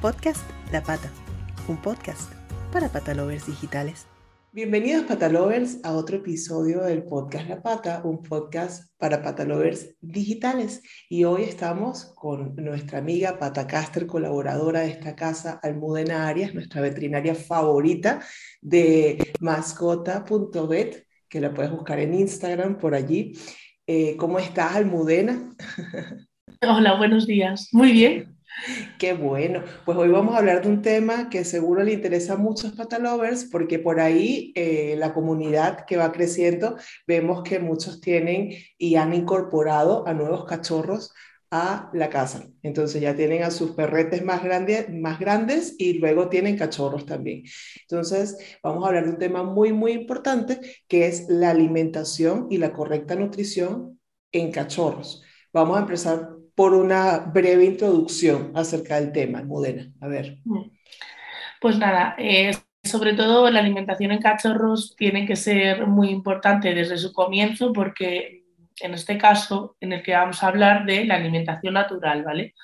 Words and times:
Podcast 0.00 0.48
La 0.70 0.80
Pata, 0.80 1.10
un 1.66 1.76
podcast 1.76 2.32
para 2.72 2.88
patalovers 2.88 3.48
digitales. 3.48 4.06
Bienvenidos 4.52 5.06
patalovers 5.06 5.80
a 5.82 5.92
otro 5.92 6.18
episodio 6.18 6.84
del 6.84 7.02
podcast 7.02 7.48
La 7.48 7.60
Pata, 7.62 8.02
un 8.04 8.22
podcast 8.22 8.92
para 8.96 9.22
patalovers 9.22 9.96
digitales. 10.00 10.82
Y 11.08 11.24
hoy 11.24 11.42
estamos 11.42 12.12
con 12.14 12.54
nuestra 12.54 13.00
amiga 13.00 13.40
Pata 13.40 13.66
Caster, 13.66 14.06
colaboradora 14.06 14.82
de 14.82 14.90
esta 14.90 15.16
casa, 15.16 15.58
Almudena 15.64 16.28
Arias, 16.28 16.54
nuestra 16.54 16.80
veterinaria 16.80 17.34
favorita 17.34 18.20
de 18.60 19.32
mascota.vet, 19.40 21.06
que 21.28 21.40
la 21.40 21.52
puedes 21.52 21.72
buscar 21.72 21.98
en 21.98 22.14
Instagram 22.14 22.78
por 22.78 22.94
allí. 22.94 23.32
Eh, 23.84 24.16
¿Cómo 24.16 24.38
estás, 24.38 24.76
Almudena? 24.76 25.56
Hola, 26.62 26.96
buenos 26.96 27.26
días. 27.26 27.70
Muy 27.72 27.90
bien. 27.90 28.37
Qué 28.98 29.12
bueno. 29.12 29.62
Pues 29.84 29.96
hoy 29.96 30.08
vamos 30.08 30.34
a 30.34 30.38
hablar 30.38 30.62
de 30.62 30.68
un 30.68 30.82
tema 30.82 31.28
que 31.30 31.44
seguro 31.44 31.82
le 31.82 31.92
interesa 31.92 32.34
a 32.34 32.36
muchos 32.36 32.72
patalovers 32.72 33.44
porque 33.44 33.78
por 33.78 34.00
ahí 34.00 34.52
eh, 34.54 34.96
la 34.98 35.14
comunidad 35.14 35.84
que 35.86 35.96
va 35.96 36.12
creciendo 36.12 36.76
vemos 37.06 37.42
que 37.42 37.58
muchos 37.60 38.00
tienen 38.00 38.50
y 38.76 38.96
han 38.96 39.14
incorporado 39.14 40.06
a 40.06 40.14
nuevos 40.14 40.44
cachorros 40.44 41.12
a 41.50 41.90
la 41.94 42.10
casa. 42.10 42.46
Entonces 42.62 43.00
ya 43.00 43.14
tienen 43.16 43.42
a 43.42 43.50
sus 43.50 43.70
perretes 43.72 44.24
más, 44.24 44.42
grandes 44.42 44.90
más 44.90 45.18
grandes 45.18 45.74
y 45.78 45.94
luego 45.94 46.28
tienen 46.28 46.58
cachorros 46.58 47.06
también. 47.06 47.44
Entonces 47.82 48.36
vamos 48.62 48.84
a 48.84 48.88
hablar 48.88 49.04
de 49.04 49.10
un 49.10 49.18
tema 49.18 49.42
muy, 49.44 49.72
muy 49.72 49.92
importante 49.92 50.60
que 50.88 51.06
es 51.06 51.26
la 51.28 51.50
alimentación 51.50 52.48
y 52.50 52.58
la 52.58 52.72
correcta 52.72 53.14
nutrición 53.14 53.98
en 54.32 54.52
cachorros. 54.52 55.22
Vamos 55.52 55.78
a 55.78 55.80
empezar 55.80 56.37
por 56.58 56.74
una 56.74 57.18
breve 57.18 57.64
introducción 57.64 58.50
acerca 58.52 59.00
del 59.00 59.12
tema, 59.12 59.44
Mudena. 59.44 59.92
A 60.00 60.08
ver. 60.08 60.38
Pues 61.60 61.78
nada, 61.78 62.16
eh, 62.18 62.50
sobre 62.82 63.14
todo 63.14 63.48
la 63.48 63.60
alimentación 63.60 64.10
en 64.10 64.20
cachorros 64.20 64.96
tiene 64.96 65.24
que 65.24 65.36
ser 65.36 65.86
muy 65.86 66.08
importante 66.10 66.74
desde 66.74 66.98
su 66.98 67.12
comienzo 67.12 67.72
porque 67.72 68.42
en 68.80 68.92
este 68.92 69.16
caso 69.18 69.76
en 69.78 69.92
el 69.92 70.02
que 70.02 70.14
vamos 70.14 70.42
a 70.42 70.48
hablar 70.48 70.84
de 70.84 71.04
la 71.04 71.14
alimentación 71.14 71.74
natural, 71.74 72.24
¿vale? 72.24 72.56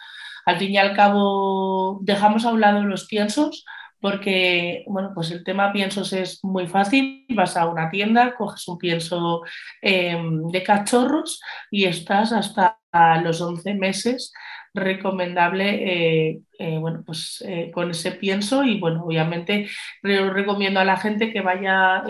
Al 0.44 0.58
fin 0.58 0.72
y 0.72 0.78
al 0.78 0.96
cabo 0.96 2.00
dejamos 2.02 2.44
a 2.44 2.52
un 2.52 2.62
lado 2.62 2.82
los 2.82 3.06
piensos 3.06 3.64
porque, 4.04 4.84
bueno, 4.86 5.12
pues 5.14 5.30
el 5.30 5.42
tema 5.42 5.72
piensos 5.72 6.12
es 6.12 6.44
muy 6.44 6.66
fácil, 6.66 7.24
vas 7.30 7.56
a 7.56 7.66
una 7.66 7.88
tienda, 7.88 8.34
coges 8.34 8.68
un 8.68 8.76
pienso 8.76 9.40
em, 9.80 10.46
de 10.48 10.62
cachorros 10.62 11.40
y 11.70 11.86
estás 11.86 12.30
hasta 12.30 12.76
los 13.22 13.40
11 13.40 13.72
meses 13.72 14.30
recomendable 14.74 16.28
eh, 16.28 16.40
eh, 16.58 16.78
bueno, 16.78 17.02
pues, 17.06 17.42
eh, 17.46 17.70
con 17.72 17.92
ese 17.92 18.12
pienso 18.12 18.62
y 18.62 18.78
bueno, 18.78 19.04
obviamente 19.04 19.70
recomiendo 20.02 20.80
a 20.80 20.84
la 20.84 20.98
gente 20.98 21.32
que 21.32 21.40
vaya 21.40 22.02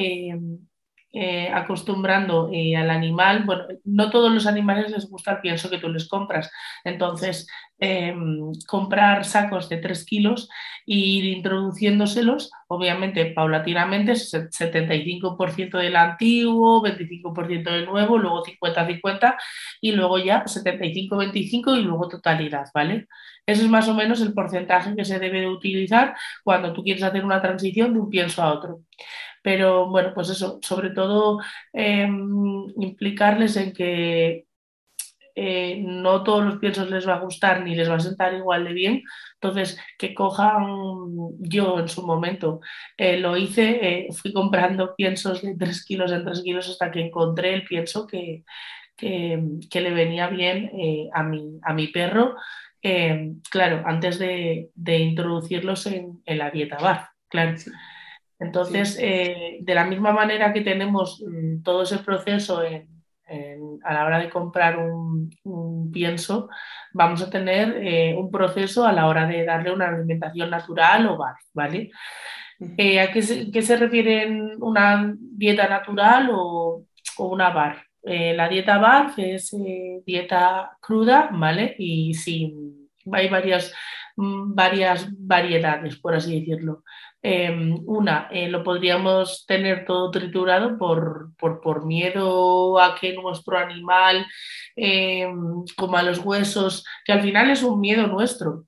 acostumbrando 1.52 2.50
al 2.50 2.90
animal, 2.90 3.44
bueno, 3.44 3.64
no 3.84 4.10
todos 4.10 4.32
los 4.32 4.46
animales 4.46 4.90
les 4.90 5.08
gusta 5.08 5.32
el 5.32 5.40
pienso 5.40 5.70
que 5.70 5.78
tú 5.78 5.88
les 5.88 6.08
compras, 6.08 6.50
entonces 6.84 7.46
Em, 7.86 8.52
comprar 8.66 9.24
sacos 9.24 9.68
de 9.68 9.76
3 9.78 10.04
kilos 10.06 10.48
e 10.86 10.94
ir 10.94 11.24
introduciéndoselos, 11.24 12.50
obviamente 12.68 13.26
paulatinamente, 13.26 14.14
75% 14.14 15.78
del 15.78 15.96
antiguo, 15.96 16.80
25% 16.80 17.72
del 17.72 17.86
nuevo, 17.86 18.16
luego 18.16 18.42
50-50 18.44 19.36
y 19.80 19.92
luego 19.92 20.18
ya 20.18 20.44
75-25 20.46 21.76
y 21.76 21.82
luego 21.82 22.08
totalidad, 22.08 22.66
¿vale? 22.72 23.08
Ese 23.44 23.64
es 23.64 23.68
más 23.68 23.88
o 23.88 23.94
menos 23.94 24.20
el 24.22 24.32
porcentaje 24.32 24.94
que 24.96 25.04
se 25.04 25.18
debe 25.18 25.40
de 25.40 25.48
utilizar 25.48 26.14
cuando 26.44 26.72
tú 26.72 26.82
quieres 26.82 27.02
hacer 27.02 27.24
una 27.24 27.42
transición 27.42 27.92
de 27.92 28.00
un 28.00 28.08
pienso 28.08 28.42
a 28.42 28.52
otro. 28.54 28.80
Pero 29.44 29.90
bueno, 29.90 30.12
pues 30.14 30.30
eso, 30.30 30.58
sobre 30.62 30.90
todo 30.90 31.38
em, 31.72 32.64
implicarles 32.80 33.56
en 33.58 33.72
que 33.74 34.46
eh, 35.36 35.82
no 35.84 36.22
todos 36.22 36.44
los 36.44 36.58
piensos 36.58 36.88
les 36.90 37.08
va 37.08 37.14
a 37.16 37.20
gustar 37.20 37.62
ni 37.62 37.74
les 37.74 37.90
va 37.90 37.96
a 37.96 38.00
sentar 38.00 38.34
igual 38.34 38.64
de 38.64 38.72
bien. 38.72 39.02
Entonces, 39.34 39.78
que 39.98 40.14
cojan, 40.14 40.64
yo 41.40 41.80
en 41.80 41.88
su 41.88 42.06
momento 42.06 42.60
eh, 42.96 43.18
lo 43.18 43.36
hice, 43.36 44.06
eh, 44.06 44.08
fui 44.12 44.32
comprando 44.32 44.94
piensos 44.96 45.42
de 45.42 45.56
3 45.56 45.84
kilos 45.84 46.12
en 46.12 46.24
3 46.24 46.42
kilos 46.42 46.68
hasta 46.70 46.90
que 46.90 47.00
encontré 47.00 47.54
el 47.54 47.64
pienso 47.64 48.06
que, 48.06 48.44
que, 48.96 49.80
le 49.80 49.90
venía 49.90 50.28
bien 50.28 50.70
a, 51.12 51.22
mi, 51.22 51.58
a 51.62 51.72
mi 51.74 51.88
perro. 51.88 52.36
claro, 53.50 53.82
antes 53.86 54.18
de, 54.18 54.70
de 54.74 54.98
introducirlos 54.98 55.86
en, 55.86 56.22
en, 56.26 56.38
la 56.38 56.50
dieta 56.50 56.78
bar, 56.78 57.08
claro. 57.28 57.56
Entonces, 58.38 58.96
de 58.96 59.74
la 59.74 59.84
misma 59.84 60.12
manera 60.12 60.52
que 60.52 60.60
tenemos 60.60 61.22
mm, 61.26 61.62
todo 61.62 61.82
ese 61.82 61.98
proceso 61.98 62.62
en, 62.62 62.88
a 63.84 63.94
la 63.94 64.04
hora 64.04 64.18
de 64.18 64.30
comprar 64.30 64.78
un, 64.78 65.30
pienso, 65.92 66.48
vamos 66.92 67.22
a 67.22 67.30
tener 67.30 67.76
eh, 67.82 68.14
un 68.16 68.30
proceso 68.30 68.86
a 68.86 68.92
la 68.92 69.06
hora 69.06 69.26
de 69.26 69.44
darle 69.44 69.72
una 69.72 69.88
alimentación 69.88 70.50
natural 70.50 71.06
o 71.06 71.16
bar, 71.16 71.36
¿vale? 71.52 71.90
Eh, 72.76 73.00
¿A 73.00 73.10
qué 73.12 73.22
se, 73.22 73.76
refiere 73.76 74.30
una 74.58 75.14
dieta 75.18 75.68
natural 75.68 76.30
o, 76.32 76.84
una 77.18 77.50
bar? 77.50 77.84
Eh, 78.02 78.34
la 78.34 78.48
dieta 78.48 78.78
bar 78.78 79.12
es 79.16 79.54
dieta 80.04 80.76
cruda, 80.80 81.30
¿vale? 81.32 81.74
Y 81.78 82.14
sí, 82.14 82.54
hay 83.12 83.28
varias, 83.28 83.72
mm, 84.16 84.54
varias 84.54 85.08
variedades, 85.16 85.96
por 85.96 86.14
así 86.14 86.40
decirlo. 86.40 86.84
Em, 87.26 87.78
una, 87.86 88.28
eh, 88.30 88.50
lo 88.50 88.62
podríamos 88.62 89.46
tener 89.46 89.86
todo 89.86 90.10
triturado 90.10 90.76
por, 90.76 91.32
por, 91.38 91.86
miedo 91.86 92.78
a 92.78 92.94
que 92.94 93.14
nuestro 93.14 93.56
animal 93.56 94.26
em, 94.76 95.64
coma 95.74 96.02
los 96.02 96.18
huesos, 96.18 96.84
que 97.02 97.12
al 97.12 97.22
final 97.22 97.48
es 97.50 97.62
un 97.62 97.80
miedo 97.80 98.06
nuestro. 98.08 98.66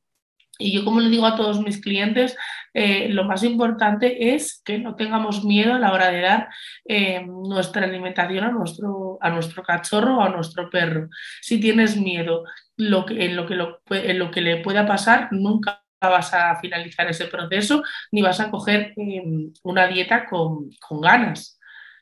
Y 0.58 0.72
yo 0.72 0.86
como 0.86 1.00
le 1.00 1.10
digo 1.10 1.26
a 1.26 1.36
todos 1.36 1.60
mis 1.60 1.82
clientes, 1.82 2.34
eh, 2.72 3.10
lo 3.10 3.24
más 3.24 3.42
importante 3.44 4.34
es 4.34 4.62
que 4.64 4.78
no 4.78 4.96
tengamos 4.96 5.44
miedo 5.44 5.74
a 5.74 5.78
la 5.78 5.92
hora 5.92 6.10
de 6.10 6.20
dar 6.22 6.48
em, 6.86 7.26
nuestra 7.26 7.84
alimentación 7.84 8.44
a 8.44 8.52
nuestro, 8.52 9.18
a 9.20 9.28
nuestro 9.30 9.62
cachorro 9.64 10.16
o 10.16 10.22
a 10.22 10.30
nuestro 10.30 10.70
perro. 10.70 11.08
Si 11.42 11.60
tienes 11.60 11.98
miedo 11.98 12.44
lo 12.78 13.04
que, 13.04 13.26
en, 13.26 13.36
lo 13.36 13.46
que 13.46 13.54
en 13.90 14.18
lo 14.18 14.30
que 14.30 14.40
le 14.40 14.56
pueda 14.62 14.86
pasar, 14.86 15.28
nunca 15.30 15.82
vas 16.08 16.32
a 16.34 16.56
finalizar 16.56 17.08
ese 17.08 17.26
proceso 17.26 17.82
ni 18.12 18.22
vas 18.22 18.40
a 18.40 18.50
coger 18.50 18.92
em, 18.96 19.52
una 19.62 19.86
dieta 19.86 20.26
con, 20.26 20.70
ganas. 21.02 21.58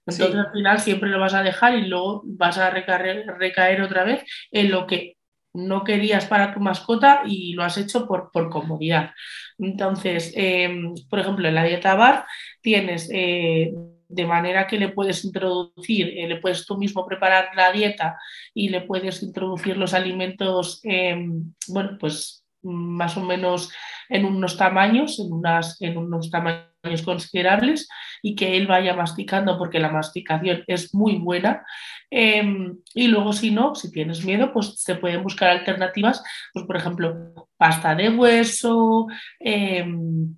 Entonces 0.06 0.36
al 0.36 0.52
final 0.52 0.80
siempre 0.80 1.08
lo 1.08 1.18
vas 1.18 1.34
a 1.34 1.42
dejar 1.42 1.74
y 1.74 1.86
luego 1.86 2.22
vas 2.26 2.58
a 2.58 2.70
recaer, 2.70 3.26
recaer 3.38 3.80
otra 3.80 4.04
vez 4.04 4.22
en 4.50 4.70
lo 4.70 4.86
que 4.86 5.16
no 5.54 5.84
querías 5.84 6.26
para 6.26 6.52
tu 6.52 6.60
mascota 6.60 7.22
y 7.24 7.54
lo 7.54 7.62
has 7.62 7.78
hecho 7.78 8.06
por, 8.06 8.30
por 8.32 8.50
comodidad. 8.50 9.12
Entonces, 9.58 10.32
em, 10.34 10.94
por 11.08 11.20
ejemplo, 11.20 11.48
en 11.48 11.54
la 11.54 11.64
dieta 11.64 11.94
bar 11.94 12.26
tienes 12.60 13.08
eh, 13.12 13.72
de 14.08 14.26
manera 14.26 14.66
que 14.66 14.78
le 14.78 14.90
puedes 14.90 15.24
introducir, 15.24 16.08
eh, 16.18 16.28
le 16.28 16.36
puedes 16.36 16.66
tú 16.66 16.76
mismo 16.76 17.06
preparar 17.06 17.50
la 17.56 17.72
dieta 17.72 18.18
y 18.52 18.68
le 18.68 18.82
puedes 18.82 19.22
introducir 19.22 19.76
los 19.76 19.94
alimentos, 19.94 20.80
em, 20.84 21.54
bueno, 21.68 21.96
pues 21.98 22.43
más 22.64 23.16
o 23.16 23.22
menos 23.22 23.70
en 24.08 24.24
unos 24.24 24.56
tamaños, 24.56 25.18
en, 25.18 25.32
unas, 25.32 25.80
en 25.80 25.96
unos 25.96 26.30
tamaños 26.30 27.02
considerables 27.04 27.88
y 28.22 28.34
que 28.34 28.56
él 28.56 28.66
vaya 28.66 28.94
masticando 28.94 29.58
porque 29.58 29.78
la 29.78 29.90
masticación 29.90 30.64
es 30.66 30.94
muy 30.94 31.16
buena. 31.16 31.64
Em, 32.10 32.78
y 32.94 33.08
luego 33.08 33.32
si 33.32 33.50
no, 33.50 33.74
si 33.74 33.90
tienes 33.90 34.24
miedo, 34.24 34.52
pues 34.52 34.80
se 34.80 34.96
pueden 34.96 35.22
buscar 35.22 35.50
alternativas, 35.50 36.22
pues 36.52 36.66
por 36.66 36.76
ejemplo, 36.76 37.48
pasta 37.56 37.94
de 37.94 38.10
hueso, 38.10 39.06
em, 39.40 40.36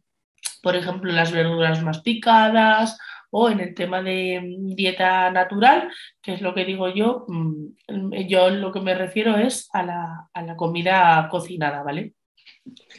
por 0.63 0.77
ejemplo, 0.77 1.13
las 1.13 1.33
verduras 1.33 1.83
masticadas 1.83 2.99
o 3.31 3.51
en 3.51 3.61
el 3.61 3.75
tema 3.75 4.03
de 4.03 4.41
dieta 4.75 5.31
natural, 5.31 5.91
que 6.23 6.35
es 6.35 6.41
lo 6.41 6.55
que 6.55 6.65
digo 6.65 6.89
yo, 6.89 7.25
mm, 7.29 8.13
yo 8.29 8.51
lo 8.51 8.73
que 8.73 8.81
me 8.81 8.95
refiero 8.95 9.37
es 9.37 9.69
a 9.73 9.83
la, 9.83 10.29
a 10.33 10.43
la 10.43 10.57
comida 10.57 11.29
cocinada, 11.31 11.83
¿vale? 11.83 12.16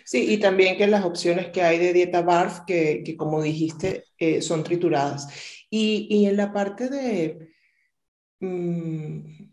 Sí, 0.05 0.33
y 0.33 0.37
también 0.39 0.77
que 0.77 0.87
las 0.87 1.05
opciones 1.05 1.49
que 1.49 1.61
hay 1.61 1.77
de 1.77 1.93
dieta 1.93 2.21
BARF, 2.21 2.61
que, 2.65 3.03
que 3.03 3.17
como 3.17 3.41
dijiste, 3.41 4.05
eh, 4.17 4.41
son 4.41 4.63
trituradas. 4.63 5.27
Y, 5.69 6.07
y, 6.09 6.25
en 6.25 6.37
la 6.37 6.53
parte 6.53 6.89
de... 6.89 7.49
Mm, 8.39 9.47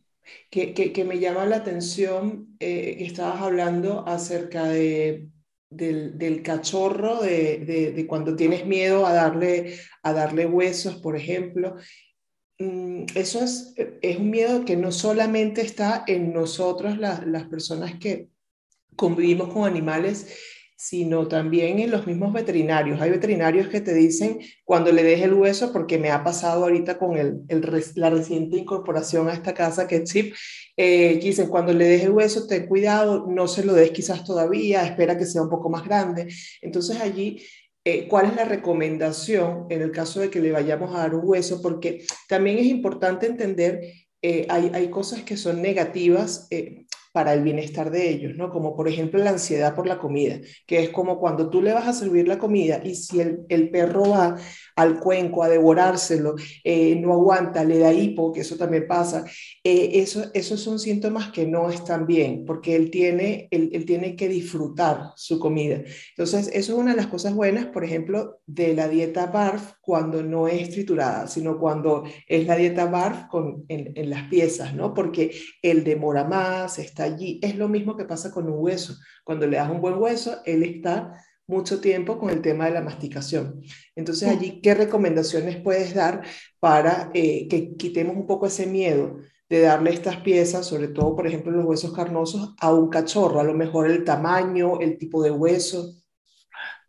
que, 0.50 0.72
que, 0.72 1.05
me 1.05 1.19
llama 1.19 1.46
la 1.46 1.56
atención, 1.56 2.56
eh, 2.61 2.96
estabas 3.00 3.43
hablando 3.43 4.06
acerca 4.06 4.64
de, 4.69 5.28
del, 5.70 6.19
del 6.19 6.43
cachorro, 6.43 7.20
de, 7.20 7.93
de, 7.94 8.06
cuando 8.06 8.37
tienes 8.37 8.64
miedo 8.67 9.06
a 9.06 9.12
darle, 9.12 9.76
a 10.02 10.12
darle 10.12 10.46
huesos, 10.46 10.96
por 10.96 11.17
ejemplo. 11.17 11.76
Mm, 12.58 13.06
eso 13.14 13.43
es, 13.43 13.75
es 13.76 14.19
un 14.19 14.31
miedo 14.31 14.64
que 14.64 14.76
no 14.76 14.93
solamente 14.93 15.60
está 15.62 16.05
en 16.06 16.32
nosotros, 16.32 16.99
las 16.99 17.49
personas 17.49 17.99
que, 17.99 18.31
convivimos 18.96 19.52
con 19.52 19.64
animales, 19.64 20.37
sino 20.76 21.29
también 21.29 21.79
en 21.79 21.91
los 21.91 22.06
mismos 22.06 22.32
veterinarios. 22.32 23.00
Hay 23.00 23.11
veterinarios 23.11 23.69
que 23.69 23.81
te 23.81 23.94
dicen 23.94 24.41
cuando 24.64 24.93
le 24.93 25.02
des 25.02 25.23
el 25.23 25.32
hueso, 25.32 25.73
porque 25.73 25.99
me 25.99 26.11
ha 26.11 26.23
pasado 26.23 26.64
ahorita 26.64 26.99
con 26.99 27.17
el, 27.17 27.43
la 27.94 28.11
reciente 28.11 28.58
incorporación 28.58 29.29
a 29.29 29.32
esta 29.32 29.55
casa 29.55 29.87
que 29.87 29.96
es 29.96 30.05
Chip, 30.05 30.35
eh, 30.76 31.19
dicen 31.23 31.49
cuando 31.49 31.73
le 31.73 31.87
des 31.87 32.02
el 32.02 32.11
hueso, 32.11 32.46
ten 32.46 32.67
cuidado, 32.67 33.26
no 33.29 33.49
se 33.49 33.64
lo 33.64 33.73
des 33.73 33.93
quizás 33.93 34.25
todavía, 34.25 34.85
espera 34.85 35.17
que 35.17 35.26
sea 35.26 35.43
un 35.43 35.49
poco 35.49 35.70
más 35.70 35.85
grande. 35.85 36.29
Entonces 36.61 37.00
allí 37.00 37.41
eh, 37.87 38.08
cuál 38.08 38.26
es 38.26 38.37
la 38.37 38.46
recomendación 38.46 39.67
en 39.69 39.82
el 39.82 39.91
caso 39.91 40.20
de 40.20 40.31
que 40.31 40.41
le 40.41 40.52
vayamos 40.52 40.94
a 40.94 41.00
dar 41.00 41.14
un 41.14 41.20
hueso, 41.23 41.61
porque 41.61 42.06
también 42.29 42.58
es 42.58 42.64
importante 42.67 43.26
entender, 43.26 43.81
eh, 44.23 44.46
hay, 44.49 44.70
hay, 44.73 44.88
cosas 44.88 45.23
que 45.23 45.37
son 45.37 45.61
negativas. 45.61 46.46
Eh, 46.50 46.83
para 47.14 47.32
el 47.32 47.44
bienestar 47.44 47.93
de 47.93 48.11
ellos, 48.11 48.32
¿no? 48.34 48.50
Como 48.50 48.75
por 48.75 48.88
ejemplo 48.88 49.22
la 49.22 49.31
ansiedad 49.31 49.76
por 49.76 49.87
la 49.87 49.99
comida, 49.99 50.40
que 50.66 50.82
es 50.82 50.90
como 50.90 51.20
cuando 51.20 51.49
tú 51.49 51.62
le 51.62 51.72
vas 51.72 51.87
a 51.87 51.93
servir 51.93 52.26
la 52.26 52.40
comida 52.40 52.81
y 52.82 52.96
si 52.96 53.20
el, 53.20 53.43
el 53.49 53.70
perro 53.70 54.11
va 54.11 54.37
al 54.75 54.99
cuenco 54.99 55.44
a 55.44 55.49
devorárselo, 55.49 56.34
eh, 56.64 56.96
no 56.96 57.12
aguanta, 57.12 57.62
le 57.62 57.78
da 57.78 57.93
hipo, 57.93 58.32
que 58.32 58.40
eso 58.40 58.56
también 58.56 58.88
pasa, 58.88 59.25
eh, 59.62 59.90
eso, 59.94 60.25
esos 60.34 60.58
son 60.58 60.81
síntomas 60.81 61.31
que 61.31 61.46
no 61.46 61.70
están 61.70 62.05
bien, 62.05 62.44
porque 62.44 62.75
él 62.75 62.90
tiene, 62.90 63.46
él, 63.52 63.70
él 63.72 63.84
tiene 63.84 64.17
que 64.17 64.28
disfrutar 64.28 65.12
su 65.14 65.38
comida. 65.38 65.84
Entonces, 66.10 66.49
eso 66.52 66.72
es 66.72 66.78
una 66.78 66.90
de 66.90 66.96
las 66.96 67.06
cosas 67.06 67.32
buenas, 67.32 67.67
por 67.67 67.84
ejemplo, 67.84 68.40
de 68.46 68.75
la 68.75 68.88
dieta 68.88 69.26
BARF 69.26 69.75
cuando 69.81 70.25
no 70.25 70.49
es 70.49 70.70
triturada, 70.70 71.28
sino 71.28 71.60
cuando 71.60 72.02
es 72.26 72.44
la 72.44 72.56
dieta 72.56 72.87
BARF 72.87 73.28
con, 73.28 73.64
en, 73.69 73.93
en 73.94 74.10
las 74.10 74.28
piezas, 74.28 74.75
¿no? 74.75 74.93
Porque 74.93 75.31
él 75.62 75.84
demora 75.84 76.25
más, 76.25 76.81
está 76.81 77.04
allí. 77.05 77.39
Es 77.43 77.56
lo 77.56 77.69
mismo 77.69 77.97
que 77.97 78.05
pasa 78.05 78.31
con 78.31 78.49
un 78.49 78.59
hueso. 78.59 78.97
Cuando 79.25 79.47
le 79.47 79.56
das 79.56 79.71
un 79.71 79.81
buen 79.81 79.95
hueso, 79.95 80.41
él 80.45 80.62
está 80.62 81.12
mucho 81.47 81.81
tiempo 81.81 82.19
con 82.19 82.31
el 82.31 82.41
tema 82.41 82.67
de 82.67 82.73
la 82.73 82.81
masticación. 82.81 83.61
Entonces, 83.95 84.29
allí, 84.29 84.61
¿qué 84.61 84.75
recomendaciones 84.75 85.56
puedes 85.56 85.95
dar 85.95 86.23
para 86.59 87.11
eh, 87.15 87.47
que 87.49 87.77
quitemos 87.77 88.17
un 88.17 88.27
poco 88.27 88.47
ese 88.47 88.67
miedo 88.67 89.19
de 89.49 89.61
darle 89.61 89.93
estas 89.93 90.17
piezas, 90.19 90.67
sobre 90.67 90.89
todo, 90.89 91.15
por 91.15 91.27
ejemplo, 91.27 91.53
los 91.53 91.67
huesos 91.67 91.93
carnosos, 91.93 92.55
a 92.61 92.73
un 92.73 92.89
cachorro? 92.89 93.41
A 93.41 93.45
lo 93.45 93.55
mejor 93.55 93.91
el 93.91 94.05
tamaño, 94.05 94.81
el 94.81 94.97
tipo 94.97 95.23
de 95.23 95.31
hueso. 95.31 95.95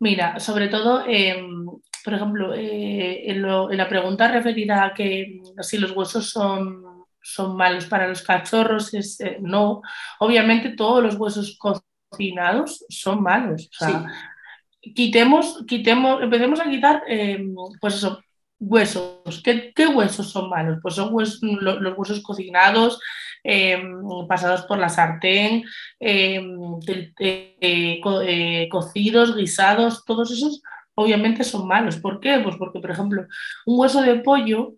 Mira, 0.00 0.40
sobre 0.40 0.68
todo, 0.68 1.04
em, 1.06 1.66
por 2.04 2.14
ejemplo, 2.14 2.54
eh, 2.54 3.30
en, 3.30 3.42
la 3.42 3.88
pregunta 3.88 4.30
referida 4.30 4.84
a 4.84 4.94
que 4.94 5.40
si 5.60 5.78
los 5.78 5.90
huesos 5.90 6.30
son 6.30 6.85
son 7.26 7.56
malos 7.56 7.86
para 7.86 8.06
los 8.06 8.22
cachorros, 8.22 8.94
es, 8.94 9.20
eh, 9.20 9.38
no. 9.40 9.82
Obviamente 10.20 10.70
todos 10.70 11.02
los 11.02 11.16
huesos 11.16 11.58
cocinados 11.58 12.84
son 12.88 13.22
malos. 13.22 13.68
quitemos, 14.94 15.64
quitemos, 15.66 16.22
empecemos 16.22 16.60
a 16.60 16.70
quitar, 16.70 17.02
em, 17.08 17.54
pues 17.80 17.94
eso, 17.96 18.20
huesos. 18.60 19.42
¿Qué, 19.42 19.72
¿Qué, 19.74 19.88
huesos 19.88 20.30
son 20.30 20.48
malos? 20.48 20.78
Pues 20.80 20.94
son 20.94 21.10
los, 21.12 21.98
huesos 21.98 22.22
cocinados, 22.22 23.00
em, 23.42 24.00
pasados 24.28 24.62
por 24.62 24.78
la 24.78 24.88
sartén, 24.88 25.64
em, 25.98 26.78
eh, 27.18 28.00
eh, 28.00 28.68
cocidos, 28.70 29.36
guisados, 29.36 30.04
todos 30.04 30.30
esos 30.30 30.62
obviamente 30.94 31.42
son 31.44 31.66
malos. 31.66 31.96
¿Por 31.96 32.20
qué? 32.20 32.38
Pues 32.38 32.56
porque, 32.56 32.78
por 32.80 32.90
ejemplo, 32.90 33.26
un 33.66 33.80
hueso 33.80 34.00
de 34.02 34.14
pollo, 34.20 34.74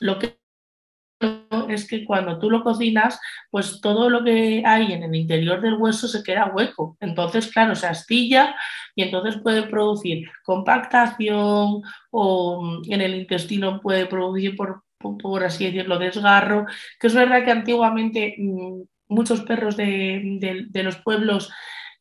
lo 0.00 0.18
que 0.18 0.38
es 1.68 1.86
que 1.88 2.04
cuando 2.04 2.38
tú 2.38 2.50
lo 2.50 2.62
cocinas, 2.62 3.18
pues 3.50 3.80
todo 3.80 4.10
lo 4.10 4.22
que 4.24 4.62
hay 4.64 4.92
en 4.92 5.02
el 5.02 5.14
interior 5.14 5.60
del 5.60 5.74
hueso 5.74 6.08
se 6.08 6.22
queda 6.22 6.52
hueco. 6.54 6.96
Entonces, 7.00 7.48
claro, 7.48 7.74
se 7.74 7.86
astilla 7.86 8.54
y 8.94 9.02
entonces 9.02 9.40
puede 9.42 9.64
producir 9.64 10.28
compactación 10.44 11.82
o 12.10 12.62
mm, 12.62 12.92
en 12.92 13.00
el 13.00 13.14
intestino 13.14 13.80
puede 13.80 14.06
producir, 14.06 14.56
por, 14.56 14.82
por 14.98 15.44
así 15.44 15.66
decirlo, 15.66 15.98
desgarro, 15.98 16.66
que 17.00 17.06
es 17.06 17.14
verdad 17.14 17.44
que 17.44 17.52
antiguamente 17.52 18.34
mm, 18.38 18.82
muchos 19.08 19.42
perros 19.42 19.76
de, 19.76 20.66
de 20.68 20.82
los 20.82 20.96
pueblos 20.96 21.50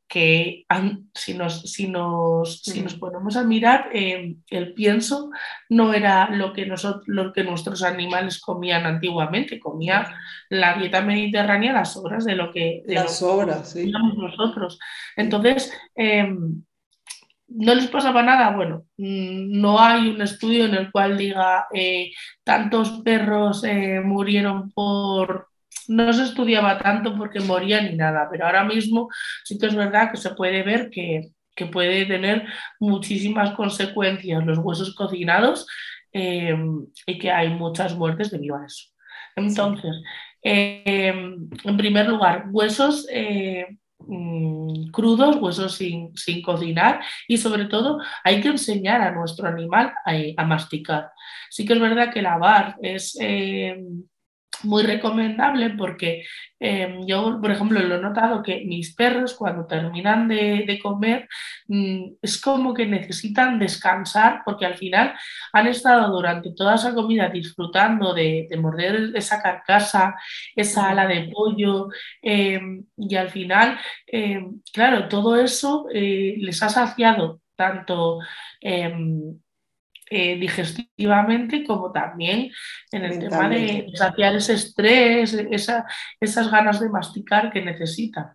que 0.07 0.65
si 1.13 1.33
nos, 1.33 1.61
si 1.61 1.87
nos, 1.87 2.61
si 2.61 2.81
nos 2.81 2.95
ponemos 2.95 3.35
a 3.35 3.43
mirar, 3.43 3.89
eh, 3.93 4.35
el 4.49 4.73
pienso 4.73 5.31
no 5.69 5.93
era 5.93 6.29
lo 6.29 6.53
que, 6.53 6.65
nosotros, 6.65 7.03
lo 7.07 7.33
que 7.33 7.43
nuestros 7.43 7.83
animales 7.83 8.39
comían 8.39 8.85
antiguamente, 8.85 9.59
comía 9.59 10.15
la 10.49 10.77
dieta 10.77 11.01
mediterránea 11.01 11.73
las 11.73 11.93
sobras 11.93 12.25
de 12.25 12.35
lo 12.35 12.51
que 12.51 12.83
las 12.85 13.17
sobras, 13.19 13.71
sí. 13.71 13.91
nosotros. 13.91 14.79
Entonces, 15.15 15.71
em, 15.95 16.63
¿No 17.47 17.75
les 17.75 17.87
pasaba 17.87 18.23
nada? 18.23 18.55
Bueno, 18.55 18.85
mm, 18.97 19.59
no 19.61 19.79
hay 19.79 20.09
un 20.09 20.21
estudio 20.21 20.65
en 20.65 20.73
el 20.73 20.91
cual 20.91 21.15
diga 21.15 21.67
eh, 21.71 22.11
tantos 22.43 23.01
perros 23.03 23.63
eh, 23.63 24.01
murieron 24.03 24.71
por, 24.71 25.49
no 25.87 26.13
se 26.13 26.23
estudiaba 26.23 26.77
tanto 26.77 27.15
porque 27.15 27.39
moría 27.39 27.81
ni 27.81 27.95
nada, 27.95 28.27
pero 28.31 28.45
ahora 28.45 28.63
mismo 28.63 29.09
sí 29.43 29.57
que 29.57 29.67
es 29.67 29.75
verdad 29.75 30.11
que 30.11 30.17
se 30.17 30.31
puede 30.31 30.63
ver 30.63 30.89
que, 30.89 31.31
puede 31.71 32.05
tener 32.05 32.45
muchísimas 32.81 33.51
consecuencias 33.51 34.45
los 34.45 34.57
huesos 34.57 34.93
cocinados 34.93 35.65
eh, 36.11 36.53
y 37.05 37.17
que 37.17 37.31
hay 37.31 37.49
muchas 37.49 37.95
muertes 37.95 38.29
debido 38.29 38.57
a 38.57 38.65
eso. 38.65 38.89
Entonces, 39.37 39.95
eh, 40.43 41.13
en 41.63 41.77
primer 41.77 42.09
lugar, 42.09 42.47
huesos 42.51 43.07
eh, 43.09 43.67
mm, 43.99 44.91
crudos, 44.91 45.37
huesos 45.37 45.75
sin, 45.75 46.11
cocinar 46.43 46.99
y 47.25 47.37
sobre 47.37 47.65
todo 47.65 47.99
hay 48.25 48.41
que 48.41 48.49
enseñar 48.49 49.01
a 49.01 49.11
nuestro 49.11 49.47
animal 49.47 49.93
a, 50.05 50.13
a 50.35 50.45
masticar. 50.45 51.11
Sí 51.49 51.65
que 51.65 51.73
es 51.73 51.79
verdad 51.79 52.11
que 52.13 52.21
lavar 52.21 52.75
es 52.81 53.17
muy 54.65 54.83
recomendable 54.83 55.71
porque 55.71 56.25
em, 56.59 57.05
yo, 57.05 57.39
por 57.41 57.51
ejemplo, 57.51 57.79
lo 57.79 57.95
he 57.95 58.01
notado 58.01 58.41
que 58.43 58.63
mis 58.65 58.95
perros 58.95 59.33
cuando 59.35 59.65
terminan 59.67 60.27
de, 60.27 60.79
comer 60.81 61.27
mm, 61.67 62.15
es 62.21 62.39
como 62.41 62.73
que 62.73 62.85
necesitan 62.85 63.59
descansar 63.59 64.41
porque 64.45 64.65
al 64.65 64.75
final 64.75 65.13
han 65.53 65.67
estado 65.67 66.11
durante 66.11 66.53
toda 66.53 66.75
esa 66.75 66.93
comida 66.93 67.29
disfrutando 67.29 68.13
de, 68.13 68.47
morder 68.59 69.11
esa 69.15 69.41
carcasa, 69.41 70.15
esa 70.55 70.89
ala 70.89 71.07
de 71.07 71.29
pollo 71.33 71.89
em, 72.21 72.85
y 72.97 73.15
al 73.15 73.29
final, 73.29 73.77
em, 74.07 74.61
claro, 74.73 75.07
todo 75.07 75.35
eso 75.39 75.87
eh, 75.93 76.35
les 76.39 76.61
ha 76.63 76.69
saciado 76.69 77.41
tanto 77.55 78.19
eh, 80.07 80.37
digestivamente 80.37 81.63
como 81.63 81.91
también 81.91 82.51
en 82.91 83.05
el 83.05 83.17
tema 83.17 83.49
de 83.49 83.91
saciar 83.95 84.35
ese 84.35 84.53
estrés, 84.53 85.33
esas 86.19 86.51
ganas 86.51 86.79
de 86.79 86.89
masticar 86.89 87.51
que 87.51 87.63
necesitan. 87.63 88.34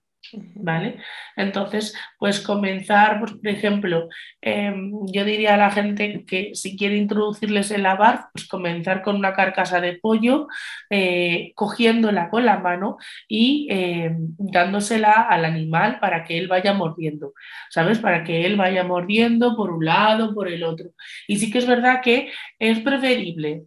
¿Vale? 0.54 0.98
Entonces, 1.34 1.94
pues 2.18 2.40
comenzar, 2.40 3.18
pues, 3.20 3.32
por 3.32 3.48
ejemplo, 3.48 4.08
em, 4.40 4.92
yo 5.12 5.24
diría 5.24 5.54
a 5.54 5.56
la 5.56 5.70
gente 5.70 6.24
que 6.26 6.54
si 6.54 6.76
quiere 6.76 6.96
introducirles 6.96 7.70
el 7.72 7.82
lavar, 7.82 8.26
pues 8.32 8.46
comenzar 8.46 9.02
con 9.02 9.16
una 9.16 9.32
carcasa 9.34 9.80
de 9.80 9.94
pollo, 9.98 10.46
eh, 10.90 11.52
cogiéndola 11.56 12.28
con 12.30 12.44
la 12.44 12.58
mano 12.58 12.98
y 13.28 13.66
em, 13.70 14.34
dándosela 14.38 15.12
al 15.12 15.44
animal 15.46 15.98
para 16.00 16.22
que 16.24 16.38
él 16.38 16.46
vaya 16.48 16.74
mordiendo, 16.74 17.32
¿sabes? 17.70 17.98
Para 17.98 18.22
que 18.22 18.46
él 18.46 18.56
vaya 18.56 18.84
mordiendo 18.84 19.56
por 19.56 19.70
un 19.72 19.84
lado, 19.84 20.34
por 20.34 20.48
el 20.48 20.62
otro. 20.64 20.90
Y 21.26 21.38
sí 21.38 21.50
que 21.50 21.58
es 21.58 21.66
verdad 21.66 22.02
que 22.02 22.30
es 22.58 22.78
preferible 22.80 23.64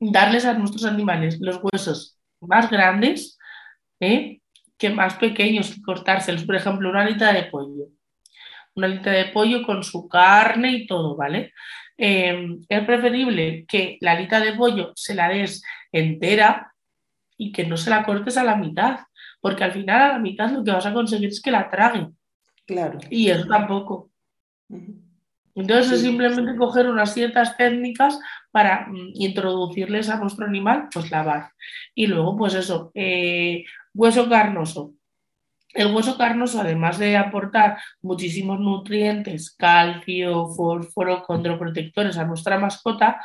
darles 0.00 0.44
a 0.44 0.54
nuestros 0.54 0.84
animales 0.84 1.38
los 1.40 1.60
huesos 1.62 2.18
más 2.40 2.70
grandes, 2.70 3.38
¿eh? 4.00 4.40
Que 4.78 4.90
más 4.90 5.14
pequeños 5.14 5.74
que 5.74 5.82
cortárselos. 5.82 6.44
Por 6.44 6.56
ejemplo, 6.56 6.90
una 6.90 7.02
alita 7.02 7.32
de 7.32 7.44
pollo. 7.44 7.86
Una 8.74 8.86
alita 8.86 9.10
de 9.10 9.26
pollo 9.26 9.62
con 9.64 9.82
su 9.82 10.08
carne 10.08 10.72
y 10.72 10.86
todo, 10.86 11.16
¿vale? 11.16 11.52
Em, 11.96 12.60
es 12.68 12.84
preferible 12.84 13.64
que 13.66 13.96
la 14.00 14.12
alita 14.12 14.40
de 14.40 14.52
pollo 14.52 14.92
se 14.94 15.14
la 15.14 15.28
des 15.28 15.62
entera 15.92 16.72
y 17.38 17.52
que 17.52 17.64
no 17.64 17.76
se 17.76 17.90
la 17.90 18.04
cortes 18.04 18.36
a 18.36 18.44
la 18.44 18.56
mitad, 18.56 19.00
porque 19.40 19.64
al 19.64 19.72
final 19.72 20.02
a 20.02 20.08
la 20.14 20.18
mitad 20.18 20.50
lo 20.50 20.62
que 20.62 20.72
vas 20.72 20.86
a 20.86 20.92
conseguir 20.92 21.28
es 21.28 21.40
que 21.40 21.50
la 21.50 21.70
traguen. 21.70 22.16
Claro. 22.66 22.98
Y 23.10 23.30
eso 23.30 23.46
tampoco. 23.46 24.10
Entonces 25.56 25.92
es 25.92 26.00
simplemente 26.02 26.54
coger 26.56 26.86
unas 26.86 27.14
ciertas 27.14 27.56
técnicas 27.56 28.18
para 28.50 28.86
mm, 28.88 29.12
introducirles 29.14 30.10
a 30.10 30.18
nuestro 30.18 30.44
animal, 30.44 30.88
pues 30.92 31.10
lavar. 31.10 31.50
Y 31.94 32.06
luego, 32.06 32.36
pues 32.36 32.54
eso, 32.54 32.90
eh, 32.94 33.64
Hueso 33.96 34.28
carnoso. 34.28 34.92
El 35.72 35.94
hueso 35.94 36.18
carnoso, 36.18 36.60
además 36.60 36.98
de 36.98 37.16
aportar 37.16 37.78
muchísimos 38.02 38.60
nutrientes, 38.60 39.54
calcio, 39.56 40.48
fósforo, 40.48 41.22
condroprotectores 41.22 42.18
a 42.18 42.26
nuestra 42.26 42.58
mascota, 42.58 43.18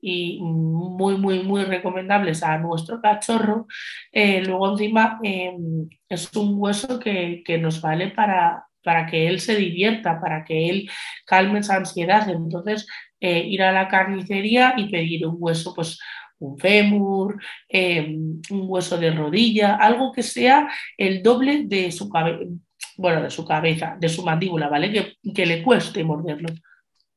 y 0.00 0.40
muy, 0.40 1.16
muy, 1.16 1.42
muy 1.44 1.62
recomendables 1.64 2.42
a 2.42 2.58
nuestro 2.58 3.00
cachorro, 3.00 3.66
eh, 4.10 4.42
luego 4.44 4.72
encima 4.72 5.20
em, 5.22 5.88
es 6.08 6.34
un 6.36 6.54
hueso 6.56 6.98
que, 6.98 7.42
nos 7.60 7.80
vale 7.80 8.08
para, 8.08 8.64
para 8.82 9.06
que 9.06 9.28
él 9.28 9.40
se 9.40 9.54
divierta, 9.56 10.20
para 10.20 10.44
que 10.44 10.70
él 10.70 10.90
calme 11.26 11.60
esa 11.60 11.76
ansiedad. 11.76 12.28
Entonces, 12.28 12.86
eh, 13.20 13.44
ir 13.46 13.62
a 13.62 13.72
la 13.72 13.88
carnicería 13.88 14.74
y 14.76 14.90
pedir 14.90 15.26
un 15.26 15.36
hueso, 15.38 15.74
pues 15.74 15.98
un 16.40 16.58
fémur, 16.58 17.40
em, 17.68 18.40
un 18.50 18.64
hueso 18.68 18.98
de 18.98 19.10
rodilla, 19.12 19.76
algo 19.76 20.12
que 20.12 20.22
sea 20.22 20.68
el 20.96 21.22
doble 21.22 21.64
de 21.64 21.92
su 21.92 22.08
cabeza, 22.08 22.50
bueno, 22.96 23.22
de 23.22 23.30
su 23.30 23.44
cabeza, 23.44 23.96
de 24.00 24.08
su 24.08 24.22
mandíbula, 24.24 24.68
¿vale? 24.68 24.90
Que, 24.90 25.32
que 25.32 25.46
le 25.46 25.62
cueste 25.62 26.02
morderlo. 26.04 26.48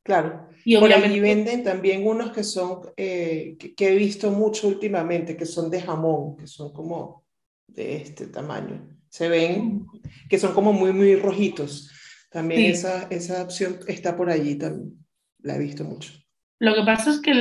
Claro. 0.03 0.49
Y 0.65 0.75
obviamente... 0.75 1.07
Por 1.07 1.11
ahí 1.11 1.19
venden 1.19 1.63
también 1.63 2.05
unos 2.05 2.31
que 2.31 2.43
son, 2.43 2.81
eh, 2.97 3.57
que, 3.57 3.87
he 3.87 3.95
visto 3.95 4.31
mucho 4.31 4.67
últimamente, 4.67 5.35
que 5.35 5.45
son 5.45 5.69
de 5.69 5.81
jamón, 5.81 6.37
que 6.37 6.47
son 6.47 6.73
como 6.73 7.23
de 7.67 7.97
este 7.97 8.27
tamaño. 8.27 8.89
Se 9.09 9.29
ven 9.29 9.85
que 10.29 10.39
son 10.39 10.53
como 10.53 10.73
muy, 10.73 10.91
muy 10.91 11.15
rojitos. 11.15 11.91
También 12.29 12.71
esa, 12.71 13.07
esa 13.09 13.43
opción 13.43 13.79
está 13.87 14.15
por 14.15 14.29
allí 14.29 14.55
también. 14.55 14.97
La 15.39 15.55
he 15.55 15.59
visto 15.59 15.83
mucho. 15.83 16.13
Lo 16.59 16.75
que 16.75 16.83
pasa 16.83 17.11
es 17.11 17.19
que 17.19 17.33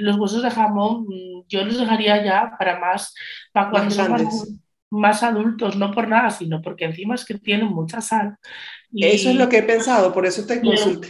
los 0.00 0.16
huesos 0.16 0.42
de 0.42 0.50
jamón 0.50 1.06
mm, 1.08 1.44
yo 1.48 1.64
los 1.64 1.78
dejaría 1.78 2.24
ya 2.24 2.52
para 2.58 2.78
más, 2.78 3.14
para 3.52 3.70
cuando 3.70 3.90
son 3.90 4.60
más, 4.90 5.22
adultos, 5.22 5.76
no 5.76 5.92
por 5.92 6.08
nada, 6.08 6.30
sino 6.30 6.60
porque 6.62 6.84
encima 6.84 7.14
es 7.14 7.24
que 7.24 7.34
tienen 7.34 7.68
mucha 7.68 8.00
sal. 8.00 8.36
Eso 8.94 9.30
es 9.30 9.36
lo 9.36 9.48
que 9.48 9.58
he 9.58 9.62
pensado, 9.62 10.12
por 10.12 10.26
eso 10.26 10.46
te 10.46 10.60
consulté. 10.60 11.08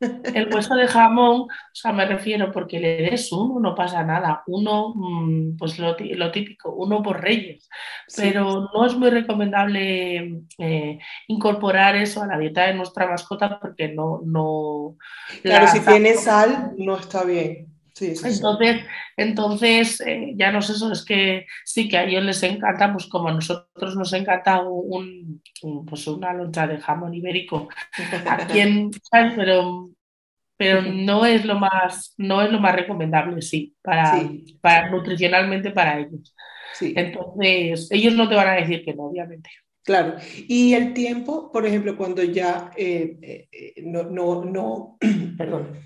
El 0.00 0.52
hueso 0.54 0.74
de 0.74 0.86
jamón, 0.86 1.42
o 1.42 1.48
sea, 1.72 1.92
me 1.92 2.06
refiero 2.06 2.52
porque 2.52 2.78
le 2.78 3.02
des 3.02 3.32
uno, 3.32 3.58
no 3.60 3.74
pasa 3.74 4.04
nada. 4.04 4.42
Uno, 4.46 4.92
mm, 4.94 5.56
pues 5.56 5.78
lo, 5.78 5.96
típico, 6.30 6.72
uno 6.72 7.02
por 7.02 7.20
reyes. 7.20 7.68
Pero 8.16 8.68
no 8.72 8.86
es 8.86 8.94
muy 8.94 9.10
recomendable 9.10 10.42
eh, 10.58 10.98
incorporar 11.26 11.96
eso 11.96 12.22
a 12.22 12.26
la 12.26 12.38
dieta 12.38 12.66
de 12.66 12.74
nuestra 12.74 13.08
mascota 13.08 13.58
porque 13.58 13.88
no. 13.88 14.20
no 14.24 14.96
claro, 15.42 15.66
si 15.68 15.80
tiene 15.80 16.14
sal, 16.14 16.74
no 16.76 16.96
está 16.96 17.24
bien 17.24 17.77
entonces, 18.00 18.84
entonces 19.16 20.00
eh, 20.00 20.32
ya 20.36 20.52
no 20.52 20.62
sé, 20.62 20.72
eso 20.72 20.92
es 20.92 21.04
que 21.04 21.46
sí 21.64 21.88
que 21.88 21.96
a 21.98 22.04
ellos 22.04 22.24
les 22.24 22.42
encanta, 22.42 22.92
pues 22.92 23.06
como 23.06 23.28
a 23.28 23.32
nosotros 23.32 23.96
nos 23.96 24.12
encanta 24.12 24.60
un, 24.62 25.42
pues 25.86 26.06
una 26.06 26.32
loncha 26.32 26.66
de 26.66 26.78
jamón 26.78 27.14
ibérico 27.14 27.68
aquí 28.26 28.60
en 28.60 28.90
pero, 29.36 29.90
pero 30.56 30.82
no 30.82 31.24
es 31.24 31.44
lo 31.44 31.58
más, 31.58 32.14
no 32.16 32.42
es 32.42 32.50
lo 32.50 32.60
más 32.60 32.74
recomendable, 32.74 33.42
sí, 33.42 33.76
para, 33.82 34.22
para 34.60 34.90
nutricionalmente 34.90 35.70
para 35.70 36.00
ellos. 36.00 36.34
Entonces, 36.80 37.88
ellos 37.90 38.14
no 38.14 38.28
te 38.28 38.34
van 38.34 38.48
a 38.48 38.54
decir 38.54 38.84
que 38.84 38.94
no, 38.94 39.04
obviamente. 39.04 39.50
Claro, 39.82 40.16
y 40.46 40.74
el 40.74 40.92
tiempo, 40.92 41.50
por 41.50 41.66
ejemplo, 41.66 41.96
cuando 41.96 42.22
ya 42.22 42.70
eh, 42.76 43.48
eh, 43.50 43.74
no, 43.84 44.02
no, 44.02 44.44
no 44.44 44.98
perdón, 45.38 45.78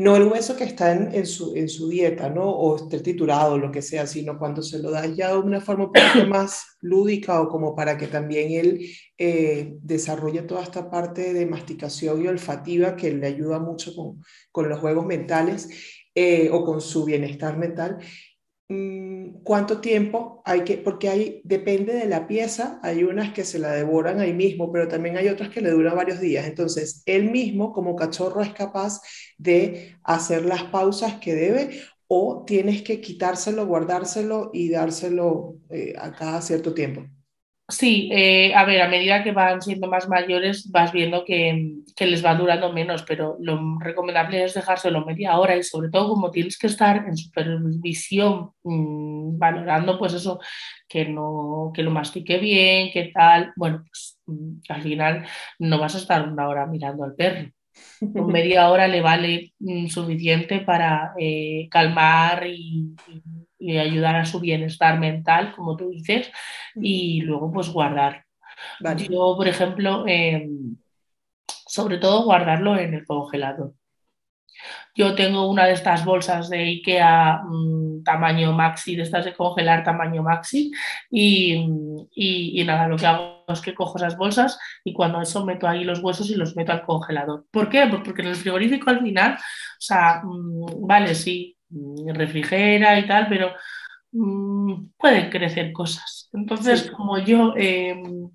no 0.00 0.16
el 0.16 0.28
hueso 0.28 0.56
que 0.56 0.64
está 0.64 0.92
en, 0.92 1.26
su, 1.26 1.54
en 1.54 1.68
su, 1.68 1.86
dieta, 1.86 2.30
¿no? 2.30 2.48
O 2.48 2.76
esté 2.76 3.00
triturado, 3.00 3.58
lo 3.58 3.70
que 3.70 3.82
sea, 3.82 4.06
sino 4.06 4.38
cuando 4.38 4.62
se 4.62 4.78
lo 4.78 4.90
das 4.90 5.14
ya 5.14 5.32
de 5.32 5.38
una 5.38 5.60
forma 5.60 5.84
un 5.84 5.92
poco 5.92 6.26
más 6.26 6.78
lúdica 6.80 7.38
o 7.42 7.48
como 7.48 7.76
para 7.76 7.98
que 7.98 8.06
también 8.06 8.50
él 8.52 8.86
eh, 9.18 9.74
desarrolle 9.82 10.40
toda 10.42 10.62
esta 10.62 10.90
parte 10.90 11.34
de 11.34 11.44
masticación 11.44 12.24
y 12.24 12.28
olfativa 12.28 12.96
que 12.96 13.12
le 13.12 13.26
ayuda 13.26 13.58
mucho 13.58 13.94
con, 13.94 14.24
con 14.50 14.70
los 14.70 14.80
juegos 14.80 15.04
mentales 15.04 15.68
eh, 16.14 16.48
o 16.50 16.64
con 16.64 16.80
su 16.80 17.04
bienestar 17.04 17.58
mental. 17.58 17.98
Mm, 18.70 19.42
cuánto 19.42 19.80
tiempo 19.80 20.42
hay 20.44 20.62
que, 20.62 20.78
porque 20.78 21.08
hay, 21.08 21.40
depende 21.42 21.92
de 21.92 22.06
la 22.06 22.28
pieza, 22.28 22.78
hay 22.84 23.02
unas 23.02 23.32
que 23.32 23.44
se 23.44 23.58
la 23.58 23.72
devoran 23.72 24.20
ahí 24.20 24.32
mismo, 24.32 24.70
pero 24.70 24.86
también 24.86 25.16
hay 25.16 25.26
otras 25.28 25.48
que 25.48 25.60
le 25.60 25.70
duran 25.70 25.96
varios 25.96 26.20
días. 26.20 26.46
Entonces, 26.46 27.02
él 27.04 27.32
mismo 27.32 27.72
como 27.72 27.96
cachorro 27.96 28.42
es 28.42 28.52
capaz 28.52 29.00
de 29.38 29.96
hacer 30.04 30.44
las 30.44 30.62
pausas 30.64 31.14
que 31.14 31.34
debe 31.34 31.80
o 32.06 32.44
tienes 32.46 32.82
que 32.82 33.00
quitárselo, 33.00 33.66
guardárselo 33.66 34.50
y 34.52 34.70
dárselo 34.70 35.56
eh, 35.70 35.94
a 35.98 36.12
cada 36.12 36.40
cierto 36.40 36.72
tiempo. 36.72 37.02
Sí, 37.70 38.08
eh, 38.12 38.52
a 38.54 38.64
ver, 38.64 38.82
a 38.82 38.88
medida 38.88 39.22
que 39.22 39.30
van 39.32 39.62
siendo 39.62 39.86
más 39.88 40.08
mayores 40.08 40.70
vas 40.72 40.92
viendo 40.92 41.24
que, 41.24 41.76
les 42.00 42.24
va 42.24 42.34
durando 42.34 42.72
menos, 42.72 43.04
pero 43.04 43.36
lo 43.40 43.78
recomendable 43.78 44.42
es 44.42 44.54
dejárselo 44.54 45.04
media 45.04 45.38
hora 45.38 45.56
y 45.56 45.62
sobre 45.62 45.88
todo 45.90 46.08
como 46.08 46.30
tienes 46.30 46.58
que 46.58 46.66
estar 46.66 47.06
en 47.06 47.16
supervisión, 47.16 48.50
mm, 48.64 49.38
valorando 49.38 49.98
pues 49.98 50.14
eso, 50.14 50.40
que, 50.88 51.04
no, 51.06 51.70
que 51.74 51.82
lo 51.82 51.90
mastique 51.90 52.38
bien, 52.38 52.90
qué 52.92 53.12
tal, 53.14 53.52
bueno, 53.56 53.84
pues 53.86 54.18
mm, 54.26 54.60
al 54.68 54.82
final 54.82 55.26
no 55.58 55.78
vas 55.78 55.94
a 55.94 55.98
estar 55.98 56.28
una 56.28 56.48
hora 56.48 56.66
mirando 56.66 57.04
al 57.04 57.14
perro. 57.14 57.50
Con 58.00 58.26
media 58.32 58.68
hora 58.70 58.88
le 58.88 59.00
vale 59.00 59.52
mm, 59.60 59.86
suficiente 59.88 60.60
para 60.60 61.12
eh, 61.18 61.68
calmar 61.70 62.46
y 62.46 62.96
y 63.08 63.39
ayudar 63.78 64.16
a 64.16 64.24
su 64.24 64.40
bienestar 64.40 64.98
mental, 64.98 65.52
como 65.54 65.76
tú 65.76 65.90
dices, 65.90 66.30
y 66.74 67.20
luego 67.22 67.52
pues 67.52 67.68
guardar. 67.70 68.24
Yo, 69.08 69.34
por 69.36 69.48
ejemplo, 69.48 70.04
em, 70.06 70.76
sobre 71.66 71.98
todo 71.98 72.24
guardarlo 72.24 72.76
en 72.78 72.94
el 72.94 73.06
congelador. 73.06 73.74
Yo 74.94 75.14
tengo 75.14 75.48
una 75.48 75.66
de 75.66 75.72
estas 75.72 76.04
bolsas 76.04 76.48
de 76.50 76.58
IKEA 76.58 77.42
mm, 77.44 78.02
tamaño 78.04 78.52
maxi, 78.52 78.96
de 78.96 79.02
estas 79.02 79.24
de 79.24 79.34
congelar 79.34 79.84
tamaño 79.84 80.22
maxi, 80.22 80.70
y, 81.10 81.64
y, 82.14 82.64
nada, 82.64 82.88
lo 82.88 82.96
que 82.96 83.06
hago 83.06 83.44
es 83.48 83.60
que 83.60 83.74
cojo 83.74 83.98
esas 83.98 84.16
bolsas 84.16 84.58
y 84.84 84.92
cuando 84.92 85.20
eso 85.20 85.44
meto 85.44 85.68
ahí 85.68 85.84
los 85.84 86.00
huesos 86.00 86.30
y 86.30 86.34
los 86.34 86.56
meto 86.56 86.72
al 86.72 86.82
congelador. 86.82 87.46
¿Por 87.50 87.68
qué? 87.68 87.86
Pues 87.88 88.02
porque 88.04 88.22
en 88.22 88.28
el 88.28 88.36
frigorífico 88.36 88.90
al 88.90 89.00
final, 89.00 89.34
o 89.34 89.80
sea, 89.80 90.22
mm, 90.24 90.86
vale, 90.86 91.14
sí, 91.14 91.56
refrigera 92.14 92.98
y 92.98 93.06
tal, 93.06 93.28
pero 93.28 93.52
mm, 94.12 94.90
pueden 94.98 95.30
crecer 95.30 95.72
cosas. 95.72 96.28
Entonces, 96.32 96.90
como 96.90 97.18
yo 97.18 97.54
em, 97.56 98.30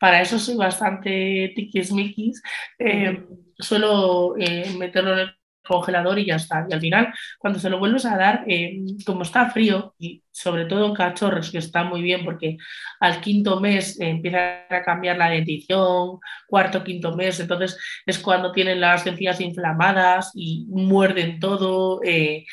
para 0.00 0.20
eso 0.22 0.38
soy 0.38 0.56
bastante 0.56 1.52
tiquismiquis, 1.56 2.42
eh, 2.78 3.24
suelo 3.58 4.36
eh, 4.38 4.72
meterlo 4.78 5.12
en 5.14 5.18
el 5.20 5.37
congelador 5.68 6.18
y 6.18 6.26
ya 6.26 6.36
está. 6.36 6.66
Y 6.68 6.74
al 6.74 6.80
final, 6.80 7.14
cuando 7.38 7.60
se 7.60 7.70
lo 7.70 7.78
vuelves 7.78 8.04
a 8.06 8.16
dar, 8.16 8.44
em, 8.46 8.86
como 9.06 9.22
está 9.22 9.50
frío, 9.50 9.94
y 9.98 10.22
sobre 10.32 10.64
todo 10.64 10.86
en 10.86 10.94
cachorros, 10.94 11.50
que 11.50 11.58
está 11.58 11.84
muy 11.84 12.02
bien 12.02 12.24
porque 12.24 12.56
al 13.00 13.20
quinto 13.20 13.60
mes 13.60 14.00
empieza 14.00 14.64
a 14.70 14.82
cambiar 14.82 15.18
la 15.18 15.30
dentición, 15.30 16.18
cuarto, 16.48 16.82
quinto 16.82 17.14
mes, 17.14 17.38
entonces 17.40 17.78
es 18.06 18.18
cuando 18.18 18.52
tienen 18.52 18.80
las 18.80 19.06
encías 19.06 19.40
inflamadas 19.40 20.32
y 20.34 20.66
muerden 20.68 21.38
todo. 21.38 22.00
Eh, 22.02 22.44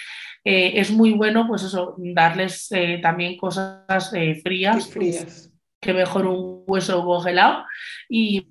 eh, 0.48 0.80
es 0.80 0.92
muy 0.92 1.12
bueno, 1.14 1.48
pues 1.48 1.64
eso, 1.64 1.96
darles 1.98 2.72
eh, 2.72 3.00
también 3.02 3.36
cosas 3.36 4.14
eh, 4.14 4.40
frías, 4.44 4.88
pues, 4.94 5.52
que 5.82 5.92
mejor 5.92 6.28
un 6.28 6.64
hueso 6.68 7.04
congelado. 7.04 7.66
Y 8.08 8.48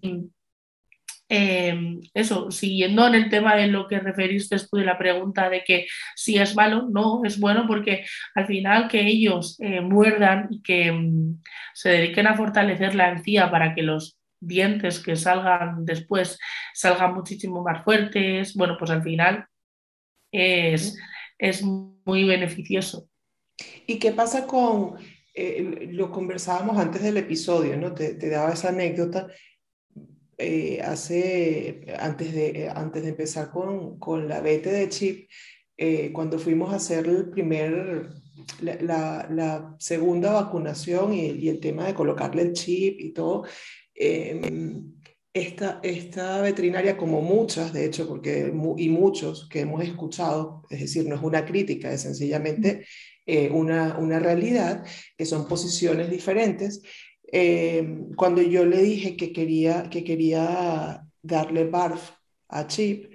em, 1.34 2.00
eso, 2.14 2.50
siguiendo 2.50 3.06
en 3.06 3.14
el 3.14 3.30
tema 3.30 3.56
de 3.56 3.66
lo 3.68 3.86
que 3.86 3.98
referiste 3.98 4.56
tú 4.70 4.76
de 4.76 4.84
la 4.84 4.98
pregunta 4.98 5.48
de 5.50 5.64
que 5.64 5.86
si 6.14 6.38
es 6.38 6.54
malo, 6.54 6.88
no, 6.90 7.24
es 7.24 7.38
bueno 7.40 7.66
porque 7.66 8.04
al 8.34 8.46
final 8.46 8.88
que 8.88 9.00
ellos 9.06 9.58
muerdan 9.82 10.48
y 10.50 10.62
que 10.62 10.92
mm, 10.92 11.42
se 11.74 11.90
dediquen 11.90 12.26
a 12.26 12.36
fortalecer 12.36 12.94
la 12.94 13.10
encía 13.10 13.50
para 13.50 13.74
que 13.74 13.82
los 13.82 14.18
dientes 14.40 15.00
que 15.00 15.16
salgan 15.16 15.84
después 15.84 16.38
salgan 16.74 17.14
muchísimo 17.14 17.62
más 17.62 17.84
fuertes, 17.84 18.54
bueno, 18.54 18.76
pues 18.78 18.90
al 18.90 19.02
final 19.02 19.46
es 20.30 20.96
es 21.38 21.62
muy 21.62 22.24
beneficioso. 22.24 23.08
¿Y 23.86 23.98
qué 23.98 24.12
pasa 24.12 24.46
con, 24.46 24.96
eh, 25.34 25.88
lo 25.92 26.10
conversábamos 26.10 26.78
antes 26.78 27.02
del 27.02 27.16
episodio, 27.16 27.76
¿no? 27.76 27.92
Te, 27.94 28.16
daba 28.28 28.52
esa 28.52 28.70
anécdota. 28.70 29.28
Eh, 30.38 30.80
hace, 30.82 31.86
antes 31.98 32.34
de, 32.34 32.68
antes 32.74 33.02
de 33.02 33.10
empezar 33.10 33.50
con, 33.50 33.98
con 33.98 34.28
la 34.28 34.40
vete 34.40 34.70
de 34.70 34.88
chip, 34.88 35.28
eh, 35.76 36.12
cuando 36.12 36.38
fuimos 36.38 36.72
a 36.72 36.76
hacer 36.76 37.06
el 37.06 37.30
primer, 37.30 38.08
la, 38.60 39.28
la, 39.30 39.76
segunda 39.78 40.32
vacunación 40.32 41.12
y, 41.12 41.26
y, 41.30 41.48
el 41.48 41.60
tema 41.60 41.86
de 41.86 41.94
colocarle 41.94 42.42
el 42.42 42.52
chip 42.52 43.00
y 43.00 43.12
todo, 43.12 43.44
em, 43.94 44.92
esta, 45.34 45.80
esta 45.82 46.40
veterinaria, 46.42 46.96
como 46.96 47.20
muchas, 47.20 47.72
de 47.72 47.84
hecho, 47.86 48.06
porque, 48.08 48.52
y 48.76 48.88
muchos 48.88 49.48
que 49.48 49.60
hemos 49.60 49.82
escuchado, 49.82 50.62
es 50.70 50.80
decir, 50.80 51.08
no 51.08 51.16
es 51.16 51.22
una 51.22 51.44
crítica, 51.44 51.92
es 51.92 52.02
sencillamente 52.02 52.86
eh, 53.26 53.50
una, 53.50 53.98
una, 53.98 54.20
realidad, 54.20 54.84
que 55.18 55.26
son 55.26 55.48
posiciones 55.48 56.08
diferentes. 56.08 56.82
Eh, 57.36 58.06
cuando 58.14 58.42
yo 58.42 58.64
le 58.64 58.80
dije 58.80 59.16
que 59.16 59.32
quería, 59.32 59.90
que 59.90 60.04
quería 60.04 61.04
darle 61.20 61.64
BARF 61.64 62.12
a 62.48 62.68
Chip, 62.68 63.12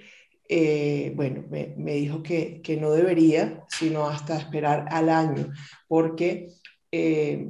eh, 0.49 1.13
bueno, 1.15 1.45
me, 1.49 1.93
dijo 1.93 2.21
que, 2.21 2.77
no 2.81 2.91
debería, 2.91 3.63
sino 3.69 4.09
hasta 4.09 4.37
esperar 4.37 4.87
al 4.91 5.07
año, 5.07 5.53
porque 5.87 6.49
eh, 6.91 7.47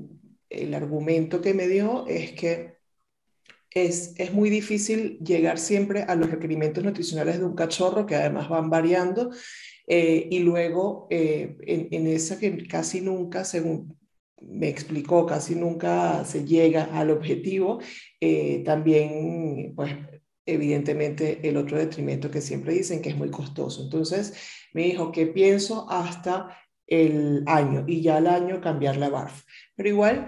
el 0.52 0.74
argumento 0.76 1.42
que 1.42 1.56
me 1.56 1.68
dio 1.68 2.06
es 2.08 2.34
que 2.34 2.76
es, 3.72 4.14
es, 4.18 4.32
muy 4.32 4.52
difícil 4.52 5.18
llegar 5.26 5.58
siempre 5.58 6.04
a 6.04 6.14
los 6.14 6.30
requerimientos 6.30 6.84
nutricionales 6.84 7.40
de 7.40 7.46
un 7.46 7.56
cachorro, 7.56 8.06
que 8.06 8.16
además 8.16 8.48
van 8.48 8.70
variando, 8.70 9.32
eh, 9.88 10.28
y 10.30 10.38
luego 10.40 11.08
en, 11.10 11.88
en, 11.90 12.06
esa 12.06 12.38
que 12.38 12.68
casi 12.68 13.02
nunca, 13.02 13.44
según 13.44 13.98
me 14.41 14.69
explicó, 14.69 15.25
casi 15.25 15.55
nunca 15.55 16.24
se 16.25 16.46
llega 16.46 16.86
al 16.86 17.12
objetivo, 17.12 17.79
también 18.65 19.74
pues 19.75 19.91
evidentemente 20.46 21.39
el 21.48 21.58
otro 21.58 21.77
detrimento 21.77 22.31
que 22.31 22.41
siempre 22.41 22.74
dicen 22.74 23.01
que 23.01 23.10
es 23.10 23.17
muy 23.17 23.29
costoso. 23.29 23.84
Entonces 23.84 24.34
me 24.74 24.84
dijo 24.84 25.12
que 25.12 25.27
pienso 25.27 25.89
hasta 25.89 26.58
el 26.88 27.43
año 27.46 27.86
y 27.88 28.01
ya 28.01 28.17
al 28.17 28.27
año 28.27 28.62
cambiar 28.62 28.98
la 28.98 29.10
BARF. 29.10 29.43
Pero 29.75 29.89
igual 29.89 30.27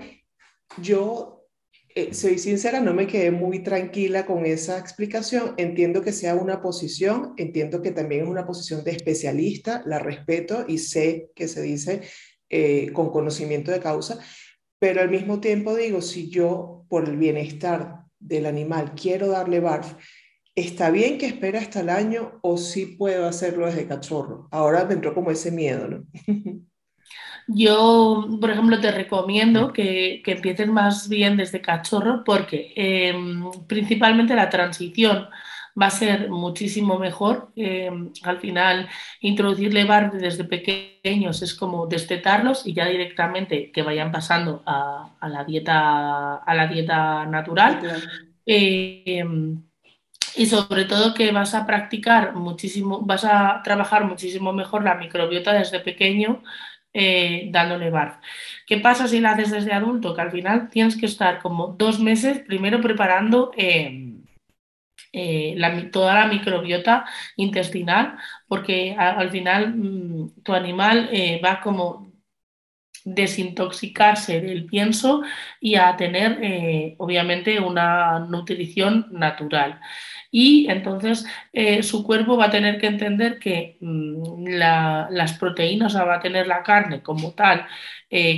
yo 0.81 1.47
eh, 1.95 2.13
soy 2.13 2.37
sincera, 2.37 2.79
no 2.79 2.93
me 2.93 3.07
quedé 3.07 3.31
muy 3.31 3.63
tranquila 3.63 4.25
con 4.25 4.45
esa 4.45 4.77
explicación. 4.77 5.55
Entiendo 5.57 6.01
que 6.01 6.13
sea 6.13 6.35
una 6.35 6.61
posición, 6.61 7.33
entiendo 7.37 7.81
que 7.81 7.91
también 7.91 8.23
es 8.23 8.29
una 8.29 8.45
posición 8.45 8.83
de 8.83 8.91
especialista, 8.91 9.83
la 9.85 9.99
respeto 9.99 10.65
y 10.67 10.77
sé 10.77 11.31
que 11.35 11.47
se 11.47 11.61
dice 11.61 12.01
eh, 12.51 12.91
con 12.91 13.12
conocimiento 13.12 13.72
de 13.72 13.79
causa, 13.79 14.20
pero 14.77 15.01
al 15.01 15.10
mismo 15.10 15.39
tiempo 15.39 15.74
digo, 15.75 16.01
si 16.01 16.29
yo 16.29 16.86
por 16.89 17.08
el 17.08 17.15
bienestar 17.15 18.03
del 18.20 18.46
animal 18.46 18.93
quiero 18.93 19.27
darle 19.27 19.62
barf, 19.62 19.93
¿está 20.53 20.89
bien 20.91 21.17
que 21.17 21.27
espera 21.27 21.60
hasta 21.60 21.79
el 21.79 21.89
año 21.89 22.39
o 22.41 22.58
sí 22.58 22.98
puedo 22.98 23.25
hacerlo 23.25 23.67
desde 23.67 23.88
cachorro? 23.88 24.50
Ahora 24.51 24.84
me 24.86 24.96
entró 24.96 25.13
como 25.13 25.31
ese 25.31 25.51
miedo, 25.51 25.88
¿no? 25.88 26.05
Yo, 27.48 28.27
por 28.39 28.51
ejemplo, 28.51 28.79
te 28.79 28.91
recomiendo 28.91 29.74
que, 29.74 30.22
que 30.24 30.34
empieces 30.34 30.67
más 30.67 31.10
bien 31.10 31.38
desde 31.38 31.62
cachorro 31.62 32.24
porque 32.24 32.74
em, 32.75 33.50
principalmente 33.67 34.36
la 34.36 34.50
transición 34.50 35.27
va 35.79 35.87
a 35.87 35.91
ser 35.91 36.29
muchísimo 36.29 36.99
mejor. 36.99 37.51
Em, 37.55 38.11
al 38.23 38.39
final, 38.39 38.89
introducirle 39.21 39.85
bar 39.85 40.11
desde 40.11 40.43
pequeños 40.43 41.41
es 41.41 41.53
como 41.55 41.87
destetarlos 41.87 42.65
y 42.67 42.73
ya 42.73 42.87
directamente 42.87 43.71
que 43.71 43.81
vayan 43.81 44.11
pasando 44.11 44.63
a, 44.65 45.11
la, 45.27 45.43
dieta, 45.43 46.35
a 46.37 46.55
la 46.55 46.67
dieta 46.67 47.25
natural. 47.25 47.79
Em, 48.45 49.63
y 50.35 50.45
sobre 50.45 50.85
todo 50.85 51.13
que 51.13 51.31
vas 51.31 51.53
a 51.53 51.65
practicar 51.65 52.35
muchísimo, 52.35 53.01
vas 53.01 53.25
a 53.25 53.61
trabajar 53.63 54.05
muchísimo 54.05 54.53
mejor 54.53 54.83
la 54.83 54.95
microbiota 54.95 55.53
desde 55.53 55.79
pequeño 55.79 56.41
eh, 56.93 57.47
dándole 57.51 57.89
barf. 57.89 58.15
¿Qué 58.67 58.77
pasa 58.77 59.07
si 59.07 59.21
la 59.21 59.31
haces 59.31 59.51
desde 59.51 59.71
adulto? 59.71 60.13
Que 60.13 60.21
al 60.21 60.31
final 60.31 60.69
tienes 60.69 60.97
que 60.97 61.05
estar 61.05 61.39
como 61.39 61.67
dos 61.67 61.99
meses 61.99 62.39
primero 62.39 62.81
preparando 62.81 63.51
em, 63.55 64.10
eh, 65.13 65.55
toda 65.91 66.15
la 66.15 66.27
microbiota 66.27 67.05
intestinal, 67.35 68.17
porque 68.47 68.95
al 68.97 69.29
final 69.29 69.75
mm, 69.75 70.41
tu 70.43 70.53
animal 70.53 71.09
eh, 71.11 71.41
va 71.43 71.59
como 71.61 72.11
desintoxicarse 73.03 74.41
del 74.41 74.65
pienso 74.67 75.23
y 75.59 75.75
a 75.75 75.95
tener 75.97 76.39
eh, 76.43 76.95
obviamente 76.99 77.59
una 77.59 78.19
nutrición 78.19 79.07
natural. 79.11 79.79
Y 80.31 80.67
entonces 80.69 81.25
su 81.81 82.03
cuerpo 82.03 82.37
va 82.37 82.45
a 82.45 82.49
tener 82.51 82.79
que 82.79 82.87
entender 82.87 83.39
que 83.39 83.77
mm, 83.81 84.45
las 84.47 85.33
proteínas, 85.37 85.95
va 85.97 86.15
a 86.15 86.19
tener 86.21 86.47
la 86.47 86.63
carne 86.63 87.01
como 87.03 87.33
tal 87.33 87.67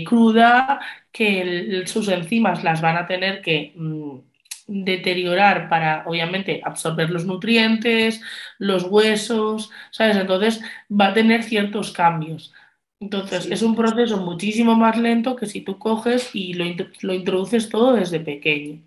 cruda, 0.05 0.79
que 1.11 1.83
sus 1.85 2.07
enzimas 2.09 2.63
las 2.63 2.81
van 2.81 2.97
a 2.97 3.07
tener 3.07 3.41
que 3.41 3.73
mm, 3.75 4.19
deteriorar 4.67 5.69
para, 5.69 6.03
obviamente, 6.07 6.61
absorber 6.63 7.09
los 7.09 7.25
nutrientes, 7.25 8.21
los 8.59 8.83
huesos, 8.85 9.71
¿sabes? 9.91 10.17
Entonces 10.17 10.61
va 10.89 11.07
a 11.07 11.13
tener 11.13 11.43
ciertos 11.43 11.91
cambios. 11.91 12.53
Entonces 12.99 13.47
es 13.51 13.61
un 13.61 13.75
proceso 13.75 14.17
muchísimo 14.17 14.75
más 14.75 14.97
lento 14.97 15.35
que 15.35 15.45
si 15.47 15.61
tú 15.61 15.77
coges 15.79 16.33
y 16.35 16.53
lo, 16.53 16.65
lo 17.01 17.13
introduces 17.13 17.69
todo 17.69 17.93
desde 17.93 18.19
pequeño. 18.21 18.81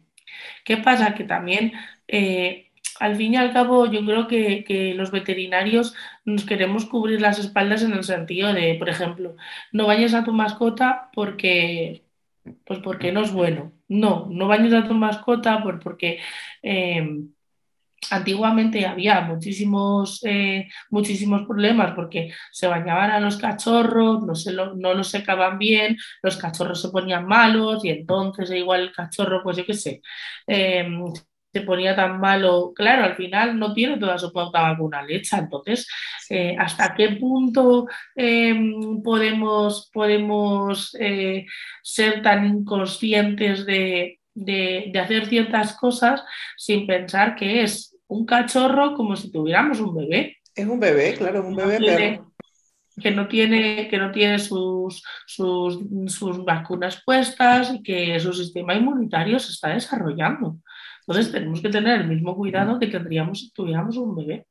¿Qué 0.64 0.76
pasa? 0.78 1.14
Que 1.14 1.24
también, 1.24 1.72
eh, 2.08 2.70
al 3.00 3.16
fin 3.16 3.34
y 3.34 3.36
al 3.36 3.52
cabo, 3.52 3.86
yo 3.90 4.04
creo 4.04 4.26
que, 4.28 4.64
que 4.64 4.94
los 4.94 5.10
veterinarios 5.10 5.94
nos 6.24 6.44
queremos 6.44 6.86
cubrir 6.86 7.20
las 7.20 7.38
espaldas 7.38 7.82
en 7.82 7.92
el 7.92 8.04
sentido 8.04 8.52
de, 8.52 8.74
por 8.78 8.88
ejemplo, 8.88 9.36
no 9.72 9.86
vayas 9.86 10.14
a 10.14 10.24
tu 10.24 10.32
mascota 10.32 11.10
porque, 11.14 12.04
pues 12.64 12.80
porque 12.80 13.12
no 13.12 13.22
es 13.22 13.32
bueno. 13.32 13.72
No, 13.88 14.26
no 14.30 14.48
bañes 14.48 14.72
a 14.74 14.86
tu 14.86 14.94
mascota 14.94 15.62
porque 15.62 16.18
eh, 16.62 17.06
antiguamente 18.10 18.86
había 18.86 19.20
muchísimos, 19.22 20.20
eh, 20.24 20.68
muchísimos 20.90 21.42
problemas 21.46 21.94
porque 21.94 22.32
se 22.52 22.66
bañaban 22.68 23.10
a 23.10 23.20
los 23.20 23.36
cachorros, 23.36 24.22
no, 24.24 24.34
se 24.34 24.52
no 24.52 24.94
los 24.94 25.08
secaban 25.08 25.58
bien, 25.58 25.96
los 26.22 26.36
cachorros 26.36 26.80
se 26.80 26.90
ponían 26.90 27.26
malos 27.26 27.84
y 27.84 27.90
entonces 27.90 28.50
igual 28.50 28.82
el 28.82 28.92
cachorro, 28.92 29.42
pues 29.42 29.56
yo 29.56 29.66
qué 29.66 29.74
sé, 29.74 30.02
eh, 30.46 30.86
se 31.56 31.62
ponía 31.62 31.96
tan 31.96 32.20
malo, 32.20 32.72
claro, 32.74 33.04
al 33.04 33.16
final 33.16 33.58
no 33.58 33.72
tiene 33.72 33.96
toda 33.96 34.18
su 34.18 34.30
pauta 34.30 34.60
vacuna 34.60 35.02
lecha, 35.02 35.38
entonces, 35.38 35.88
eh, 36.28 36.54
¿hasta 36.58 36.94
qué 36.94 37.12
punto 37.12 37.86
em, 38.14 39.02
podemos, 39.02 39.90
podemos 39.90 40.94
eh, 41.00 41.46
ser 41.82 42.20
tan 42.20 42.44
inconscientes 42.44 43.64
de, 43.64 44.20
hacer 45.00 45.26
ciertas 45.28 45.74
cosas 45.78 46.22
sin 46.58 46.86
pensar 46.86 47.36
que 47.36 47.62
es 47.62 47.96
un 48.06 48.26
cachorro 48.26 48.94
como 48.94 49.16
si 49.16 49.32
tuviéramos 49.32 49.80
un 49.80 49.94
bebé? 49.94 50.36
Es 50.54 50.66
un 50.66 50.78
bebé, 50.78 51.14
claro, 51.14 51.46
un 51.46 51.56
bebé 51.56 52.20
que 53.00 53.10
no 53.10 53.28
tiene, 53.28 53.88
que 53.88 53.98
no 53.98 54.10
tiene 54.10 54.38
sus, 54.38 55.02
sus, 55.26 55.78
sus, 56.06 56.44
vacunas 56.44 57.02
puestas 57.04 57.72
y 57.74 57.82
que 57.82 58.18
su 58.20 58.32
sistema 58.32 58.74
inmunitario 58.74 59.38
se 59.38 59.52
está 59.52 59.68
desarrollando. 59.70 60.58
Entonces 61.06 61.32
tenemos 61.32 61.60
que 61.60 61.68
tener 61.68 62.00
el 62.00 62.08
mismo 62.08 62.34
cuidado 62.34 62.78
que 62.78 62.88
tendríamos 62.88 63.40
si 63.40 63.50
tuviéramos 63.52 63.96
un 63.96 64.16
bebé. 64.16 64.46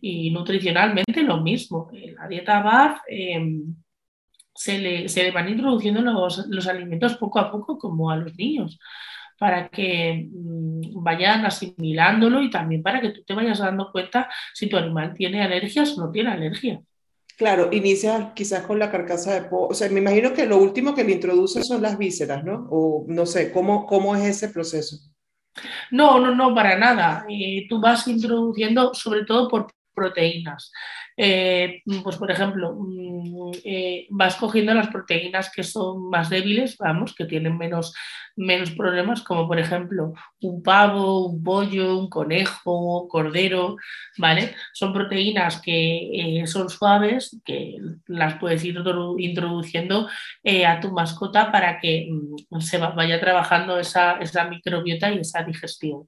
Y 0.00 0.30
nutricionalmente 0.30 1.22
lo 1.22 1.40
mismo. 1.40 1.88
En 1.92 2.14
la 2.16 2.26
dieta 2.26 2.60
BAF 2.60 3.00
em, 3.08 3.76
se, 4.54 4.78
le, 4.78 5.08
se, 5.08 5.22
le, 5.22 5.30
van 5.30 5.48
introduciendo 5.48 6.00
los, 6.00 6.46
los, 6.48 6.66
alimentos 6.66 7.16
poco 7.16 7.38
a 7.38 7.50
poco 7.50 7.78
como 7.78 8.10
a 8.10 8.16
los 8.16 8.36
niños 8.36 8.78
para 9.38 9.68
que 9.68 10.28
mm, 10.32 11.02
vayan 11.02 11.46
asimilándolo 11.46 12.42
y 12.42 12.50
también 12.50 12.82
para 12.82 13.00
que 13.00 13.10
tú 13.10 13.22
te 13.24 13.34
vayas 13.34 13.60
dando 13.60 13.92
cuenta 13.92 14.28
si 14.52 14.68
tu 14.68 14.76
animal 14.76 15.14
tiene 15.14 15.42
alergias 15.42 15.96
o 15.96 16.06
no 16.06 16.10
tiene 16.10 16.30
alergias. 16.30 16.80
Claro, 17.36 17.68
inicia 17.70 18.32
quizás 18.34 18.66
con 18.66 18.80
la 18.80 18.90
carcasa 18.90 19.32
de 19.34 19.48
pollo. 19.48 19.68
O 19.68 19.74
sea, 19.74 19.88
me 19.90 20.00
imagino 20.00 20.32
que 20.34 20.44
lo 20.44 20.58
último 20.58 20.92
que 20.92 21.04
le 21.04 21.12
introduce 21.12 21.62
son 21.62 21.80
las 21.80 21.96
vísceras, 21.96 22.42
¿no? 22.42 22.66
O 22.68 23.04
no 23.06 23.26
sé, 23.26 23.52
¿cómo, 23.52 23.86
cómo 23.86 24.16
es 24.16 24.24
ese 24.24 24.48
proceso? 24.48 24.96
No, 25.90 26.18
no, 26.18 26.34
no, 26.34 26.54
para 26.54 26.76
nada. 26.78 27.24
Eh, 27.28 27.66
tú 27.68 27.80
vas 27.80 28.06
introduciendo, 28.08 28.94
sobre 28.94 29.24
todo 29.24 29.48
por 29.48 29.68
proteínas. 29.94 30.70
Eh, 31.16 31.82
pues 32.04 32.16
por 32.16 32.30
ejemplo, 32.30 32.76
mm, 32.78 33.50
eh, 33.64 34.06
vas 34.10 34.36
cogiendo 34.36 34.72
las 34.72 34.88
proteínas 34.88 35.50
que 35.52 35.64
son 35.64 36.08
más 36.08 36.30
débiles, 36.30 36.76
vamos, 36.78 37.14
que 37.14 37.24
tienen 37.24 37.58
menos, 37.58 37.92
menos 38.38 38.70
problemas, 38.70 39.22
como 39.22 39.46
por 39.46 39.58
ejemplo 39.58 40.14
un 40.40 40.62
pavo, 40.62 41.26
un 41.26 41.42
pollo, 41.42 41.98
un 41.98 42.08
conejo, 42.08 43.08
cordero, 43.08 43.76
¿vale? 44.16 44.54
Son 44.72 44.92
proteínas 44.92 45.60
que 45.60 46.44
son 46.46 46.70
suaves, 46.70 47.36
que 47.44 47.76
las 48.06 48.34
puedes 48.38 48.64
ir 48.64 48.76
introduciendo 49.18 50.08
a 50.66 50.80
tu 50.80 50.92
mascota 50.92 51.50
para 51.52 51.80
que 51.80 52.08
mm, 52.10 52.60
se 52.60 52.78
vaya 52.78 53.20
trabajando 53.20 53.78
esa, 53.78 54.18
esa, 54.18 54.44
microbiota 54.44 55.10
y 55.10 55.18
esa 55.18 55.42
digestión. 55.42 56.06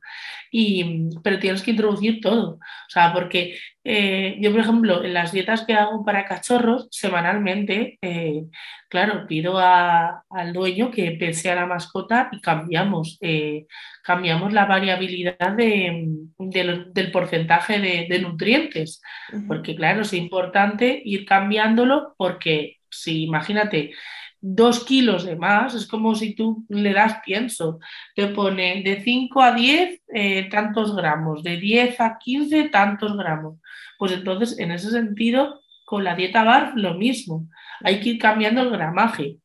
Y, 0.50 1.08
pero 1.22 1.38
tienes 1.38 1.62
que 1.62 1.72
introducir 1.72 2.20
todo, 2.20 2.54
o 2.54 2.58
sea, 2.90 3.12
porque 3.12 3.56
yo, 3.84 4.50
por 4.50 4.60
ejemplo, 4.60 5.04
en 5.04 5.14
las 5.14 5.32
dietas 5.32 5.64
que 5.64 5.74
hago 5.74 6.04
para 6.04 6.26
cachorros, 6.26 6.88
semanalmente, 6.90 7.98
eh, 8.02 8.44
claro, 8.88 9.26
pido 9.26 9.58
al 9.58 10.52
dueño 10.52 10.90
que 10.90 11.12
pese 11.12 11.50
a 11.50 11.54
la 11.54 11.66
mascota 11.66 12.19
y 12.33 12.40
cambiamos, 12.40 13.18
eh, 13.20 13.66
cambiamos 14.02 14.52
la 14.52 14.66
variabilidad 14.66 15.52
del 15.56 17.11
porcentaje 17.12 17.78
de, 17.78 18.18
nutrientes, 18.20 19.00
porque 19.48 19.74
claro, 19.74 20.02
es 20.02 20.12
importante 20.12 21.00
ir 21.04 21.24
cambiándolo 21.24 22.14
porque 22.18 22.80
si 22.90 23.24
imagínate, 23.24 23.92
dos 24.40 24.85
kilos 24.85 25.24
de 25.24 25.37
más, 25.37 25.74
es 25.74 25.87
como 25.87 26.14
si 26.14 26.35
tú 26.35 26.64
le 26.68 26.92
das 26.92 27.18
pienso, 27.24 27.78
te 28.14 28.28
pone 28.28 28.83
de 28.83 29.02
5 29.02 29.42
a 29.42 29.52
10 29.52 30.00
eh, 30.14 30.48
tantos 30.50 30.96
gramos, 30.96 31.42
de 31.42 31.56
10 31.59 32.00
a 32.00 32.18
15 32.18 32.68
tantos 32.70 33.16
gramos. 33.16 33.59
Pues 33.98 34.12
entonces, 34.12 34.59
en 34.59 34.72
ese 34.72 34.90
sentido, 34.90 35.61
con 35.85 36.04
la 36.04 36.14
dieta 36.14 36.44
BARF 36.44 36.74
lo 36.76 36.94
mismo, 36.94 37.48
hay 37.83 38.00
que 38.00 38.11
ir 38.11 38.18
cambiando 38.18 38.62
el 38.62 38.70
gramaje. 38.70 39.37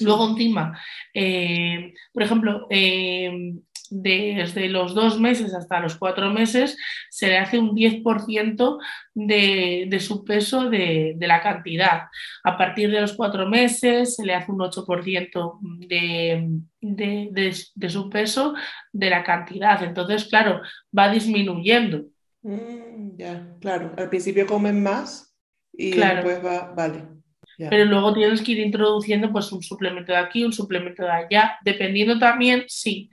Luego 0.00 0.28
encima, 0.30 0.78
eh, 1.12 1.94
por 2.12 2.22
ejemplo, 2.22 2.66
eh, 2.70 3.54
desde 3.90 4.68
los 4.68 4.94
dos 4.94 5.20
meses 5.20 5.54
hasta 5.54 5.78
los 5.78 5.96
cuatro 5.96 6.30
meses 6.30 6.76
se 7.10 7.28
le 7.28 7.38
hace 7.38 7.58
un 7.58 7.74
10% 7.74 8.78
de, 9.14 9.86
de, 9.88 10.00
su 10.00 10.24
peso 10.24 10.68
de, 10.68 11.14
de, 11.16 11.26
la 11.26 11.40
cantidad. 11.42 12.04
A 12.42 12.56
partir 12.56 12.90
de 12.90 13.00
los 13.00 13.12
cuatro 13.12 13.48
meses 13.48 14.16
se 14.16 14.24
le 14.24 14.34
hace 14.34 14.50
un 14.50 14.58
8% 14.58 15.58
de, 15.86 16.60
de, 16.80 17.88
su 17.90 18.10
peso 18.10 18.54
de 18.92 19.10
la 19.10 19.22
cantidad. 19.22 19.82
Entonces, 19.82 20.24
claro, 20.24 20.60
va 20.96 21.10
disminuyendo. 21.10 22.06
Mm, 22.42 23.16
ya, 23.16 23.54
claro. 23.60 23.92
Al 23.96 24.08
principio 24.08 24.46
comen 24.46 24.82
más 24.82 25.36
y 25.72 25.92
después 25.92 26.44
va, 26.44 26.72
vale. 26.74 27.13
Pero 27.58 27.84
luego 27.84 28.12
tienes 28.12 28.42
que 28.42 28.52
ir 28.52 28.60
introduciendo 28.60 29.30
pues 29.30 29.50
un 29.52 29.62
suplemento 29.62 30.12
de 30.12 30.18
aquí, 30.18 30.44
un 30.44 30.52
suplemento 30.52 31.02
de 31.02 31.10
allá, 31.10 31.58
dependiendo 31.64 32.18
también, 32.18 32.64
sí, 32.68 33.10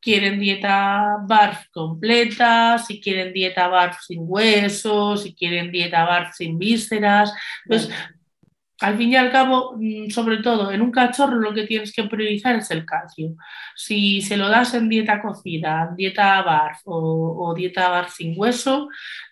quieren 0.00 0.40
dieta 0.40 1.18
BARF 1.26 1.68
completa, 1.70 2.78
si 2.78 3.00
quieren 3.00 3.32
dieta 3.32 3.68
BARF 3.68 3.98
sin 4.00 4.22
huesos, 4.22 5.22
si 5.22 5.34
quieren 5.34 5.70
dieta 5.70 6.04
BARF 6.04 6.34
sin 6.34 6.58
vísceras. 6.58 7.32
Pues, 7.66 7.88
al 8.82 8.96
fin 8.96 9.12
y 9.12 9.16
al 9.16 9.30
cabo, 9.30 9.74
mm, 9.78 10.10
sobre 10.10 10.38
todo 10.38 10.72
en 10.72 10.82
un 10.82 10.90
cachorro 10.90 11.36
lo 11.36 11.54
que 11.54 11.66
tienes 11.66 11.92
que 11.92 12.04
priorizar 12.04 12.56
es 12.56 12.70
el 12.70 12.84
calcio. 12.84 13.34
Si 13.76 14.20
se 14.20 14.36
lo 14.36 14.48
das 14.48 14.74
en 14.74 14.88
dieta 14.88 15.22
cocida, 15.22 15.92
dieta 15.96 16.42
BARF 16.42 16.80
o, 16.84 17.54
dieta 17.56 17.88
BARF 17.88 18.14
sin 18.14 18.34
hueso 18.36 18.88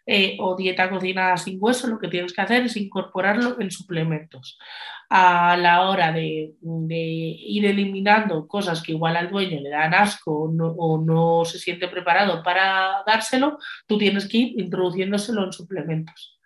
eh, 0.07 0.37
o 0.39 0.57
dieta 0.57 0.89
cocinada 0.89 1.37
sin 1.37 1.59
hueso, 1.61 1.89
lo 1.89 1.99
que 1.99 2.09
tienes 2.09 2.33
que 2.33 2.41
hacer 2.41 2.65
es 2.65 2.77
incorporarlo 2.77 3.61
en 3.61 3.71
suplementos 3.71 4.59
a 5.11 5.57
la 5.57 5.89
hora 5.91 6.13
de, 6.13 6.55
ir 6.63 7.67
eliminando 7.67 8.47
cosas 8.47 8.81
que 8.81 8.93
igual 8.93 9.17
al 9.17 9.29
dueño 9.31 9.61
le 9.61 9.71
dan 9.71 9.93
asco 9.93 10.45
o 10.53 10.99
no, 11.05 11.45
se 11.45 11.59
siente 11.59 11.89
preparado 11.89 12.45
para 12.45 13.03
dárselo, 13.05 13.59
tú 13.89 13.99
tienes 13.99 14.29
que 14.29 14.39
ir 14.39 14.61
introduciéndoselo 14.61 15.45
en 15.45 15.53
suplementos. 15.53 16.39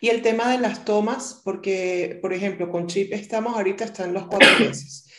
Y 0.00 0.08
el 0.08 0.22
tema 0.22 0.50
de 0.50 0.58
las 0.58 0.84
tomas, 0.84 1.40
porque, 1.44 2.18
por 2.22 2.32
ejemplo, 2.32 2.70
con 2.70 2.86
chip 2.86 3.12
estamos 3.12 3.54
ahorita, 3.54 3.84
están 3.84 4.12
los 4.12 4.26
cuatro 4.26 4.48
meses. 4.60 5.10